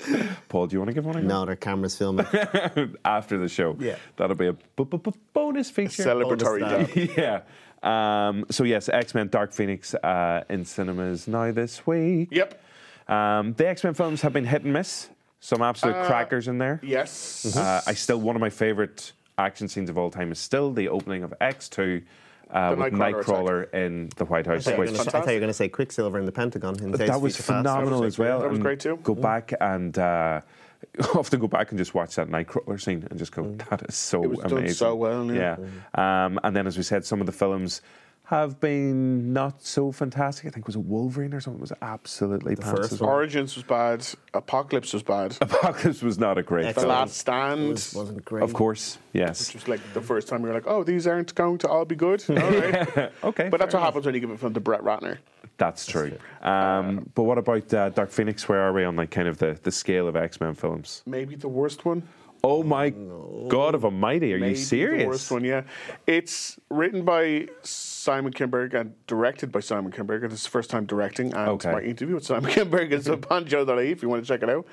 Paul, 0.50 0.68
do 0.68 0.76
you 0.76 0.80
want 0.80 0.90
to 0.90 0.94
give 0.94 1.04
one? 1.06 1.26
No, 1.26 1.46
their 1.46 1.56
cameras 1.56 1.98
filming. 1.98 2.28
After 3.06 3.40
the 3.40 3.48
show. 3.48 3.76
Yeah. 3.80 3.96
That'll 4.18 4.36
be 4.36 4.48
a 4.48 4.54
bu- 4.54 4.86
bu- 4.86 4.98
bu- 5.00 5.12
bonus 5.34 5.72
feature. 5.72 6.04
Celebratory 6.04 6.60
Bonus 6.60 6.94
dab. 6.94 7.10
yeah. 7.18 7.42
Um, 7.84 8.46
so, 8.50 8.64
yes, 8.64 8.90
X 8.90 9.16
Men 9.16 9.28
Dark 9.28 9.54
Phoenix 9.54 9.94
uh, 9.96 10.44
in 10.50 10.66
cinemas 10.66 11.28
now 11.28 11.52
this 11.52 11.86
week. 11.88 12.30
Yep. 12.32 12.62
Um, 13.08 13.54
the 13.54 13.68
X 13.68 13.84
Men 13.84 13.94
films 13.94 14.22
have 14.22 14.34
been 14.34 14.46
hit 14.46 14.64
and 14.64 14.74
miss. 14.74 15.10
Some 15.40 15.62
absolute 15.64 15.96
Uh, 15.96 16.06
crackers 16.06 16.48
in 16.48 16.60
there. 16.60 16.80
Yes. 16.84 17.58
Uh, 17.58 17.82
I 17.88 17.94
still, 17.96 18.20
one 18.22 18.36
of 18.36 18.40
my 18.42 18.52
favourite 18.52 19.12
action 19.40 19.68
scenes 19.68 19.90
of 19.90 19.98
all 19.98 20.12
time 20.12 20.32
is 20.32 20.38
still 20.38 20.72
the 20.72 20.88
opening 20.90 21.24
of 21.24 21.34
X2 21.42 22.04
uh, 22.52 22.76
with 22.78 22.94
Nightcrawler 22.94 23.24
Nightcrawler 23.24 23.74
in 23.74 24.10
the 24.18 24.26
White 24.26 24.48
I 24.48 24.52
House. 24.54 24.66
thought, 24.66 24.74
you 24.76 24.80
which- 24.82 24.90
gonna, 24.92 25.02
I 25.02 25.04
thought 25.06 25.28
you 25.28 25.34
were 25.34 25.40
going 25.40 25.48
to 25.48 25.54
say 25.54 25.68
Quicksilver 25.68 26.20
in 26.20 26.26
the 26.26 26.32
Pentagon. 26.32 26.76
In 26.84 26.92
Days 26.92 27.08
that 27.08 27.20
was 27.20 27.36
Future 27.36 27.54
Past. 27.54 27.66
phenomenal 27.66 28.02
That 28.02 28.08
as 28.08 28.20
well. 28.20 28.40
that 28.42 28.50
was 28.52 28.60
great 28.60 28.80
too. 28.80 28.98
Go 29.02 29.16
back 29.16 29.52
and 29.60 29.98
uh, 29.98 30.42
often 31.16 31.40
go 31.40 31.48
back 31.48 31.72
and 31.72 31.78
just 31.78 31.94
watch 31.94 32.16
that 32.16 32.30
Nightcrawler 32.30 32.82
scene 32.82 33.08
and 33.10 33.18
just 33.20 33.32
go, 33.32 33.44
that 33.70 33.84
is 33.88 33.96
so 33.96 34.24
It 34.24 34.30
was 34.30 34.40
done 34.40 34.52
amazing. 34.54 34.76
so 34.76 34.96
well, 34.96 35.32
yeah. 35.34 35.58
Um, 35.96 36.40
and 36.44 36.56
then, 36.56 36.68
as 36.68 36.78
we 36.78 36.84
said, 36.84 37.06
some 37.06 37.20
of 37.20 37.26
the 37.26 37.32
films 37.32 37.82
have 38.26 38.62
been 38.62 39.34
not 39.34 39.62
so 39.62 39.92
fantastic. 39.92 40.46
I 40.46 40.52
think 40.52 40.64
it 40.64 40.68
was 40.68 40.78
a 40.78 40.80
Wolverine 40.80 41.34
or 41.34 41.42
something 41.42 41.60
it 41.60 41.62
was 41.62 41.74
absolutely 41.82 42.56
the 42.56 42.62
first 42.62 43.02
one. 43.02 43.10
Origins 43.10 43.56
was 43.56 43.66
bad. 43.66 44.08
Apocalypse 44.34 44.94
was 44.94 45.04
bad. 45.04 45.38
Apocalypse 45.42 46.02
was 46.02 46.18
not 46.18 46.38
a 46.38 46.42
great 46.44 46.68
The 46.68 46.74
film. 46.76 46.88
Last 46.88 47.18
Stand. 47.18 47.68
Was, 47.68 47.94
wasn't 47.94 48.24
great. 48.24 48.44
Of 48.44 48.54
course, 48.54 49.00
yes. 49.12 49.48
Which 49.48 49.56
was 49.56 49.68
like 49.68 49.82
the 49.94 50.02
first 50.02 50.30
time 50.30 50.44
we 50.44 50.48
were 50.48 50.56
like, 50.56 50.66
oh, 50.66 50.82
these 50.86 51.08
aren't 51.08 51.36
going 51.36 51.58
to 51.58 51.68
all 51.68 51.84
be 51.84 51.96
good. 51.96 52.24
All 52.30 52.36
right. 52.38 53.12
okay, 53.26 53.50
But 53.50 53.60
that's 53.60 53.74
fair 53.74 53.82
what 53.82 53.86
happens 53.86 54.06
when 54.06 54.16
you 54.16 54.22
give 54.22 54.30
it 54.32 54.40
film 54.40 54.54
to 54.54 54.62
Brett 54.62 54.82
Ratner. 54.82 55.18
That's 55.62 55.86
true. 55.86 56.18
Um, 56.42 57.08
but 57.14 57.22
what 57.22 57.38
about 57.38 57.72
uh, 57.72 57.90
Dark 57.90 58.10
Phoenix? 58.10 58.50
Where 58.50 58.62
are 58.62 58.74
we 58.74 58.84
on 58.84 58.96
like 58.96 59.12
kind 59.12 59.28
of 59.28 59.38
the, 59.38 59.60
the 59.62 59.72
scale 59.72 60.08
of 60.08 60.16
X 60.16 60.42
Men 60.42 60.56
films? 60.56 61.04
Maybe 61.06 61.36
the 61.36 61.48
worst 61.48 61.86
one. 61.86 62.02
Oh 62.44 62.64
my 62.64 62.90
God 62.90 63.76
of 63.76 63.86
Almighty! 63.86 64.34
Are 64.34 64.40
Maybe 64.40 64.58
you 64.58 64.66
serious? 64.66 65.04
The 65.04 65.08
worst 65.08 65.32
one, 65.32 65.44
yeah. 65.44 65.62
It's 66.08 66.60
written 66.72 67.06
by 67.06 67.48
Simon 67.62 68.34
Kinberg 68.34 68.74
and 68.74 68.96
directed 69.06 69.52
by 69.52 69.60
Simon 69.60 69.92
Kinberg. 69.92 70.24
It's 70.24 70.44
the 70.46 70.50
first 70.50 70.72
time 70.72 70.88
directing, 70.88 71.32
and 71.36 71.50
Okay. 71.50 71.72
my 71.72 71.82
interview 71.82 72.16
with 72.16 72.26
Simon 72.26 72.52
Kinberg 72.56 72.92
is 72.92 73.08
up 73.08 73.32
on 73.32 73.46
Joe.ie 73.46 73.92
if 73.92 74.02
you 74.02 74.10
want 74.10 74.24
to 74.24 74.28
check 74.28 74.42
it 74.42 74.50
out. 74.50 74.66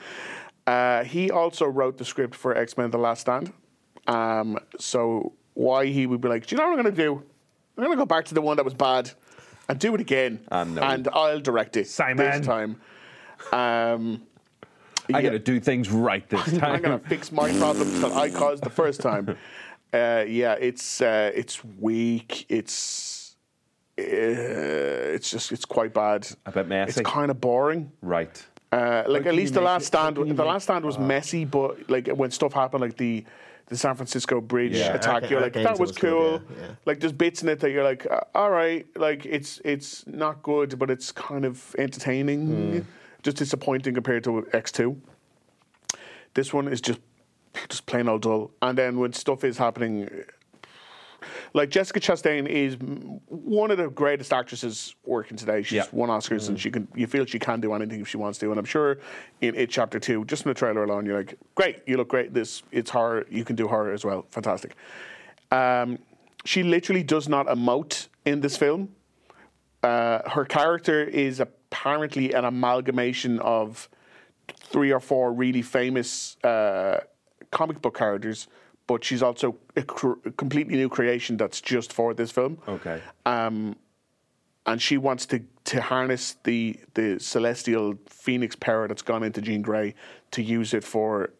Uh, 0.66 1.04
he 1.04 1.30
also 1.30 1.66
wrote 1.66 1.98
the 1.98 2.04
script 2.06 2.34
for 2.34 2.56
X 2.56 2.78
Men: 2.78 2.90
The 2.90 2.96
Last 2.96 3.20
Stand. 3.20 3.52
Um, 4.06 4.58
so 4.78 5.34
why 5.52 5.84
he 5.84 6.06
would 6.06 6.22
be 6.22 6.28
like, 6.28 6.46
do 6.46 6.54
you 6.54 6.58
know 6.58 6.66
what 6.66 6.78
I'm 6.78 6.82
going 6.82 6.96
to 6.96 7.02
do? 7.02 7.22
I'm 7.76 7.84
going 7.84 7.90
to 7.94 8.00
go 8.00 8.06
back 8.06 8.24
to 8.24 8.34
the 8.34 8.40
one 8.40 8.56
that 8.56 8.64
was 8.64 8.72
bad 8.72 9.10
and 9.68 9.78
do 9.78 9.94
it 9.94 10.00
again, 10.00 10.40
Ah, 10.50 10.64
no. 10.64 10.80
and 10.82 11.08
I'll 11.12 11.40
direct 11.40 11.76
it 11.76 11.88
Simon. 11.88 12.16
this 12.30 12.46
time. 12.46 12.80
Um, 13.52 14.22
I 15.12 15.18
yeah. 15.18 15.22
got 15.22 15.30
to 15.30 15.38
do 15.38 15.60
things 15.60 15.90
right 15.90 16.28
this 16.28 16.44
time. 16.58 16.62
I'm 16.76 16.82
gonna 16.82 16.98
fix 16.98 17.30
my 17.32 17.50
problems 17.58 18.00
that 18.00 18.12
I 18.12 18.30
caused 18.30 18.62
the 18.64 18.70
first 18.70 19.00
time. 19.00 19.36
Uh, 19.90 20.22
yeah, 20.28 20.52
it's 20.60 21.00
uh, 21.00 21.32
it's 21.34 21.64
weak. 21.64 22.44
It's 22.50 23.36
uh, 23.98 24.02
it's 24.02 25.30
just 25.30 25.50
it's 25.50 25.64
quite 25.64 25.94
bad. 25.94 26.28
A 26.44 26.52
bit 26.52 26.68
messy. 26.68 27.00
It's 27.00 27.10
kind 27.10 27.30
of 27.30 27.40
boring. 27.40 27.90
right. 28.02 28.46
Uh, 28.70 29.04
like 29.06 29.24
at 29.24 29.32
least 29.34 29.54
the 29.54 29.62
last 29.62 29.84
it- 29.84 29.86
stand, 29.86 30.18
how 30.18 30.22
can 30.24 30.28
you 30.28 30.34
the 30.34 30.44
last 30.44 30.64
stand 30.64 30.84
was 30.84 30.98
messy, 30.98 31.46
but 31.46 31.88
like 31.88 32.08
when 32.08 32.30
stuff 32.30 32.52
happened, 32.52 32.82
like 32.82 32.98
the 32.98 33.24
the 33.68 33.76
San 33.76 33.94
Francisco 33.94 34.40
Bridge 34.40 34.76
Yeah. 34.76 34.94
attack, 34.94 35.14
Arca- 35.24 35.28
you're 35.30 35.40
like 35.40 35.52
that 35.52 35.78
was 35.78 35.92
cool. 35.92 36.42
yeah. 36.60 36.68
Like 36.86 37.00
there's 37.00 37.12
bits 37.12 37.42
in 37.42 37.48
it 37.48 37.60
that 37.60 37.70
you're 37.70 37.84
like, 37.84 38.06
uh, 38.10 38.20
all 38.34 38.50
right, 38.50 38.86
like 38.96 39.26
it's 39.26 39.60
it's 39.64 40.06
not 40.06 40.42
good, 40.42 40.78
but 40.78 40.90
it's 40.90 41.12
kind 41.12 41.44
of 41.44 41.74
entertaining. 41.78 42.46
Hmm. 42.46 42.80
Just 43.22 43.36
disappointing 43.36 43.94
compared 43.94 44.24
to 44.24 44.46
X 44.52 44.72
two. 44.72 45.00
This 46.34 46.52
one 46.54 46.68
is 46.68 46.80
just 46.80 47.00
just 47.68 47.86
plain 47.86 48.08
old 48.08 48.22
dull. 48.22 48.50
And 48.62 48.78
then 48.78 48.98
when 48.98 49.12
stuff 49.12 49.44
is 49.44 49.58
happening, 49.58 50.08
like 51.54 51.70
Jessica 51.70 52.00
Chastain 52.00 52.46
is 52.46 52.76
one 53.26 53.70
of 53.70 53.78
the 53.78 53.88
greatest 53.88 54.32
actresses 54.32 54.94
working 55.04 55.36
today. 55.36 55.62
She's 55.62 55.76
Yeah. 55.76 55.84
won 55.92 56.08
Oscars, 56.08 56.48
and 56.48 56.58
she 56.58 56.70
can. 56.70 56.88
You 56.94 57.06
feel 57.06 57.24
she 57.24 57.38
can 57.38 57.60
do 57.60 57.72
anything 57.74 58.00
if 58.00 58.08
she 58.08 58.16
wants 58.16 58.38
to. 58.40 58.50
And 58.50 58.58
I'm 58.58 58.64
sure 58.64 58.98
in 59.40 59.54
it 59.54 59.70
chapter 59.70 59.98
two, 59.98 60.24
just 60.24 60.44
in 60.44 60.50
the 60.50 60.54
trailer 60.54 60.84
alone, 60.84 61.06
you're 61.06 61.16
like, 61.16 61.34
great, 61.54 61.82
you 61.86 61.96
look 61.96 62.08
great. 62.08 62.34
This 62.34 62.62
it's 62.72 62.90
horror. 62.90 63.24
You 63.30 63.44
can 63.44 63.56
do 63.56 63.68
horror 63.68 63.92
as 63.92 64.04
well. 64.04 64.26
Fantastic. 64.30 64.74
Um, 65.50 65.98
she 66.44 66.62
literally 66.62 67.02
does 67.02 67.28
not 67.28 67.46
emote 67.46 68.08
in 68.24 68.40
this 68.40 68.56
film. 68.56 68.94
Uh, 69.82 70.28
her 70.30 70.44
character 70.44 71.02
is 71.04 71.40
apparently 71.40 72.32
an 72.32 72.44
amalgamation 72.44 73.38
of 73.40 73.88
three 74.64 74.92
or 74.92 75.00
four 75.00 75.32
really 75.32 75.62
famous 75.62 76.36
uh, 76.44 77.00
comic 77.50 77.80
book 77.80 77.96
characters, 77.96 78.48
but 78.88 79.04
she's 79.04 79.22
also 79.22 79.56
a, 79.76 79.82
cr- 79.82 80.14
completely 80.36 80.74
new 80.74 80.88
creation 80.88 81.36
that's 81.36 81.60
just 81.60 81.92
for 81.92 82.12
this 82.14 82.32
film. 82.32 82.58
Okay. 82.66 83.00
Um, 83.24 83.76
and 84.66 84.82
she 84.82 84.96
wants 84.96 85.26
to, 85.26 85.40
to 85.64 85.80
harness 85.80 86.36
the 86.42 86.78
the 86.94 87.20
celestial 87.20 87.94
phoenix 88.06 88.56
power 88.56 88.88
that's 88.88 89.02
gone 89.02 89.22
into 89.22 89.40
Jean 89.40 89.62
Grey 89.62 89.94
to 90.32 90.42
use 90.42 90.74
it 90.74 90.82
for 90.82 91.30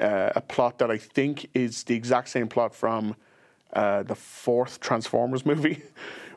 uh, 0.00 0.30
a 0.34 0.40
plot 0.40 0.78
that 0.78 0.90
I 0.90 0.98
think 0.98 1.48
is 1.54 1.84
the 1.84 1.94
exact 1.94 2.28
same 2.28 2.48
plot 2.48 2.74
from 2.74 3.14
uh, 3.72 4.02
the 4.04 4.14
fourth 4.14 4.80
Transformers 4.80 5.44
movie. 5.52 5.82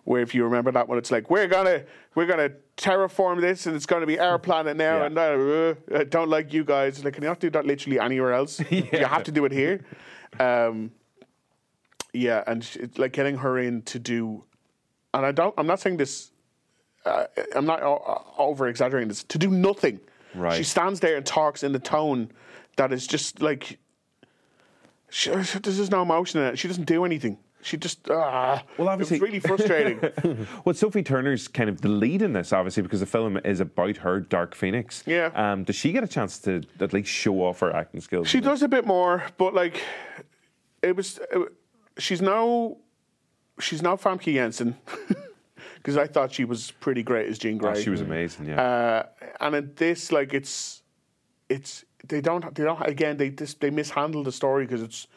Where, 0.04 0.21
if 0.21 0.36
you 0.36 0.43
remember 0.43 0.71
that 0.71 0.88
one, 0.88 0.99
it's 0.99 1.10
like 1.10 1.32
we're 1.32 1.47
gonna 1.47 1.84
we're 2.13 2.28
gonna 2.28 2.51
terraform 2.78 3.41
this, 3.41 3.65
and 3.65 3.75
it's 3.75 3.88
gonna 3.88 4.06
be 4.06 4.19
our 4.19 4.38
planet 4.38 4.78
now. 4.78 5.04
And 5.04 5.17
uh, 5.17 5.73
I 5.95 6.04
don't 6.04 6.30
like 6.30 6.54
you 6.54 6.63
guys. 6.63 7.04
Like, 7.04 7.15
can 7.15 7.23
you 7.23 7.30
not 7.30 7.39
do 7.39 7.49
that 7.49 7.65
literally 7.65 7.99
anywhere 7.99 8.34
else? 8.34 8.62
You 8.69 9.06
have 9.06 9.23
to 9.23 9.32
do 9.32 9.45
it 9.45 9.51
here. 9.51 9.84
Um, 10.39 10.91
yeah, 12.13 12.43
and 12.48 12.63
sh- 12.63 12.78
it's 12.78 12.98
like 12.98 13.12
getting 13.13 13.38
her 13.38 13.58
in 13.60 13.82
to 13.84 14.00
do, 14.00 14.43
and 15.13 15.26
I 15.26 15.32
don't. 15.32 15.54
I'm 15.58 15.67
not 15.67 15.80
saying 15.80 15.98
this. 15.98 16.32
Uh, 17.06 17.26
I'm 17.56 17.65
not 17.65 17.82
over 18.38 18.67
exaggerating 18.67 19.10
this. 19.10 19.24
To 19.26 19.38
do 19.38 19.50
nothing. 19.50 20.00
Right. 20.34 20.58
She 20.58 20.63
stands 20.63 21.00
there 21.02 21.15
and 21.17 21.26
talks 21.26 21.63
in 21.63 21.71
the 21.71 21.80
tone 21.80 22.32
that 22.78 22.91
is 22.91 23.06
just 23.08 23.41
like. 23.41 23.80
She, 25.10 25.30
there's 25.30 25.54
just 25.78 25.91
no 25.91 26.02
emotion 26.02 26.41
in 26.41 26.48
it. 26.48 26.60
She 26.60 26.67
doesn't 26.67 26.86
do 26.86 27.06
anything. 27.06 27.38
She 27.62 27.78
just. 27.78 28.10
Ah, 28.10 28.63
Well, 28.78 28.89
obviously, 28.89 29.17
it's 29.17 29.24
really 29.24 29.39
frustrating. 29.39 30.00
well, 30.65 30.74
Sophie 30.76 31.04
Turner's 31.04 31.48
kind 31.48 31.69
of 31.69 31.82
the 31.82 31.89
lead 31.89 32.21
in 32.21 32.34
this, 32.34 32.54
obviously, 32.54 32.84
because 32.84 33.00
the 33.00 33.06
film 33.06 33.38
is 33.43 33.60
about 33.60 33.98
her, 33.98 34.19
Dark 34.19 34.54
Phoenix. 34.56 35.04
Yeah. 35.06 35.32
Um, 35.34 35.63
does 35.63 35.76
she 35.76 35.91
get 35.91 36.04
a 36.04 36.08
chance 36.08 36.38
to 36.39 36.63
at 36.80 36.93
least 36.93 37.10
show 37.10 37.41
off 37.43 37.60
her 37.62 37.74
acting 37.76 38.02
skills? 38.02 38.28
She 38.28 38.39
does 38.39 38.62
a 38.62 38.67
bit 38.67 38.86
more, 38.86 39.24
but 39.38 39.54
like, 39.54 39.82
it 40.89 40.95
was. 40.95 41.19
It, 41.32 41.52
she's 41.98 42.21
now, 42.21 42.78
she's 43.60 43.82
now 43.82 43.95
Famke 43.95 44.34
Janssen, 44.34 44.76
because 45.78 45.98
I 45.98 46.08
thought 46.08 46.32
she 46.34 46.45
was 46.45 46.71
pretty 46.71 47.04
great 47.04 47.30
as 47.30 47.38
Jean 47.38 47.56
Oh, 47.56 47.71
Grey. 47.71 47.82
she 47.84 47.89
was 47.89 48.02
amazing, 48.02 48.48
yeah. 48.48 48.62
Uh, 48.62 49.06
and 49.39 49.56
in 49.56 49.71
this, 49.76 50.12
like, 50.12 50.34
it's, 50.34 50.82
it's 51.50 51.86
they 52.08 52.21
don't 52.21 52.54
they 52.54 52.63
don't 52.63 52.82
again 52.88 53.17
they 53.17 53.30
just 53.32 53.60
they 53.62 53.69
mishandle 53.71 54.24
the 54.24 54.32
story 54.32 54.65
because 54.65 54.82
it's 54.82 55.08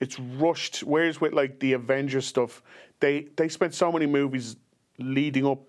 it's 0.00 0.18
rushed. 0.20 0.80
Whereas 0.84 1.20
with 1.20 1.32
like 1.32 1.58
the 1.60 1.72
Avengers 1.74 2.26
stuff, 2.26 2.62
they 3.00 3.28
they 3.36 3.48
spent 3.48 3.74
so 3.74 3.90
many 3.92 4.06
movies 4.06 4.56
leading 4.98 5.46
up 5.46 5.60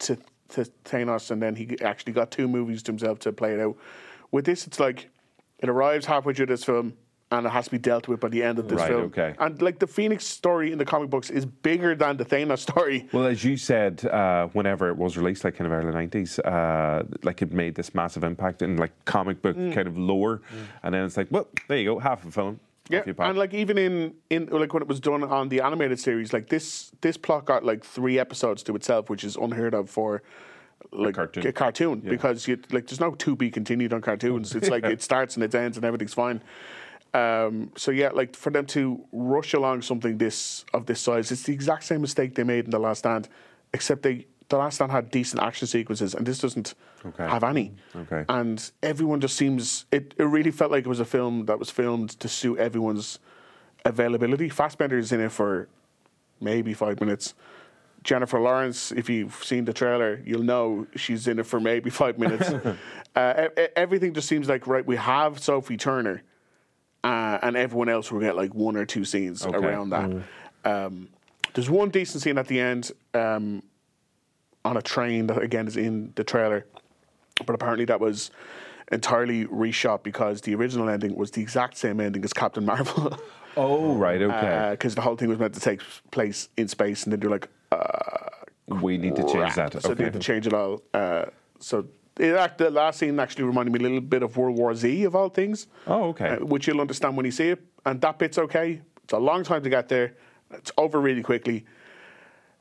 to 0.00 0.16
to 0.50 0.64
Thanos, 0.84 1.30
and 1.30 1.42
then 1.42 1.54
he 1.56 1.76
actually 1.82 2.12
got 2.12 2.30
two 2.30 2.48
movies 2.48 2.82
to 2.84 2.92
himself 2.92 3.18
to 3.20 3.32
play 3.32 3.52
it 3.54 3.60
out. 3.60 3.76
With 4.30 4.44
this, 4.44 4.66
it's 4.66 4.80
like 4.80 5.10
it 5.58 5.68
arrives 5.68 6.06
halfway 6.06 6.34
through 6.34 6.46
this 6.46 6.64
film. 6.64 6.94
And 7.34 7.46
it 7.46 7.50
has 7.50 7.64
to 7.64 7.70
be 7.72 7.78
dealt 7.78 8.06
with 8.06 8.20
by 8.20 8.28
the 8.28 8.42
end 8.42 8.58
of 8.58 8.68
this 8.68 8.78
Right, 8.78 8.88
film. 8.88 9.02
okay. 9.04 9.34
And 9.38 9.60
like 9.60 9.78
the 9.80 9.86
Phoenix 9.86 10.24
story 10.24 10.70
in 10.72 10.78
the 10.78 10.84
comic 10.84 11.10
books 11.10 11.30
is 11.30 11.44
bigger 11.44 11.94
than 11.96 12.16
the 12.16 12.24
Thanos 12.24 12.58
story. 12.60 13.08
Well, 13.12 13.26
as 13.26 13.42
you 13.44 13.56
said, 13.56 14.04
uh, 14.06 14.46
whenever 14.52 14.88
it 14.88 14.96
was 14.96 15.16
released, 15.16 15.42
like 15.44 15.56
kind 15.56 15.66
of 15.66 15.72
early 15.78 15.92
nineties, 15.92 16.38
uh, 16.38 17.02
like 17.22 17.42
it 17.42 17.52
made 17.52 17.74
this 17.74 17.94
massive 17.94 18.22
impact 18.24 18.62
in 18.62 18.76
like 18.76 18.92
comic 19.04 19.42
book 19.42 19.56
Mm. 19.56 19.72
kind 19.74 19.88
of 19.88 19.96
lore, 19.98 20.42
and 20.82 20.94
then 20.94 21.04
it's 21.04 21.16
like, 21.16 21.28
well, 21.30 21.46
there 21.68 21.78
you 21.78 21.84
go, 21.84 21.98
half 21.98 22.24
a 22.24 22.30
film. 22.30 22.60
Yeah, 22.90 23.00
Off 23.00 23.06
you 23.06 23.14
pop. 23.14 23.28
and 23.28 23.38
like 23.38 23.54
even 23.54 23.78
in 23.78 24.14
in 24.30 24.46
like 24.46 24.72
when 24.74 24.82
it 24.82 24.88
was 24.88 25.00
done 25.00 25.22
on 25.24 25.48
the 25.48 25.60
animated 25.60 25.98
series, 25.98 26.32
like 26.32 26.48
this 26.50 26.92
this 27.00 27.16
plot 27.16 27.46
got 27.46 27.64
like 27.64 27.82
three 27.84 28.18
episodes 28.18 28.62
to 28.64 28.76
itself, 28.76 29.08
which 29.10 29.24
is 29.24 29.36
unheard 29.36 29.74
of 29.74 29.88
for 29.90 30.22
like 30.92 31.14
cartoon. 31.14 31.46
a 31.46 31.52
cartoon 31.52 32.00
because 32.00 32.46
you, 32.46 32.58
like 32.72 32.86
there's 32.86 33.00
no 33.00 33.12
to 33.12 33.34
be 33.34 33.50
continued 33.50 33.92
on 33.94 34.00
cartoons. 34.02 34.54
It's 34.54 34.68
like 34.68 34.84
it 34.96 35.00
starts 35.02 35.34
and 35.36 35.42
it 35.42 35.54
ends 35.54 35.76
and 35.78 35.84
everything's 35.86 36.14
fine. 36.14 36.42
Um, 37.14 37.70
so 37.76 37.90
yeah, 37.92 38.08
like 38.10 38.34
for 38.36 38.50
them 38.50 38.66
to 38.66 39.04
rush 39.12 39.54
along 39.54 39.82
something 39.82 40.18
this 40.18 40.64
of 40.74 40.86
this 40.86 41.00
size, 41.00 41.30
it's 41.32 41.44
the 41.44 41.52
exact 41.52 41.84
same 41.84 42.00
mistake 42.00 42.34
they 42.34 42.42
made 42.44 42.64
in 42.64 42.70
the 42.70 42.78
Last 42.80 42.98
Stand, 42.98 43.28
except 43.72 44.02
they 44.02 44.26
the 44.48 44.58
Last 44.58 44.74
Stand 44.76 44.90
had 44.92 45.10
decent 45.10 45.42
action 45.42 45.66
sequences, 45.66 46.14
and 46.14 46.26
this 46.26 46.38
doesn't 46.40 46.74
Okay. 47.06 47.24
have 47.28 47.44
any. 47.44 47.72
Okay. 47.94 48.24
And 48.30 48.70
everyone 48.82 49.20
just 49.20 49.36
seems 49.36 49.84
it. 49.92 50.14
It 50.18 50.24
really 50.24 50.50
felt 50.50 50.70
like 50.72 50.84
it 50.86 50.88
was 50.88 51.00
a 51.00 51.04
film 51.04 51.46
that 51.46 51.58
was 51.58 51.70
filmed 51.70 52.10
to 52.20 52.28
suit 52.28 52.58
everyone's 52.58 53.18
availability. 53.84 54.48
Fassbender's 54.48 55.12
in 55.12 55.20
it 55.20 55.30
for 55.30 55.68
maybe 56.40 56.72
five 56.74 57.00
minutes. 57.00 57.34
Jennifer 58.02 58.40
Lawrence, 58.40 58.90
if 58.92 59.08
you've 59.08 59.34
seen 59.44 59.64
the 59.66 59.72
trailer, 59.72 60.20
you'll 60.24 60.42
know 60.42 60.86
she's 60.96 61.26
in 61.28 61.38
it 61.38 61.46
for 61.46 61.60
maybe 61.60 61.90
five 61.90 62.18
minutes. 62.18 62.50
uh, 63.16 63.48
everything 63.76 64.12
just 64.14 64.28
seems 64.28 64.48
like 64.48 64.66
right. 64.66 64.84
We 64.84 64.96
have 64.96 65.38
Sophie 65.38 65.76
Turner, 65.76 66.22
uh, 67.04 67.38
and 67.42 67.56
everyone 67.56 67.88
else 67.88 68.10
will 68.10 68.20
get 68.20 68.34
like 68.34 68.54
one 68.54 68.76
or 68.76 68.86
two 68.86 69.04
scenes 69.04 69.44
Okay. 69.44 69.56
around 69.56 69.90
that. 69.90 70.10
Um, 70.64 71.08
there's 71.52 71.70
one 71.70 71.90
decent 71.90 72.22
scene 72.22 72.38
at 72.38 72.48
the 72.48 72.58
end 72.58 72.90
um, 73.12 73.62
on 74.64 74.76
a 74.76 74.82
train 74.82 75.26
that 75.28 75.40
again 75.40 75.68
is 75.68 75.76
in 75.76 76.12
the 76.16 76.24
trailer, 76.24 76.66
but 77.46 77.54
apparently 77.54 77.84
that 77.84 78.00
was 78.00 78.30
entirely 78.90 79.44
reshot 79.46 80.02
because 80.02 80.40
the 80.40 80.54
original 80.54 80.88
ending 80.88 81.14
was 81.14 81.30
the 81.32 81.42
exact 81.42 81.76
same 81.76 82.00
ending 82.00 82.24
as 82.24 82.32
Captain 82.32 82.64
Marvel. 82.64 83.16
oh, 83.56 83.94
right, 83.94 84.20
okay. 84.20 84.68
Because 84.72 84.94
the 84.94 85.00
whole 85.02 85.16
thing 85.16 85.28
was 85.28 85.38
meant 85.38 85.54
to 85.54 85.60
take 85.60 85.80
place 86.10 86.48
in 86.56 86.68
space, 86.68 87.04
and 87.04 87.12
then 87.12 87.20
they're 87.20 87.30
like, 87.30 87.48
uh, 87.70 88.80
we 88.80 88.96
need 88.98 89.14
to 89.16 89.22
change 89.22 89.54
that. 89.54 89.72
So 89.80 89.90
okay. 89.90 89.94
they 89.94 90.04
had 90.04 90.12
to 90.14 90.18
change 90.18 90.46
it 90.46 90.54
all. 90.54 90.82
Uh, 90.92 91.26
so 91.60 91.86
it, 92.18 92.34
act- 92.34 92.58
the 92.58 92.70
last 92.70 92.98
scene 92.98 93.18
actually 93.18 93.44
reminded 93.44 93.72
me 93.72 93.80
a 93.80 93.82
little 93.82 94.00
bit 94.00 94.22
of 94.22 94.36
World 94.36 94.56
War 94.56 94.74
Z 94.74 95.04
of 95.04 95.14
all 95.14 95.28
things. 95.28 95.66
Oh, 95.86 96.04
okay. 96.10 96.30
Uh, 96.30 96.44
which 96.44 96.66
you'll 96.66 96.80
understand 96.80 97.16
when 97.16 97.26
you 97.26 97.32
see 97.32 97.50
it, 97.50 97.62
and 97.84 98.00
that 98.00 98.18
bit's 98.18 98.38
okay. 98.38 98.80
It's 99.02 99.12
a 99.12 99.18
long 99.18 99.44
time 99.44 99.62
to 99.62 99.70
get 99.70 99.88
there. 99.88 100.14
It's 100.50 100.72
over 100.78 101.00
really 101.00 101.22
quickly. 101.22 101.64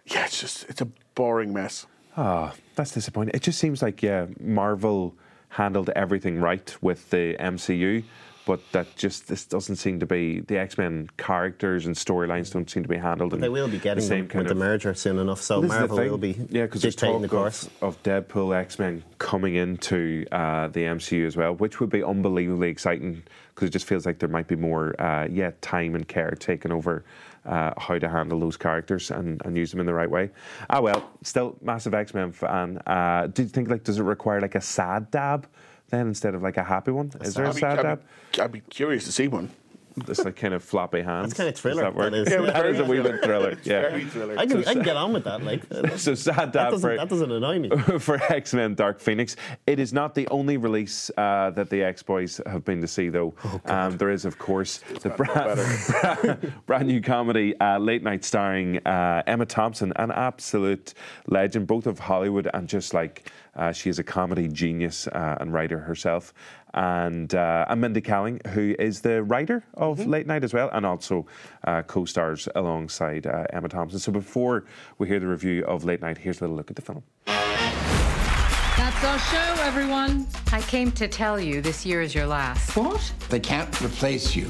Yeah, 0.06 0.26
it's 0.26 0.40
just 0.40 0.66
it's 0.70 0.82
a 0.82 0.88
boring 1.16 1.54
mess. 1.54 1.86
Ah, 2.18 2.54
that's 2.76 2.92
disappointing. 2.92 3.34
It 3.34 3.42
just 3.42 3.60
seems 3.60 3.82
like 3.82 4.02
yeah, 4.04 4.28
Marvel 4.40 5.16
handled 5.50 5.90
everything 5.96 6.40
right 6.40 6.76
with 6.82 7.10
the 7.12 7.36
MCU, 7.40 8.04
but 8.46 8.60
that 8.72 8.96
just 8.96 9.28
this 9.28 9.46
doesn't 9.46 9.78
seem 9.78 10.00
to 10.00 10.06
be 10.06 10.42
the 10.42 10.58
X 10.58 10.78
Men 10.78 11.10
characters 11.18 11.86
and 11.86 11.96
storylines 11.96 12.52
don't 12.52 12.70
seem 12.70 12.84
to 12.84 12.90
be 12.90 12.98
handled. 12.98 13.32
They 13.32 13.50
will 13.50 13.68
be 13.68 13.80
getting 13.80 14.02
the 14.02 14.08
same 14.08 14.28
kind 14.28 14.44
with 14.44 14.48
the 14.48 14.52
of 14.52 14.58
merger 14.58 14.94
soon 14.94 15.20
enough, 15.20 15.42
so 15.42 15.62
the 15.62 15.68
Marvel 15.68 15.98
will 15.98 16.18
be 16.18 16.36
yeah, 16.50 16.64
because 16.64 16.82
there's 16.82 16.96
dictating 16.96 17.16
talk 17.16 17.22
the 17.22 17.28
course. 17.30 17.70
of, 17.82 17.98
of 17.98 18.04
Deadpool, 18.04 18.56
X 18.56 18.80
Men 18.80 19.04
coming 19.18 19.56
into 19.56 20.26
uh, 20.32 20.68
the 20.68 20.82
MCU 20.82 21.26
as 21.26 21.38
well, 21.38 21.54
which 21.56 21.80
would 21.80 21.90
be 21.90 22.04
unbelievably 22.04 22.70
exciting 22.70 23.24
because 23.54 23.70
it 23.70 23.72
just 23.72 23.86
feels 23.86 24.06
like 24.06 24.20
there 24.20 24.30
might 24.30 24.48
be 24.48 24.56
more, 24.56 25.00
uh, 25.00 25.28
yeah, 25.30 25.52
time 25.62 25.96
and 25.96 26.08
care 26.08 26.32
taken 26.32 26.72
over 26.72 27.04
uh, 27.46 27.74
how 27.78 27.98
to 27.98 28.10
handle 28.10 28.40
those 28.40 28.58
characters 28.58 29.12
and, 29.12 29.42
and 29.46 29.56
use 29.58 29.72
them 29.72 29.80
in 29.80 29.86
the 29.86 29.94
right 29.94 30.10
way. 30.10 30.30
Ah, 30.70 30.82
well, 30.82 31.10
still 31.22 31.56
massive 31.62 31.94
X 31.94 32.14
Men 32.14 32.32
fan. 32.32 32.78
Uh, 32.86 33.28
do 33.28 33.44
you 33.44 33.48
think 33.48 33.70
like 33.70 33.84
does 33.84 34.00
it 34.00 34.04
require 34.04 34.42
like 34.42 34.56
a 34.56 34.62
sad 34.62 35.12
dab 35.12 35.48
then 35.94 36.08
instead 36.08 36.36
of 36.36 36.42
like 36.42 36.58
a 36.58 36.64
happy 36.64 36.92
one? 36.92 37.12
Is 37.22 37.36
there 37.36 37.46
a 37.46 37.54
sad 37.54 37.82
dab? 37.82 38.02
I'd 38.40 38.52
be 38.52 38.62
curious 38.62 39.06
to 39.06 39.12
see 39.12 39.28
one. 39.28 39.52
This 39.96 40.24
like 40.24 40.36
kind 40.36 40.54
of 40.54 40.64
floppy 40.64 41.02
hands. 41.02 41.32
It's 41.32 41.38
kind 41.38 41.50
of 41.50 41.56
thriller. 41.56 41.84
Does 41.84 41.94
that, 41.94 41.96
work? 41.96 42.12
That 42.12 42.18
is. 42.20 42.34
Yeah, 42.34 42.52
that 42.52 42.66
is 42.66 42.80
a 42.80 42.84
wee 42.86 43.02
bit 43.02 43.24
thriller. 43.24 43.50
It's 43.52 43.68
yeah. 43.68 43.82
very 43.82 44.06
thriller. 44.06 44.38
I 44.38 44.46
can, 44.46 44.64
So 44.64 44.70
I 44.70 44.74
can 44.74 44.84
get 44.84 44.98
on 44.98 45.14
with 45.14 45.24
that. 45.26 45.44
Like 45.44 45.64
So 45.98 46.16
sad 46.16 46.54
that 46.54 46.72
doesn't, 46.72 46.90
for 46.90 46.98
that 46.98 47.10
doesn't 47.10 47.32
annoy 47.32 47.60
me. 47.60 47.70
for 48.00 48.22
X 48.32 48.54
Men 48.54 48.74
Dark 48.76 49.00
Phoenix. 49.00 49.36
It 49.68 49.80
is 49.80 49.94
not 49.94 50.16
the 50.16 50.28
only 50.30 50.58
release 50.58 51.12
uh, 51.18 51.52
that 51.52 51.70
the 51.70 51.84
X 51.84 52.02
Boys 52.02 52.42
have 52.46 52.66
been 52.66 52.82
to 52.82 52.88
see, 52.88 53.10
though. 53.10 53.36
Oh, 53.44 53.62
um, 53.66 53.98
there 53.98 54.10
is, 54.10 54.26
of 54.26 54.38
course, 54.40 54.80
the 55.02 55.10
brand, 55.10 56.54
brand 56.66 56.88
new 56.88 57.02
comedy, 57.02 57.60
uh, 57.60 57.78
Late 57.78 58.04
Night, 58.04 58.24
starring 58.26 58.78
uh, 58.88 59.24
Emma 59.28 59.46
Thompson, 59.46 59.94
an 59.98 60.12
absolute 60.12 60.94
legend, 61.28 61.68
both 61.68 61.88
of 61.88 62.00
Hollywood 62.00 62.50
and 62.54 62.68
just 62.68 62.94
like 62.94 63.32
uh, 63.56 63.72
she 63.72 63.90
is 63.90 64.00
a 64.00 64.04
comedy 64.04 64.48
genius 64.48 65.08
uh, 65.08 65.38
and 65.40 65.54
writer 65.54 65.80
herself. 65.80 66.34
And, 66.74 67.34
uh, 67.36 67.66
and 67.70 67.82
Mindy 67.82 68.02
Kaling, 68.02 68.46
who 68.48 68.76
is 68.80 69.02
the 69.02 69.24
writer 69.24 69.64
of 69.76 70.06
Late 70.08 70.26
Night 70.26 70.44
as 70.44 70.54
well, 70.54 70.70
and 70.74 70.86
also 70.86 71.26
uh, 71.66 71.84
co 71.84 72.06
stars 72.06 72.48
alongside 72.56 73.28
uh, 73.28 73.46
Emma 73.52 73.70
Thompson. 73.70 74.00
So 74.00 74.12
before 74.12 74.66
we 74.98 75.08
hear 75.08 75.20
the 75.20 75.28
review 75.28 75.64
of 75.66 75.84
Late 75.86 76.02
Night, 76.02 76.18
here's 76.18 76.40
a 76.40 76.42
little 76.42 76.56
look 76.56 76.70
at 76.70 76.76
the 76.76 76.82
film. 76.82 77.04
That's 77.26 79.04
our 79.06 79.20
show, 79.20 79.64
everyone. 79.64 80.28
I 80.52 80.62
came 80.62 80.92
to 80.94 81.08
tell 81.08 81.40
you 81.40 81.62
this 81.62 81.86
year 81.86 82.02
is 82.02 82.16
your 82.16 82.26
last. 82.26 82.76
What? 82.76 83.14
They 83.30 83.40
can't 83.40 83.82
replace 83.82 84.36
you 84.36 84.48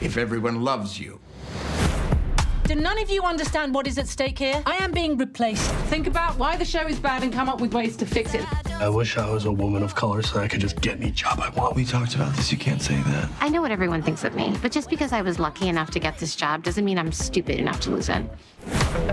if 0.00 0.16
everyone 0.16 0.62
loves 0.62 1.00
you. 1.00 1.18
Do 2.66 2.74
none 2.74 3.00
of 3.00 3.08
you 3.08 3.22
understand 3.22 3.72
what 3.72 3.86
is 3.86 3.96
at 3.96 4.08
stake 4.08 4.40
here? 4.40 4.60
I 4.66 4.74
am 4.78 4.90
being 4.90 5.16
replaced. 5.16 5.70
Think 5.88 6.08
about 6.08 6.36
why 6.36 6.56
the 6.56 6.64
show 6.64 6.84
is 6.88 6.98
bad 6.98 7.22
and 7.22 7.32
come 7.32 7.48
up 7.48 7.60
with 7.60 7.72
ways 7.72 7.96
to 7.98 8.06
fix 8.06 8.34
it. 8.34 8.44
I 8.72 8.88
wish 8.88 9.16
I 9.16 9.30
was 9.30 9.44
a 9.44 9.52
woman 9.52 9.84
of 9.84 9.94
color 9.94 10.20
so 10.20 10.40
I 10.40 10.48
could 10.48 10.60
just 10.60 10.80
get 10.80 11.00
any 11.00 11.12
job 11.12 11.38
I 11.38 11.50
want. 11.50 11.76
We 11.76 11.84
talked 11.84 12.16
about 12.16 12.34
this. 12.34 12.50
You 12.50 12.58
can't 12.58 12.82
say 12.82 12.96
that. 12.96 13.28
I 13.40 13.50
know 13.50 13.62
what 13.62 13.70
everyone 13.70 14.02
thinks 14.02 14.24
of 14.24 14.34
me, 14.34 14.52
but 14.62 14.72
just 14.72 14.90
because 14.90 15.12
I 15.12 15.22
was 15.22 15.38
lucky 15.38 15.68
enough 15.68 15.92
to 15.92 16.00
get 16.00 16.18
this 16.18 16.34
job 16.34 16.64
doesn't 16.64 16.84
mean 16.84 16.98
I'm 16.98 17.12
stupid 17.12 17.60
enough 17.60 17.78
to 17.82 17.90
lose 17.90 18.08
it. 18.08 18.22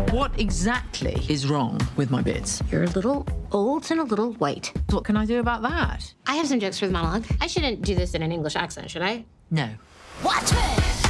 What 0.09 0.31
exactly 0.39 1.23
is 1.29 1.47
wrong 1.47 1.79
with 1.95 2.09
my 2.09 2.23
bits? 2.23 2.63
You're 2.71 2.85
a 2.85 2.89
little 2.89 3.27
old 3.51 3.91
and 3.91 3.99
a 3.99 4.03
little 4.03 4.33
white. 4.33 4.73
What 4.89 5.03
can 5.03 5.15
I 5.15 5.27
do 5.27 5.39
about 5.39 5.61
that? 5.61 6.11
I 6.25 6.37
have 6.37 6.47
some 6.47 6.59
jokes 6.59 6.79
for 6.79 6.87
the 6.87 6.93
monologue. 6.93 7.25
I 7.39 7.45
shouldn't 7.45 7.83
do 7.83 7.93
this 7.93 8.15
in 8.15 8.23
an 8.23 8.31
English 8.31 8.55
accent, 8.55 8.89
should 8.89 9.03
I? 9.03 9.25
No. 9.51 9.69
Watch 10.23 10.51
me! 10.53 11.02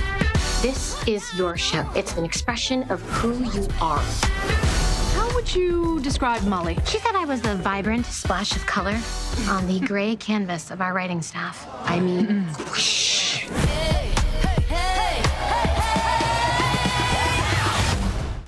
This 0.63 1.05
is 1.09 1.37
your 1.37 1.57
show. 1.57 1.85
It's 1.93 2.15
an 2.15 2.23
expression 2.23 2.83
of 2.83 3.01
who 3.01 3.33
you 3.51 3.67
are. 3.81 3.99
How 3.99 5.35
would 5.35 5.53
you 5.53 5.99
describe 5.99 6.41
Molly? 6.43 6.77
She 6.85 6.99
said 6.99 7.15
I 7.15 7.25
was 7.25 7.41
the 7.41 7.55
vibrant 7.55 8.05
splash 8.05 8.55
of 8.55 8.65
color 8.65 8.97
on 9.49 9.67
the 9.67 9.81
gray 9.81 10.15
canvas 10.15 10.71
of 10.71 10.79
our 10.79 10.93
writing 10.93 11.21
staff. 11.21 11.67
I 11.83 11.99
mean, 11.99 12.45
whoosh. 12.69 13.45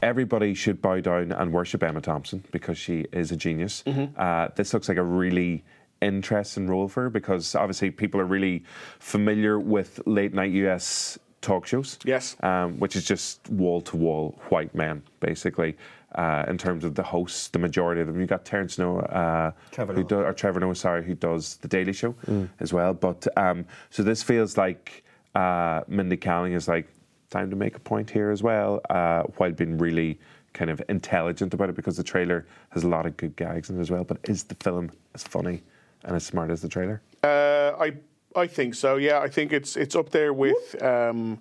Everybody 0.02 0.54
should 0.54 0.82
bow 0.82 1.02
down 1.02 1.34
and 1.34 1.52
worship 1.52 1.84
Emma 1.84 2.00
Thompson 2.00 2.46
because 2.54 2.78
she 2.78 3.08
is 3.12 3.34
a 3.34 3.36
genius. 3.36 3.84
Uh, 3.86 4.48
this 4.56 4.74
looks 4.74 4.88
like 4.88 4.98
a 4.98 5.04
really 5.04 5.66
interesting 6.02 6.68
role 6.68 6.88
for 6.88 7.04
her 7.04 7.10
because 7.10 7.56
obviously 7.56 7.92
people 7.92 8.22
are 8.22 8.26
really 8.26 8.64
familiar 9.00 9.60
with 9.60 10.00
late 10.06 10.34
night 10.34 10.52
US 10.52 11.20
talk 11.46 11.66
shows. 11.66 12.00
Yes. 12.04 12.36
Um, 12.42 12.80
which 12.80 12.96
is 12.96 13.06
just 13.06 13.48
wall 13.50 13.82
to 13.82 13.96
wall 13.96 14.38
white 14.50 14.74
men, 14.76 15.04
basically. 15.20 15.78
Uh, 16.16 16.46
in 16.48 16.58
terms 16.58 16.86
of 16.86 16.96
the 16.96 17.04
hosts, 17.04 17.50
the 17.50 17.60
majority 17.60 18.00
of 18.00 18.08
them, 18.08 18.20
you 18.20 18.26
got 18.26 18.46
Terrence 18.46 18.78
Noah, 18.78 19.00
uh, 19.00 19.52
Trevor 19.72 19.94
who 19.94 20.00
Noah. 20.00 20.08
do, 20.08 20.16
or 20.22 20.34
Trevor 20.34 20.62
Noah, 20.62 20.76
sorry, 20.76 21.04
who 21.04 21.14
does 21.14 21.58
the 21.58 21.68
Daily 21.68 21.92
Show 21.92 22.16
as 22.60 22.72
well. 22.72 22.94
But 22.94 23.28
um, 23.38 23.66
so 23.90 24.02
this 24.02 24.24
feels 24.24 24.58
like 24.58 25.04
uh, 25.36 25.82
Mindy 25.88 26.16
Kaling 26.18 26.56
is 26.56 26.68
like 26.68 26.88
time 27.30 27.50
to 27.50 27.56
make 27.58 27.76
a 27.76 27.80
point 27.80 28.10
here 28.10 28.32
as 28.32 28.42
well, 28.42 28.82
uh, 28.90 29.24
while 29.38 29.52
being 29.52 29.78
really 29.78 30.18
kind 30.54 30.72
of 30.72 30.82
intelligent 30.88 31.54
about 31.54 31.70
it 31.70 31.76
because 31.76 31.98
the 31.98 32.04
trailer 32.04 32.46
has 32.70 32.86
a 32.86 32.88
lot 32.88 33.06
of 33.06 33.18
good 33.18 33.36
gags 33.36 33.70
in 33.70 33.78
it 33.78 33.82
as 33.82 33.92
well. 33.92 34.06
But 34.06 34.18
is 34.24 34.44
the 34.46 34.56
film 34.56 34.90
as 35.14 35.24
funny 35.24 35.62
and 36.06 36.16
as 36.16 36.26
smart 36.26 36.50
as 36.50 36.62
the 36.62 36.70
trailer? 36.70 37.02
Uh, 37.24 37.74
I 37.78 37.94
I 38.36 38.48
think 38.48 38.76
so. 38.76 38.98
Yeah, 38.98 39.20
I 39.20 39.28
think 39.30 39.54
it's 39.54 39.76
it's 39.78 39.96
up 39.96 40.10
there 40.10 40.34
with 40.34 40.82
um, 40.82 41.40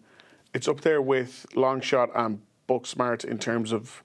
it's 0.53 0.69
up 0.69 0.81
there 0.83 1.03
with 1.03 1.47
Longshot 1.55 2.11
and 2.15 2.41
Booksmart 2.69 3.25
in 3.25 3.39
terms 3.39 3.73
of 3.73 4.03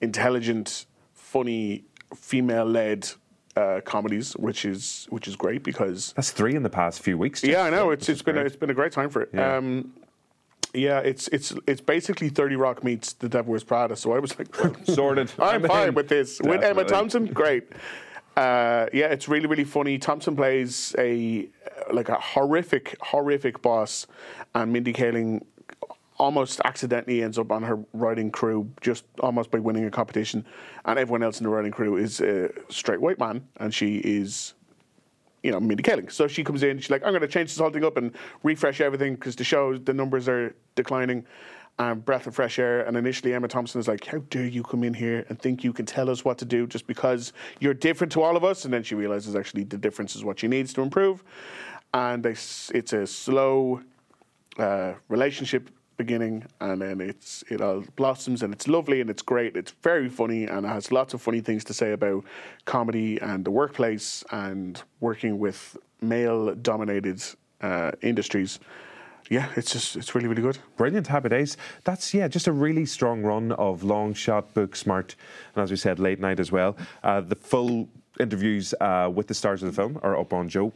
intelligent, 0.00 0.86
funny, 1.14 1.84
female-led 2.14 3.08
uh, 3.56 3.80
comedies, 3.84 4.32
which 4.32 4.64
is 4.64 5.06
which 5.10 5.28
is 5.28 5.36
great 5.36 5.62
because 5.62 6.12
That's 6.16 6.30
three 6.30 6.54
in 6.54 6.62
the 6.62 6.70
past 6.70 7.00
few 7.02 7.16
weeks. 7.18 7.40
just. 7.42 7.50
yeah, 7.52 7.62
I 7.62 7.70
know 7.70 7.90
it's 7.90 8.02
which 8.08 8.08
it's 8.10 8.18
is 8.20 8.22
been 8.22 8.36
a, 8.36 8.40
great. 8.40 8.46
it's 8.46 8.56
been 8.56 8.70
a 8.70 8.74
great 8.74 8.92
time 8.92 9.10
for 9.10 9.22
it. 9.22 9.30
Yeah. 9.32 9.56
Um, 9.56 9.92
yeah, 10.74 11.00
it's 11.00 11.28
it's 11.28 11.54
it's 11.66 11.80
basically 11.82 12.30
Thirty 12.30 12.56
Rock 12.56 12.82
meets 12.82 13.12
The 13.12 13.28
Devil 13.28 13.50
Wears 13.50 13.62
Prada. 13.64 13.94
So 13.94 14.12
I 14.14 14.18
was 14.18 14.38
like, 14.38 14.58
well, 14.58 14.74
Sorted. 14.84 15.30
I'm 15.38 15.62
I'm 15.62 15.68
fine 15.68 15.94
with 15.94 16.08
this. 16.08 16.40
With 16.40 16.48
Emma 16.48 16.60
Definitely. 16.60 16.84
Thompson, 16.92 17.26
great. 17.26 17.64
Uh, 18.36 18.86
yeah, 18.94 19.06
it's 19.08 19.28
really 19.28 19.46
really 19.46 19.64
funny. 19.64 19.98
Thompson 19.98 20.34
plays 20.34 20.94
a 20.98 21.46
like 21.92 22.08
a 22.08 22.16
horrific 22.16 22.96
horrific 23.00 23.62
boss, 23.62 24.06
and 24.54 24.72
Mindy 24.72 24.92
Kaling 24.92 25.42
almost 26.18 26.60
accidentally 26.64 27.22
ends 27.22 27.38
up 27.38 27.50
on 27.50 27.62
her 27.62 27.82
writing 27.92 28.30
crew 28.30 28.70
just 28.80 29.04
almost 29.20 29.50
by 29.50 29.58
winning 29.58 29.84
a 29.84 29.90
competition, 29.90 30.44
and 30.84 30.98
everyone 30.98 31.22
else 31.22 31.40
in 31.40 31.44
the 31.44 31.50
writing 31.50 31.72
crew 31.72 31.96
is 31.96 32.20
a 32.20 32.50
straight 32.68 33.00
white 33.00 33.18
man, 33.18 33.46
and 33.56 33.74
she 33.74 33.96
is 33.98 34.54
you 35.42 35.50
know, 35.50 35.60
Mindy 35.60 35.82
Kaling. 35.82 36.10
So 36.10 36.28
she 36.28 36.44
comes 36.44 36.62
in, 36.62 36.78
she's 36.78 36.90
like, 36.90 37.02
I'm 37.02 37.10
going 37.10 37.22
to 37.22 37.28
change 37.28 37.50
this 37.50 37.58
whole 37.58 37.70
thing 37.70 37.84
up 37.84 37.96
and 37.96 38.12
refresh 38.42 38.80
everything 38.80 39.14
because 39.14 39.36
the 39.36 39.44
show, 39.44 39.76
the 39.76 39.92
numbers 39.92 40.28
are 40.28 40.54
declining. 40.74 41.26
Um, 41.78 42.00
breath 42.00 42.26
of 42.26 42.34
fresh 42.34 42.58
air. 42.58 42.82
And 42.86 42.98
initially, 42.98 43.32
Emma 43.32 43.48
Thompson 43.48 43.80
is 43.80 43.88
like, 43.88 44.04
How 44.04 44.18
dare 44.28 44.46
you 44.46 44.62
come 44.62 44.84
in 44.84 44.92
here 44.92 45.24
and 45.30 45.40
think 45.40 45.64
you 45.64 45.72
can 45.72 45.86
tell 45.86 46.10
us 46.10 46.22
what 46.22 46.36
to 46.38 46.44
do 46.44 46.66
just 46.66 46.86
because 46.86 47.32
you're 47.60 47.72
different 47.72 48.12
to 48.12 48.20
all 48.20 48.36
of 48.36 48.44
us? 48.44 48.66
And 48.66 48.74
then 48.74 48.82
she 48.82 48.94
realizes 48.94 49.34
actually 49.34 49.64
the 49.64 49.78
difference 49.78 50.14
is 50.14 50.22
what 50.22 50.38
she 50.38 50.48
needs 50.48 50.74
to 50.74 50.82
improve. 50.82 51.24
And 51.94 52.22
they, 52.22 52.30
it's 52.30 52.92
a 52.92 53.06
slow 53.06 53.82
uh, 54.58 54.94
relationship 55.08 55.70
beginning, 55.98 56.44
and 56.60 56.80
then 56.80 57.00
it's 57.00 57.44
it 57.48 57.60
all 57.60 57.84
blossoms, 57.96 58.42
and 58.42 58.52
it's 58.52 58.66
lovely, 58.66 59.00
and 59.00 59.10
it's 59.10 59.22
great. 59.22 59.56
It's 59.56 59.72
very 59.82 60.08
funny, 60.08 60.46
and 60.46 60.64
it 60.66 60.68
has 60.68 60.90
lots 60.90 61.14
of 61.14 61.22
funny 61.22 61.40
things 61.40 61.64
to 61.64 61.74
say 61.74 61.92
about 61.92 62.24
comedy 62.64 63.20
and 63.20 63.44
the 63.44 63.50
workplace 63.50 64.24
and 64.30 64.82
working 65.00 65.38
with 65.38 65.76
male-dominated 66.00 67.22
uh, 67.60 67.92
industries. 68.00 68.58
Yeah, 69.30 69.48
it's 69.56 69.72
just 69.72 69.96
it's 69.96 70.14
really 70.14 70.28
really 70.28 70.42
good. 70.42 70.58
Brilliant, 70.76 71.06
happy 71.06 71.28
days. 71.28 71.56
That's 71.84 72.12
yeah, 72.12 72.26
just 72.26 72.48
a 72.48 72.52
really 72.52 72.86
strong 72.86 73.22
run 73.22 73.52
of 73.52 73.84
long 73.84 74.14
shot, 74.14 74.54
book 74.54 74.74
smart, 74.76 75.14
and 75.54 75.62
as 75.62 75.70
we 75.70 75.76
said, 75.76 75.98
late 75.98 76.20
night 76.20 76.40
as 76.40 76.50
well. 76.50 76.76
Uh, 77.02 77.20
the 77.20 77.36
full 77.36 77.88
interviews 78.18 78.74
uh, 78.80 79.10
with 79.14 79.26
the 79.26 79.34
stars 79.34 79.62
of 79.62 79.68
the 79.68 79.82
film 79.82 79.98
are 80.02 80.18
up 80.18 80.32
on 80.32 80.48
Joe. 80.48 80.72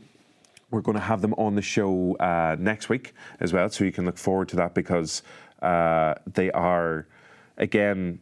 We're 0.71 0.81
going 0.81 0.97
to 0.97 1.03
have 1.03 1.23
them 1.23 1.35
on 1.35 1.55
the 1.55 1.63
show 1.63 2.17
uh, 2.17 2.57
next 2.59 2.89
week 2.89 3.15
as 3.41 3.53
well, 3.53 3.69
so 3.69 3.85
you 3.85 3.93
can 3.93 4.05
look 4.05 4.19
forward 4.19 4.49
to 4.51 4.57
that 4.57 4.75
because 4.75 5.23
uh, 5.63 6.15
they 6.27 6.51
are 6.53 7.07
again. 7.57 8.21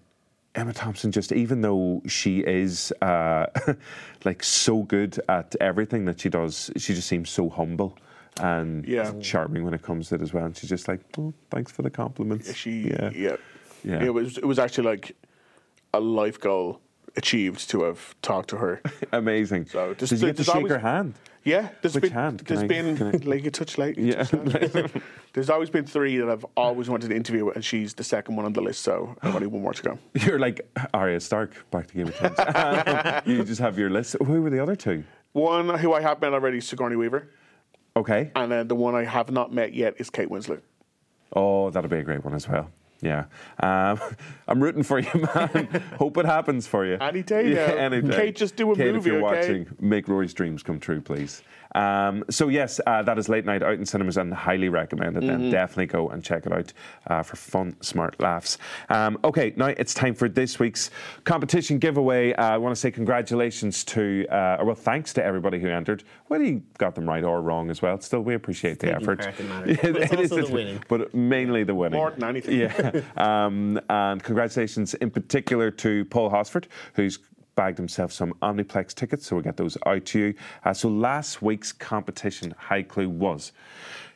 Emma 0.57 0.73
Thompson, 0.73 1.11
just 1.11 1.33
even 1.33 1.63
though 1.63 2.01
she 2.07 2.39
is 2.39 2.93
uh, 3.03 3.47
like 4.25 4.41
so 4.45 4.85
good 4.85 5.19
at 5.29 5.57
everything 5.61 6.05
that 6.05 6.21
she 6.21 6.29
does, 6.29 6.71
she 6.77 6.95
just 6.95 7.09
seems 7.09 7.29
so 7.29 7.49
humble 7.49 7.99
and 8.39 8.87
Yeah. 8.87 9.11
charming 9.21 9.65
when 9.65 9.75
it 9.75 9.83
comes 9.83 10.11
to 10.11 10.15
it 10.15 10.23
as 10.23 10.33
well. 10.33 10.45
And 10.45 10.57
she's 10.57 10.71
just 10.71 10.87
like, 10.87 11.01
oh, 11.19 11.35
thanks 11.51 11.73
for 11.73 11.83
the 11.83 11.91
compliments. 11.91 12.55
She 12.55 12.83
yeah. 12.89 13.11
yeah. 13.13 13.37
Yeah. 13.83 14.05
It 14.05 14.15
was 14.15 14.39
it 14.39 14.45
was 14.45 14.61
actually 14.61 14.85
like 14.87 15.17
a 15.93 15.99
life 15.99 16.39
goal 16.39 16.81
achieved 17.17 17.69
to 17.71 17.83
have 17.85 18.15
talked 18.23 18.51
to 18.51 18.57
her. 18.57 18.81
Amazing. 19.13 19.67
So 19.67 19.95
Did 19.95 20.11
you 20.11 20.19
get 20.19 20.37
to 20.39 20.45
shake 20.45 20.55
always, 20.57 20.73
her 20.73 20.79
hand? 20.79 21.15
Yeah, 21.45 21.69
there's 21.83 21.95
Which 21.95 22.03
been 22.05 22.13
hand? 22.13 22.39
Can 22.45 22.47
there's 22.57 22.65
I- 22.65 22.67
been 22.67 22.97
can 22.97 23.07
I- 23.09 23.11
like 23.31 23.45
you 23.45 23.51
touch 23.51 23.77
light. 23.79 23.99
you 23.99 24.07
Yeah. 24.13 24.25
touch 24.25 24.91
there's 25.35 25.51
always 25.51 25.69
been 25.71 25.85
three 25.85 26.17
that 26.19 26.29
I've 26.29 26.45
always 26.57 26.89
wanted 26.89 27.11
to 27.11 27.17
interview, 27.17 27.51
and 27.51 27.65
she's 27.65 27.95
the 27.95 28.05
second 28.05 28.37
one 28.37 28.47
on 28.47 28.53
the 28.55 28.63
list. 28.63 28.83
So 28.83 29.15
I've 29.23 29.35
only 29.35 29.47
one 29.47 29.63
more 29.63 29.75
to 29.75 29.83
go. 29.83 29.99
You're 30.15 30.39
like 30.39 30.61
Arya 30.95 31.21
Stark 31.21 31.51
back 31.71 31.87
to 31.89 31.95
Game 31.95 32.09
of 32.09 32.15
Thrones. 32.15 33.23
you 33.27 33.45
just 33.45 33.61
have 33.61 33.79
your 33.79 33.91
list. 33.91 34.17
Who 34.25 34.41
were 34.43 34.51
the 34.51 34.61
other 34.61 34.77
two? 34.77 35.05
One 35.33 35.69
who 35.79 35.93
I 35.93 36.01
have 36.01 36.21
met 36.21 36.33
already 36.33 36.61
Sigourney 36.61 36.97
Weaver, 36.97 37.29
Okay. 37.97 38.31
and 38.37 38.51
then 38.51 38.69
the 38.69 38.77
one 38.77 38.95
I 38.95 39.05
have 39.05 39.31
not 39.31 39.53
met 39.53 39.75
yet 39.75 39.95
is 39.99 40.09
Kate 40.11 40.29
Winslet. 40.31 40.63
Oh, 41.37 41.71
that'll 41.71 41.91
be 41.91 41.99
a 41.99 42.03
great 42.05 42.25
one 42.25 42.35
as 42.35 42.49
well. 42.49 42.71
Yeah. 43.05 43.25
Um, 43.61 44.01
I'm 44.49 44.63
rooting 44.63 44.83
for 44.83 44.99
you, 44.99 45.11
man. 45.35 45.83
Hope 45.99 46.17
it 46.17 46.25
happens 46.25 46.67
for 46.67 46.87
you. 46.87 46.97
Any 47.01 47.23
day 47.23 47.53
Yeah, 47.53 47.67
now. 47.69 47.75
any 47.77 48.03
day. 48.03 48.17
Kate, 48.17 48.37
just 48.37 48.57
do 48.57 48.73
a 48.73 48.77
Kate, 48.77 48.89
if 48.89 48.95
movie, 48.95 49.11
you're 49.11 49.25
okay? 49.27 49.37
watching, 49.41 49.67
make 49.79 50.09
Rory's 50.09 50.33
dreams 50.35 50.63
come 50.63 50.81
true, 50.81 51.01
please. 51.01 51.43
Um, 51.75 52.25
so, 52.31 52.49
yes, 52.49 52.81
uh, 52.87 53.03
that 53.03 53.19
is 53.19 53.29
Late 53.29 53.45
Night 53.45 53.63
out 53.63 53.75
in 53.75 53.85
cinemas 53.87 54.17
and 54.17 54.33
highly 54.33 54.69
recommended. 54.69 55.25
Then 55.25 55.43
Mhm. 55.43 55.51
definitely 55.51 55.87
go 55.87 56.09
and 56.09 56.23
check 56.23 56.47
it 56.47 56.53
out 56.53 56.73
uh, 57.09 57.23
for 57.23 57.37
fun, 57.37 57.77
smart 57.81 58.21
laughs. 58.21 58.59
Um, 58.89 59.19
okay, 59.25 59.53
now 59.57 59.67
it's 59.67 59.93
time 59.95 60.15
for 60.15 60.29
this 60.29 60.59
week's 60.59 60.91
competition 61.25 61.79
giveaway. 61.79 62.33
Uh, 62.35 62.51
I 62.51 62.57
want 62.59 62.75
to 62.75 62.81
say 62.81 62.91
congratulations 62.91 63.85
to, 63.87 64.27
uh, 64.31 64.57
or 64.61 64.67
well, 64.67 64.75
thanks 64.75 65.13
to 65.15 65.25
everybody 65.25 65.59
who 65.59 65.69
entered, 65.69 66.05
whether 66.29 66.45
you 66.45 66.63
got 66.79 66.95
them 66.95 67.09
right 67.09 67.25
or 67.25 67.41
wrong 67.43 67.71
as 67.71 67.83
well. 67.83 68.01
Still, 68.01 68.21
we 68.21 68.35
appreciate 68.35 68.79
the 68.79 68.95
effort. 68.95 69.21
part 69.21 69.41
in 69.41 69.49
matters. 69.49 69.79
But 69.83 69.97
it's 70.03 70.13
It 70.13 70.21
is 70.21 70.33
also 70.33 70.47
the 70.47 70.53
winning. 70.53 70.81
But 70.89 71.15
mainly 71.15 71.65
the 71.65 71.75
winning. 71.75 71.99
More 71.99 72.11
than 72.11 72.25
anything. 72.25 72.59
Yeah. 72.61 73.01
um, 73.17 73.81
and 73.89 74.23
congratulations 74.23 74.95
in 74.95 75.11
particular 75.11 75.71
to 75.73 76.05
Paul 76.07 76.31
Hosford, 76.31 76.69
who's 76.95 77.19
bagged 77.55 77.79
himself 77.79 78.13
some 78.13 78.35
Omniplex 78.43 78.95
tickets, 78.95 79.27
so 79.27 79.37
we'll 79.37 79.43
get 79.43 79.57
those 79.57 79.77
out 79.87 80.05
to 80.07 80.19
you. 80.19 80.35
Uh, 80.65 80.73
so 80.73 80.89
last 80.89 81.43
week's 81.43 81.73
competition 81.73 82.55
high 82.57 82.83
clue 82.83 83.09
was 83.09 83.53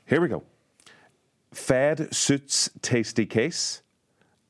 here 0.07 0.21
we 0.21 0.29
go. 0.29 0.43
Fed 1.53 2.15
suits 2.15 2.71
tasty 2.83 3.27
case, 3.27 3.83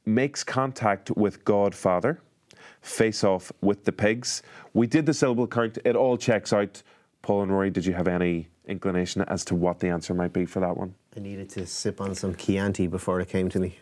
makes 0.05 0.43
contact 0.43 1.11
with 1.13 1.45
Godfather, 1.45 2.21
face 2.81 3.25
off 3.25 3.53
with 3.61 3.85
the 3.85 3.93
pigs. 3.93 4.43
We 4.73 4.87
did 4.87 5.07
the 5.07 5.15
syllable 5.15 5.47
count, 5.47 5.79
it 5.85 5.97
all 5.97 6.17
checks 6.17 6.53
out. 6.53 6.83
Paul 7.23 7.43
and 7.43 7.53
Rory, 7.53 7.71
did 7.71 7.85
you 7.85 7.93
have 7.93 8.09
any 8.09 8.49
inclination 8.67 9.23
as 9.23 9.45
to 9.47 9.55
what 9.55 9.81
the 9.81 9.89
answer 9.89 10.15
might 10.15 10.33
be 10.33 10.45
for 10.45 10.61
that 10.61 10.77
one? 10.77 10.95
I 11.17 11.21
needed 11.21 11.49
to 11.51 11.67
sip 11.67 12.01
on 12.01 12.15
some 12.15 12.35
Chianti 12.35 12.87
before 12.87 13.21
it 13.21 13.29
came 13.29 13.49
to 13.51 13.59
me. 13.59 13.79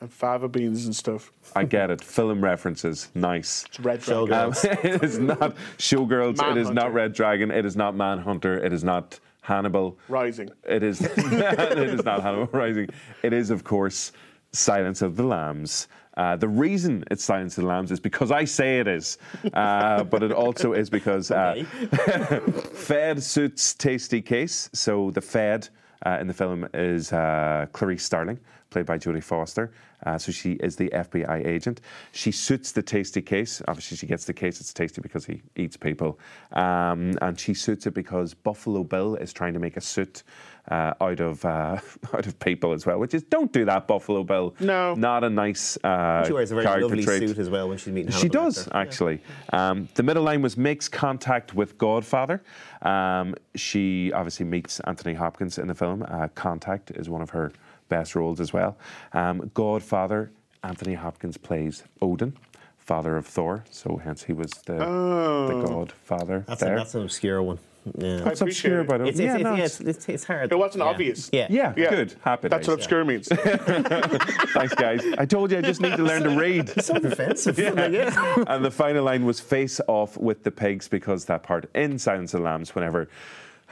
And 0.00 0.12
fava 0.12 0.48
beans 0.48 0.84
and 0.84 0.94
stuff. 0.94 1.32
I 1.54 1.64
get 1.64 1.90
it. 1.90 2.02
Film 2.02 2.42
references, 2.42 3.10
nice. 3.14 3.64
It's 3.66 3.80
Red 3.80 4.00
Dragon. 4.00 4.32
Um, 4.32 4.52
it 4.64 5.02
is 5.02 5.18
not 5.18 5.56
Showgirls. 5.78 6.50
It 6.50 6.58
is 6.58 6.70
not 6.70 6.92
Red 6.92 7.12
Dragon. 7.12 7.50
It 7.50 7.64
is 7.64 7.76
not 7.76 7.94
Manhunter. 7.94 8.62
It 8.62 8.72
is 8.72 8.84
not 8.84 9.18
Hannibal. 9.42 9.98
Rising. 10.08 10.50
It 10.64 10.82
is. 10.82 11.00
it 11.16 11.78
is 11.78 12.04
not 12.04 12.22
Hannibal 12.22 12.48
Rising. 12.52 12.88
It 13.22 13.32
is, 13.32 13.50
of 13.50 13.64
course, 13.64 14.12
Silence 14.52 15.02
of 15.02 15.16
the 15.16 15.24
Lambs. 15.24 15.88
Uh, 16.16 16.36
the 16.36 16.48
reason 16.48 17.04
it's 17.10 17.24
Silence 17.24 17.58
of 17.58 17.62
the 17.62 17.68
Lambs 17.68 17.90
is 17.90 17.98
because 17.98 18.30
I 18.30 18.44
say 18.44 18.78
it 18.78 18.86
is, 18.86 19.18
uh, 19.52 20.04
but 20.04 20.22
it 20.22 20.30
also 20.30 20.72
is 20.72 20.88
because 20.88 21.30
uh, 21.30 21.64
Fed 22.72 23.20
suits 23.22 23.74
Tasty 23.74 24.22
Case. 24.22 24.70
So 24.72 25.10
the 25.10 25.20
Fed 25.20 25.68
uh, 26.06 26.18
in 26.20 26.28
the 26.28 26.34
film 26.34 26.68
is 26.72 27.12
uh, 27.12 27.66
Clarice 27.72 28.04
Starling, 28.04 28.38
played 28.74 28.86
by 28.86 28.98
Jodie 28.98 29.22
Foster. 29.22 29.70
Uh, 30.04 30.18
so 30.18 30.32
she 30.32 30.52
is 30.54 30.74
the 30.74 30.88
FBI 30.90 31.46
agent. 31.46 31.80
She 32.10 32.32
suits 32.32 32.72
the 32.72 32.82
Tasty 32.82 33.22
Case. 33.22 33.62
Obviously, 33.68 33.96
she 33.96 34.06
gets 34.06 34.24
the 34.24 34.32
case. 34.32 34.60
It's 34.60 34.72
tasty 34.74 35.00
because 35.00 35.24
he 35.24 35.42
eats 35.56 35.76
people, 35.76 36.18
um, 36.52 37.16
and 37.22 37.38
she 37.38 37.54
suits 37.54 37.86
it 37.86 37.94
because 37.94 38.34
Buffalo 38.34 38.82
Bill 38.82 39.14
is 39.14 39.32
trying 39.32 39.54
to 39.54 39.60
make 39.60 39.76
a 39.76 39.80
suit. 39.80 40.24
Uh, 40.66 40.94
out 41.02 41.20
of 41.20 41.44
uh, 41.44 41.78
out 42.14 42.26
of 42.26 42.38
people 42.38 42.72
as 42.72 42.86
well, 42.86 42.98
which 42.98 43.12
is 43.12 43.22
don't 43.24 43.52
do 43.52 43.66
that, 43.66 43.86
Buffalo 43.86 44.24
Bill. 44.24 44.54
No, 44.60 44.94
not 44.94 45.22
a 45.22 45.28
nice. 45.28 45.76
Uh, 45.84 46.24
she 46.26 46.32
wears 46.32 46.52
a 46.52 46.54
very 46.54 46.64
character 46.64 46.88
lovely 46.88 47.04
trait. 47.04 47.28
suit 47.28 47.36
as 47.38 47.50
well 47.50 47.68
when 47.68 47.76
she's 47.76 47.92
meeting. 47.92 48.10
She 48.12 48.28
Hannibal 48.28 48.44
does 48.44 48.66
Lecter. 48.66 48.74
actually. 48.74 49.20
Um, 49.52 49.88
the 49.94 50.02
middle 50.02 50.22
line 50.22 50.40
was 50.40 50.56
makes 50.56 50.88
contact 50.88 51.52
with 51.52 51.76
Godfather. 51.76 52.42
Um, 52.80 53.34
she 53.54 54.10
obviously 54.14 54.46
meets 54.46 54.80
Anthony 54.80 55.12
Hopkins 55.12 55.58
in 55.58 55.68
the 55.68 55.74
film. 55.74 56.02
Uh, 56.08 56.28
contact 56.34 56.90
is 56.92 57.10
one 57.10 57.20
of 57.20 57.28
her 57.28 57.52
best 57.88 58.14
roles 58.14 58.40
as 58.40 58.52
well. 58.52 58.76
Um, 59.12 59.50
Godfather. 59.54 60.30
Anthony 60.62 60.94
Hopkins 60.94 61.36
plays 61.36 61.84
Odin, 62.00 62.32
father 62.78 63.18
of 63.18 63.26
Thor. 63.26 63.64
So 63.70 64.00
hence 64.02 64.22
he 64.22 64.32
was 64.32 64.50
the 64.64 64.82
Oh. 64.82 65.46
the 65.48 65.68
Godfather 65.68 66.44
That's, 66.48 66.62
a, 66.62 66.64
that's 66.66 66.94
an 66.94 67.02
obscure 67.02 67.42
one. 67.42 67.58
Yeah. 67.98 68.24
What's 68.24 68.40
obscure 68.40 68.80
about 68.80 69.02
it? 69.02 69.08
It's, 69.08 69.18
it's, 69.18 69.26
Yeah, 69.26 69.34
it's, 69.34 69.42
no, 69.44 69.50
yeah, 69.50 69.54
it's- 69.56 69.80
it's, 69.82 69.88
it's, 69.98 70.08
it's 70.08 70.24
hard. 70.24 70.50
It 70.50 70.56
wasn't 70.58 70.84
Yeah. 70.84 70.88
obvious. 70.90 71.28
Yeah. 71.34 71.46
Yeah, 71.50 71.72
good. 71.74 72.14
Happy 72.24 72.48
That's 72.48 72.62
days. 72.62 72.68
what 72.68 72.74
obscure 72.78 73.04
means. 73.04 73.28
Thanks, 73.28 74.74
guys. 74.74 75.02
I 75.18 75.26
told 75.26 75.50
you 75.52 75.58
I 75.58 75.60
just 75.60 75.82
need 75.82 75.96
to 75.96 76.02
learn 76.02 76.22
to 76.22 76.30
read. 76.38 76.70
so 76.82 76.94
defensive. 76.98 77.58
Yeah. 77.58 78.44
and 78.46 78.64
the 78.64 78.70
final 78.70 79.04
line 79.04 79.26
was 79.26 79.38
face 79.40 79.82
off 79.86 80.16
with 80.16 80.44
the 80.44 80.50
pigs 80.50 80.88
because 80.88 81.26
that 81.26 81.42
part 81.42 81.68
in 81.74 81.98
Silence 81.98 82.32
of 82.32 82.40
the 82.40 82.44
Lambs, 82.44 82.74
whenever 82.74 83.08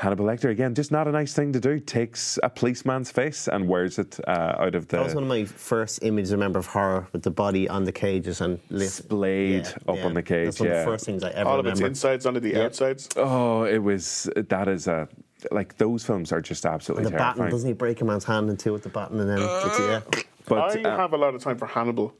Hannibal 0.02 0.24
Lecter, 0.24 0.50
again, 0.50 0.74
just 0.74 0.90
not 0.90 1.06
a 1.06 1.12
nice 1.12 1.32
thing 1.32 1.52
to 1.52 1.60
do, 1.60 1.78
takes 1.78 2.36
a 2.42 2.50
policeman's 2.50 3.12
face 3.12 3.46
and 3.46 3.68
wears 3.68 4.00
it 4.00 4.18
uh, 4.26 4.56
out 4.58 4.74
of 4.74 4.88
the. 4.88 4.96
That 4.96 5.04
was 5.04 5.14
one 5.14 5.22
of 5.22 5.28
my 5.28 5.44
first 5.44 6.02
images 6.02 6.32
I 6.32 6.34
remember 6.34 6.58
of 6.58 6.66
horror 6.66 7.06
with 7.12 7.22
the 7.22 7.30
body 7.30 7.68
on 7.68 7.84
the 7.84 7.92
cages 7.92 8.40
and 8.40 8.58
lit. 8.68 8.90
Splayed 8.90 9.64
Yeah, 9.66 9.92
up 9.92 9.96
yeah. 9.98 10.04
on 10.06 10.14
the 10.14 10.22
cage. 10.22 10.46
That's 10.46 10.60
one 10.60 10.68
yeah. 10.70 10.74
of 10.80 10.86
the 10.86 10.90
first 10.90 11.06
things 11.06 11.22
I 11.22 11.30
ever 11.30 11.48
All 11.48 11.60
of 11.60 11.66
its 11.66 11.78
remember. 11.78 11.86
insides 11.92 12.26
onto 12.26 12.40
the 12.40 12.50
Yep. 12.50 12.62
outsides. 12.64 13.08
Oh, 13.16 13.62
it 13.62 13.78
was. 13.78 14.28
That 14.34 14.66
is 14.66 14.88
a. 14.88 15.08
Like, 15.52 15.76
those 15.76 16.04
films 16.04 16.32
are 16.32 16.40
just 16.40 16.66
absolutely 16.66 17.06
And 17.06 17.14
the 17.14 17.18
baton, 17.18 17.48
doesn't 17.50 17.66
he 17.68 17.72
break 17.72 18.00
a 18.00 18.04
man's 18.04 18.24
hand 18.24 18.50
in 18.50 18.56
two 18.56 18.72
with 18.72 18.82
the 18.82 18.88
baton 18.88 19.20
and 19.20 19.30
then 19.30 19.38
it's, 19.40 19.78
yeah. 19.78 20.00
But, 20.46 20.76
I 20.76 20.82
uh, 20.82 20.96
have 20.96 21.12
a 21.12 21.16
lot 21.16 21.34
of 21.36 21.42
time 21.42 21.58
for 21.58 21.66
Hannibal. 21.66 22.12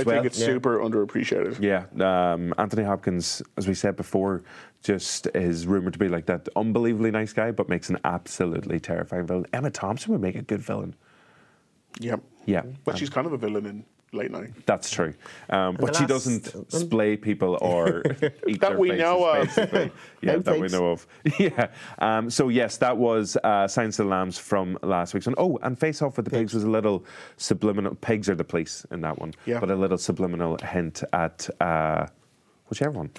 I 0.00 0.02
well? 0.02 0.16
think 0.16 0.26
it's 0.26 0.38
Yeah. 0.38 0.46
super 0.46 0.78
underappreciated. 0.78 1.60
Yeah, 1.60 1.84
um, 2.32 2.54
Anthony 2.58 2.82
Hopkins, 2.84 3.42
as 3.56 3.66
we 3.68 3.74
said 3.74 3.96
before, 3.96 4.42
just 4.82 5.26
is 5.34 5.66
rumored 5.66 5.92
to 5.92 5.98
be 5.98 6.08
like 6.08 6.26
that 6.26 6.48
unbelievably 6.56 7.10
nice 7.12 7.32
guy, 7.32 7.50
but 7.52 7.68
makes 7.68 7.88
an 7.90 7.98
absolutely 8.04 8.80
terrifying 8.80 9.26
villain. 9.26 9.46
Emma 9.52 9.70
Thompson 9.70 10.12
would 10.12 10.20
make 10.20 10.34
a 10.36 10.42
good 10.42 10.60
villain. 10.60 10.94
Yep. 12.00 12.20
Yeah, 12.46 12.62
But 12.84 12.94
um, 12.94 12.98
she's 12.98 13.10
kind 13.10 13.26
of 13.26 13.32
a 13.32 13.36
villain 13.38 13.66
in 13.66 13.84
Late 14.14 14.30
Night. 14.30 14.50
that's 14.66 14.90
true. 14.90 15.14
Um, 15.48 15.76
but 15.80 15.96
she 15.96 16.04
doesn't 16.04 16.70
splay 16.70 17.16
people 17.16 17.56
or 17.62 18.02
eat 18.46 18.60
That 18.60 18.70
their 18.70 18.78
we 18.78 18.90
faces, 18.90 19.02
know 19.02 19.24
of. 19.24 19.46
basically. 19.46 19.92
yeah, 20.20 20.36
that 20.36 20.60
we 20.60 20.68
know 20.68 20.90
of. 20.90 21.06
Yeah. 21.38 21.68
Um, 21.98 22.28
so 22.28 22.48
yes, 22.50 22.76
that 22.76 22.96
was 22.98 23.38
uh, 23.42 23.66
Science 23.66 23.98
of 23.98 24.06
the 24.06 24.10
Lambs 24.10 24.36
from 24.38 24.78
last 24.82 25.14
week's 25.14 25.26
one. 25.26 25.34
Oh, 25.38 25.58
and 25.62 25.78
Face 25.78 26.02
Off 26.02 26.16
with 26.18 26.26
the 26.26 26.30
Pigs 26.30 26.52
was 26.52 26.64
a 26.64 26.68
little 26.70 27.04
subliminal. 27.38 27.94
Pigs 27.94 28.28
are 28.28 28.34
the 28.34 28.44
police 28.44 28.84
in 28.90 29.00
that 29.00 29.18
one. 29.18 29.32
Yeah. 29.46 29.60
But 29.60 29.70
a 29.70 29.76
little 29.76 29.98
subliminal 29.98 30.58
hint 30.58 31.02
at 31.14 31.48
uh, 31.60 32.06
whichever 32.68 32.90
one, 32.98 33.10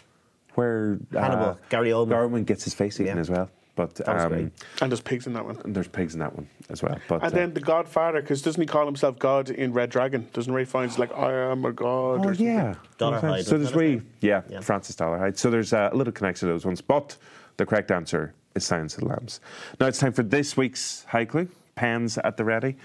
where 0.54 1.00
Hannibal, 1.12 1.46
uh, 1.46 1.56
Gary 1.70 1.90
Oldman. 1.90 2.10
Gary 2.10 2.28
Oldman 2.30 2.46
gets 2.46 2.64
his 2.66 2.76
face 2.76 3.00
eaten 3.00 3.18
as 3.18 3.32
well. 3.32 3.50
But 3.76 3.96
That 3.96 4.08
was 4.08 4.24
um, 4.26 4.32
great. 4.32 4.52
And 4.82 4.92
there's 4.92 5.02
pigs 5.02 5.26
in 5.26 5.34
that 5.34 5.46
one. 5.46 5.60
and 5.64 5.76
there's 5.76 5.88
pigs 5.88 6.14
in 6.14 6.20
that 6.20 6.36
one 6.36 6.48
as 6.70 6.84
well. 6.84 6.98
But 7.08 7.24
And 7.24 7.34
uh, 7.34 7.36
then 7.36 7.54
the 7.54 7.60
Godfather, 7.60 8.22
because 8.22 8.42
doesn't 8.42 8.62
he 8.62 8.68
call 8.68 8.86
himself 8.86 9.18
God 9.18 9.50
in 9.50 9.74
Red 9.74 9.90
Dragon? 9.90 10.28
Doesn't 10.34 10.54
Ralph 10.54 10.70
Fiennes 10.70 11.00
like 11.00 11.12
I 11.18 11.34
am 11.52 11.66
a 11.66 11.72
god? 11.72 12.26
Oh 12.26 12.30
or 12.30 12.34
yeah, 12.34 12.76
Dolarhyde, 13.00 13.46
So 13.46 13.58
there's 13.58 13.72
that 13.72 13.82
his 13.82 14.02
we, 14.22 14.28
yeah, 14.28 14.42
Francis 14.62 14.96
Dolarhyde. 14.96 15.38
So 15.38 15.50
there's 15.50 15.74
uh, 15.74 15.90
a 15.92 15.96
little 15.96 16.14
connection 16.14 16.48
to 16.48 16.54
those 16.54 16.66
ones, 16.66 16.82
but 16.82 17.18
the 17.58 17.66
correct 17.66 17.90
answer 17.90 18.34
is 18.56 18.64
Silence 18.64 18.96
of 18.96 19.02
the 19.02 19.08
Lambs. 19.08 19.40
Now 19.80 19.88
it's 19.88 20.00
time 20.00 20.14
for 20.14 20.24
this 20.24 20.56
week's 20.56 21.06
high 21.06 21.26
clue. 21.26 21.48
Pens 21.76 22.20
at 22.20 22.38
the 22.38 22.44
ready, 22.44 22.76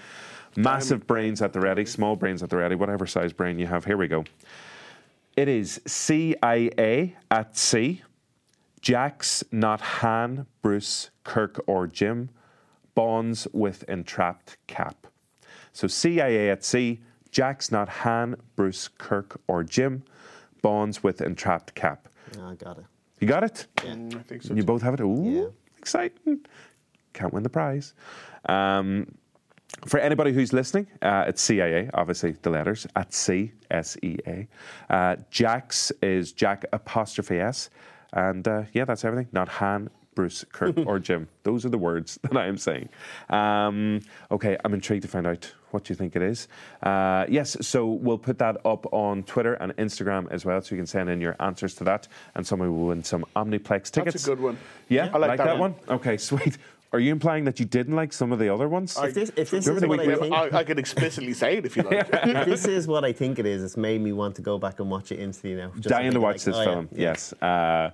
massive 0.55 1.05
brains 1.05 1.43
at 1.43 1.53
the 1.53 1.59
ready, 1.59 1.85
small 1.85 2.15
brains 2.15 2.41
at 2.41 2.49
the 2.49 2.57
ready, 2.57 2.73
whatever 2.73 3.05
size 3.05 3.31
brain 3.31 3.59
you 3.59 3.67
have. 3.67 3.85
Here 3.85 3.97
we 3.97 4.07
go. 4.07 4.25
It 5.37 5.47
is 5.47 5.79
CIA 5.85 7.15
at 7.29 7.55
sea. 7.55 8.01
Jack's 8.81 9.43
not 9.51 9.81
Han, 9.81 10.45
Bruce, 10.61 11.09
Kirk, 11.23 11.61
or 11.67 11.87
Jim. 11.87 12.29
Bonds 12.95 13.47
with 13.53 13.83
entrapped 13.83 14.57
Cap. 14.67 15.07
So 15.73 15.87
CIA 15.87 16.49
at 16.49 16.63
sea. 16.63 17.01
Jack's 17.31 17.71
not 17.71 17.89
Han, 17.89 18.35
Bruce, 18.55 18.87
Kirk, 18.87 19.39
or 19.47 19.63
Jim. 19.63 20.03
Bonds 20.61 21.03
with 21.03 21.21
entrapped 21.21 21.75
Cap. 21.75 22.09
I 22.41 22.55
got 22.55 22.77
it. 22.77 22.85
You 23.19 23.27
got 23.27 23.43
it? 23.43 23.67
Mm, 23.77 24.15
I 24.17 24.23
think 24.23 24.43
so. 24.43 24.53
You 24.53 24.63
both 24.63 24.81
have 24.81 24.93
it? 24.93 25.01
Ooh, 25.01 25.53
exciting. 25.77 26.39
Can't 27.13 27.33
win 27.33 27.43
the 27.43 27.49
prize. 27.49 27.93
Um, 28.47 29.15
for 29.85 29.99
anybody 29.99 30.33
who's 30.33 30.51
listening, 30.51 30.87
uh, 31.01 31.25
it's 31.27 31.41
CIA, 31.41 31.89
obviously 31.93 32.31
the 32.41 32.49
letters, 32.49 32.87
at 32.95 33.13
C, 33.13 33.51
S 33.69 33.97
E 34.01 34.17
A. 34.25 34.31
S 34.31 34.47
E 34.47 34.47
A. 34.89 34.93
Uh, 34.93 35.15
Jax 35.29 35.91
is 36.01 36.31
Jack 36.31 36.65
apostrophe 36.73 37.39
S. 37.39 37.69
And 38.13 38.47
uh, 38.47 38.63
yeah, 38.73 38.85
that's 38.85 39.05
everything. 39.05 39.27
Not 39.31 39.47
Han, 39.49 39.89
Bruce, 40.15 40.43
Kirk, 40.51 40.75
or 40.85 40.99
Jim. 41.09 41.27
Those 41.43 41.65
are 41.65 41.69
the 41.69 41.77
words 41.77 42.19
that 42.23 42.35
I 42.35 42.47
am 42.47 42.57
saying. 42.57 42.89
Um, 43.29 44.01
okay, 44.31 44.57
I'm 44.63 44.73
intrigued 44.73 45.03
to 45.03 45.07
find 45.07 45.27
out 45.27 45.53
what 45.71 45.89
you 45.89 45.95
think 45.95 46.15
it 46.15 46.21
is. 46.21 46.47
Uh, 46.81 47.25
yes, 47.29 47.55
so 47.61 47.87
we'll 47.87 48.17
put 48.17 48.39
that 48.39 48.57
up 48.65 48.91
on 48.91 49.23
Twitter 49.23 49.53
and 49.53 49.75
Instagram 49.77 50.29
as 50.31 50.43
well, 50.43 50.61
so 50.61 50.75
you 50.75 50.79
can 50.79 50.87
send 50.87 51.09
in 51.09 51.21
your 51.21 51.35
answers 51.39 51.75
to 51.75 51.83
that, 51.83 52.07
and 52.35 52.45
somebody 52.45 52.71
will 52.71 52.87
win 52.87 53.03
some 53.03 53.23
Omniplex 53.35 53.91
tickets. 53.91 54.13
That's 54.13 54.25
a 54.25 54.29
good 54.29 54.41
one. 54.41 54.57
Yeah, 54.87 55.09
I 55.13 55.17
like 55.17 55.37
that 55.37 55.57
one. 55.57 55.75
Okay, 55.87 56.17
sweet. 56.29 56.57
Are 56.91 56.99
you 56.99 57.11
implying 57.11 57.45
that 57.45 57.59
you 57.59 57.65
didn't 57.65 57.95
like 57.95 58.11
some 58.11 58.31
of 58.31 58.39
the 58.39 58.51
other 58.51 58.67
ones? 58.67 58.97
If 58.97 59.13
this, 59.13 59.31
if 59.35 59.51
this 59.51 59.67
is 59.67 59.85
what 59.85 59.99
I 59.99 60.15
think, 60.15 60.33
I, 60.33 60.59
I 60.59 60.63
could 60.63 60.79
explicitly 60.79 61.33
say 61.33 61.57
it 61.57 61.65
if 61.65 61.77
you 61.77 61.83
like. 61.83 62.09
if 62.13 62.45
this 62.45 62.65
is 62.65 62.87
what 62.87 63.05
I 63.05 63.13
think 63.13 63.37
it 63.37 63.45
is, 63.45 63.63
it's 63.63 63.77
made 63.77 64.01
me 64.01 64.11
want 64.11 64.35
to 64.37 64.41
go 64.41 64.57
back 64.57 64.79
and 64.79 64.89
watch 64.89 65.11
it 65.11 65.19
instantly 65.19 65.55
now. 65.55 65.71
Just 65.75 65.89
Dying 65.89 66.11
to 66.13 66.19
watch 66.19 66.37
like, 66.37 66.45
this 66.45 66.55
oh, 66.55 66.63
film. 66.63 66.89
yeah. 66.91 67.01
Yes. 67.01 67.33
Uh, 67.33 67.91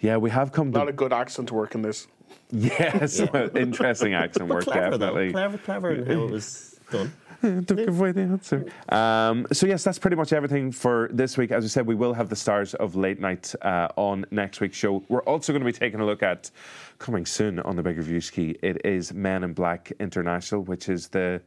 yeah, 0.00 0.16
we 0.16 0.30
have 0.30 0.50
come 0.50 0.70
Not 0.70 0.76
A 0.76 0.78
lot 0.80 0.84
to. 0.86 0.90
of 0.90 0.96
good 0.96 1.12
accent 1.12 1.48
to 1.48 1.54
work 1.54 1.74
in 1.74 1.82
this. 1.82 2.06
Yes, 2.50 3.20
interesting 3.54 4.14
accent 4.14 4.48
But 4.48 4.54
work, 4.56 4.64
clever 4.64 4.90
definitely. 4.98 5.26
though, 5.26 5.32
clever, 5.32 5.58
clever 5.58 5.90
in 5.92 6.06
how 6.06 6.24
it 6.24 6.30
was 6.30 6.78
done. 6.90 7.12
Don't 7.42 7.66
give 7.76 7.98
away 8.00 8.12
the 8.12 8.22
answer. 8.22 8.66
Um, 8.88 9.46
so 9.52 9.66
yes, 9.66 9.82
that's 9.84 9.98
pretty 9.98 10.16
much 10.16 10.32
everything 10.32 10.72
for 10.72 11.08
this 11.12 11.36
week. 11.36 11.50
As 11.50 11.64
I 11.64 11.68
said, 11.68 11.86
we 11.86 11.94
will 11.94 12.14
have 12.14 12.28
the 12.28 12.36
stars 12.36 12.74
of 12.74 12.96
late 12.96 13.20
night 13.20 13.54
uh, 13.62 13.88
on 13.96 14.24
next 14.30 14.60
week's 14.60 14.76
show. 14.76 15.02
We're 15.08 15.22
also 15.22 15.52
going 15.52 15.60
to 15.60 15.66
be 15.66 15.72
taking 15.72 16.00
a 16.00 16.06
look 16.06 16.22
at 16.22 16.50
coming 16.98 17.26
soon 17.26 17.58
on 17.60 17.76
the 17.76 17.82
Big 17.82 17.98
Reviewski. 17.98 18.56
It 18.62 18.84
is 18.84 19.12
Men 19.12 19.44
in 19.44 19.52
Black 19.52 19.92
International, 20.00 20.62
which 20.62 20.88
is 20.88 21.08
the 21.08 21.42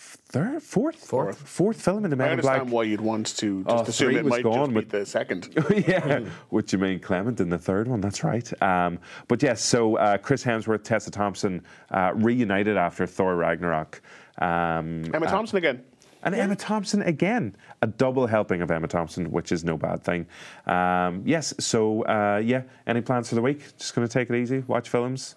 third, 0.00 0.62
fourth, 0.62 0.94
fourth, 0.94 1.38
fourth 1.38 1.80
film 1.82 2.04
in 2.04 2.10
the 2.10 2.16
I 2.16 2.18
Men 2.18 2.32
in 2.34 2.40
Black. 2.40 2.54
understand 2.60 2.72
why 2.72 2.82
you'd 2.84 3.00
want 3.00 3.36
to 3.38 3.64
just 3.64 3.76
Oh, 3.76 3.80
assume 3.82 4.08
three 4.10 4.16
it 4.18 4.24
was 4.24 4.30
might 4.30 4.42
gone 4.44 4.66
just 4.66 4.72
with- 4.74 4.90
be 4.92 4.98
the 5.00 5.06
second. 5.06 5.48
yeah, 5.88 6.20
with 6.50 6.66
Jemaine 6.68 7.00
Clement 7.02 7.40
in 7.40 7.48
the 7.48 7.58
third 7.58 7.88
one. 7.88 8.00
That's 8.00 8.22
right. 8.22 8.62
Um, 8.62 9.00
but 9.26 9.42
yes, 9.42 9.60
so 9.60 9.96
uh, 9.96 10.16
Chris 10.18 10.44
Hemsworth, 10.44 10.84
Tessa 10.84 11.10
Thompson 11.10 11.64
uh, 11.90 12.12
reunited 12.14 12.76
after 12.76 13.06
Thor 13.06 13.34
Ragnarok. 13.36 14.00
Um, 14.38 15.04
Emma 15.14 15.26
uh, 15.26 15.30
Thompson 15.30 15.58
again. 15.58 15.84
and 16.22 16.34
Emma 16.34 16.56
Thompson 16.56 17.02
again, 17.02 17.56
a 17.82 17.86
double 17.86 18.26
helping 18.26 18.62
of 18.62 18.70
Emma 18.70 18.88
Thompson, 18.88 19.30
which 19.30 19.52
is 19.52 19.64
no 19.64 19.76
bad 19.76 20.02
thing. 20.02 20.26
Um, 20.66 21.22
yes, 21.24 21.54
so 21.58 22.02
uh, 22.04 22.40
yeah, 22.44 22.62
any 22.86 23.00
plans 23.00 23.28
for 23.28 23.34
the 23.34 23.42
week? 23.42 23.60
Just 23.78 23.94
going 23.94 24.06
to 24.06 24.12
take 24.12 24.30
it 24.30 24.36
easy, 24.36 24.60
watch 24.66 24.88
films, 24.88 25.34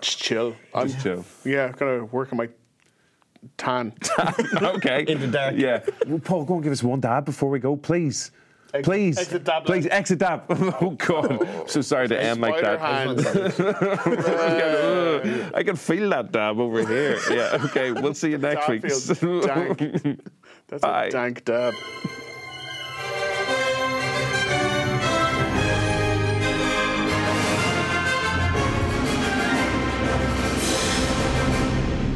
Just 0.00 0.18
chill. 0.18 0.54
I'm 0.74 0.88
just 0.88 1.02
chill. 1.02 1.24
yeah, 1.44 1.72
gonna 1.72 2.04
work 2.04 2.32
on 2.32 2.38
my 2.38 2.48
tan. 3.56 3.92
okay. 4.62 5.04
In 5.08 5.20
the 5.20 5.28
dark. 5.28 5.54
Yeah. 5.56 5.84
Well, 6.06 6.18
Paul, 6.18 6.44
go 6.44 6.54
and 6.54 6.62
give 6.62 6.72
us 6.72 6.82
one 6.82 7.00
dab 7.00 7.24
before 7.24 7.50
we 7.50 7.58
go, 7.58 7.76
please. 7.76 8.30
Please, 8.82 9.16
exit 9.18 9.44
dab 9.44 9.64
please 9.64 9.86
exit 9.86 10.18
dab. 10.18 10.42
Oh 10.80 10.90
God, 10.90 11.42
I'm 11.42 11.68
so 11.68 11.80
sorry 11.80 12.06
to 12.08 12.20
end 12.20 12.40
like 12.40 12.60
that. 12.60 12.80
hand. 12.80 13.18
Uh, 15.18 15.50
I 15.54 15.62
can 15.62 15.74
feel 15.76 16.10
that 16.10 16.32
dab 16.32 16.58
over 16.60 16.86
here. 16.86 17.18
Yeah. 17.30 17.58
Okay. 17.64 17.92
We'll 17.92 18.14
see 18.14 18.30
you 18.30 18.38
next 18.38 18.68
week. 18.68 18.82
dank. 18.82 20.20
That's 20.68 20.82
Bye. 20.82 21.06
a 21.06 21.10
dank 21.10 21.44
dab. 21.44 21.74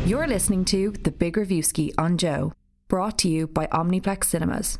You're 0.05 0.27
listening 0.27 0.65
to 0.67 0.91
The 0.91 1.11
Big 1.11 1.37
Reviewski 1.37 1.93
on 1.97 2.19
Joe, 2.19 2.53
brought 2.89 3.17
to 3.21 3.29
you 3.29 3.47
by 3.47 3.67
Omniplex 3.69 4.25
Cinemas. 4.25 4.79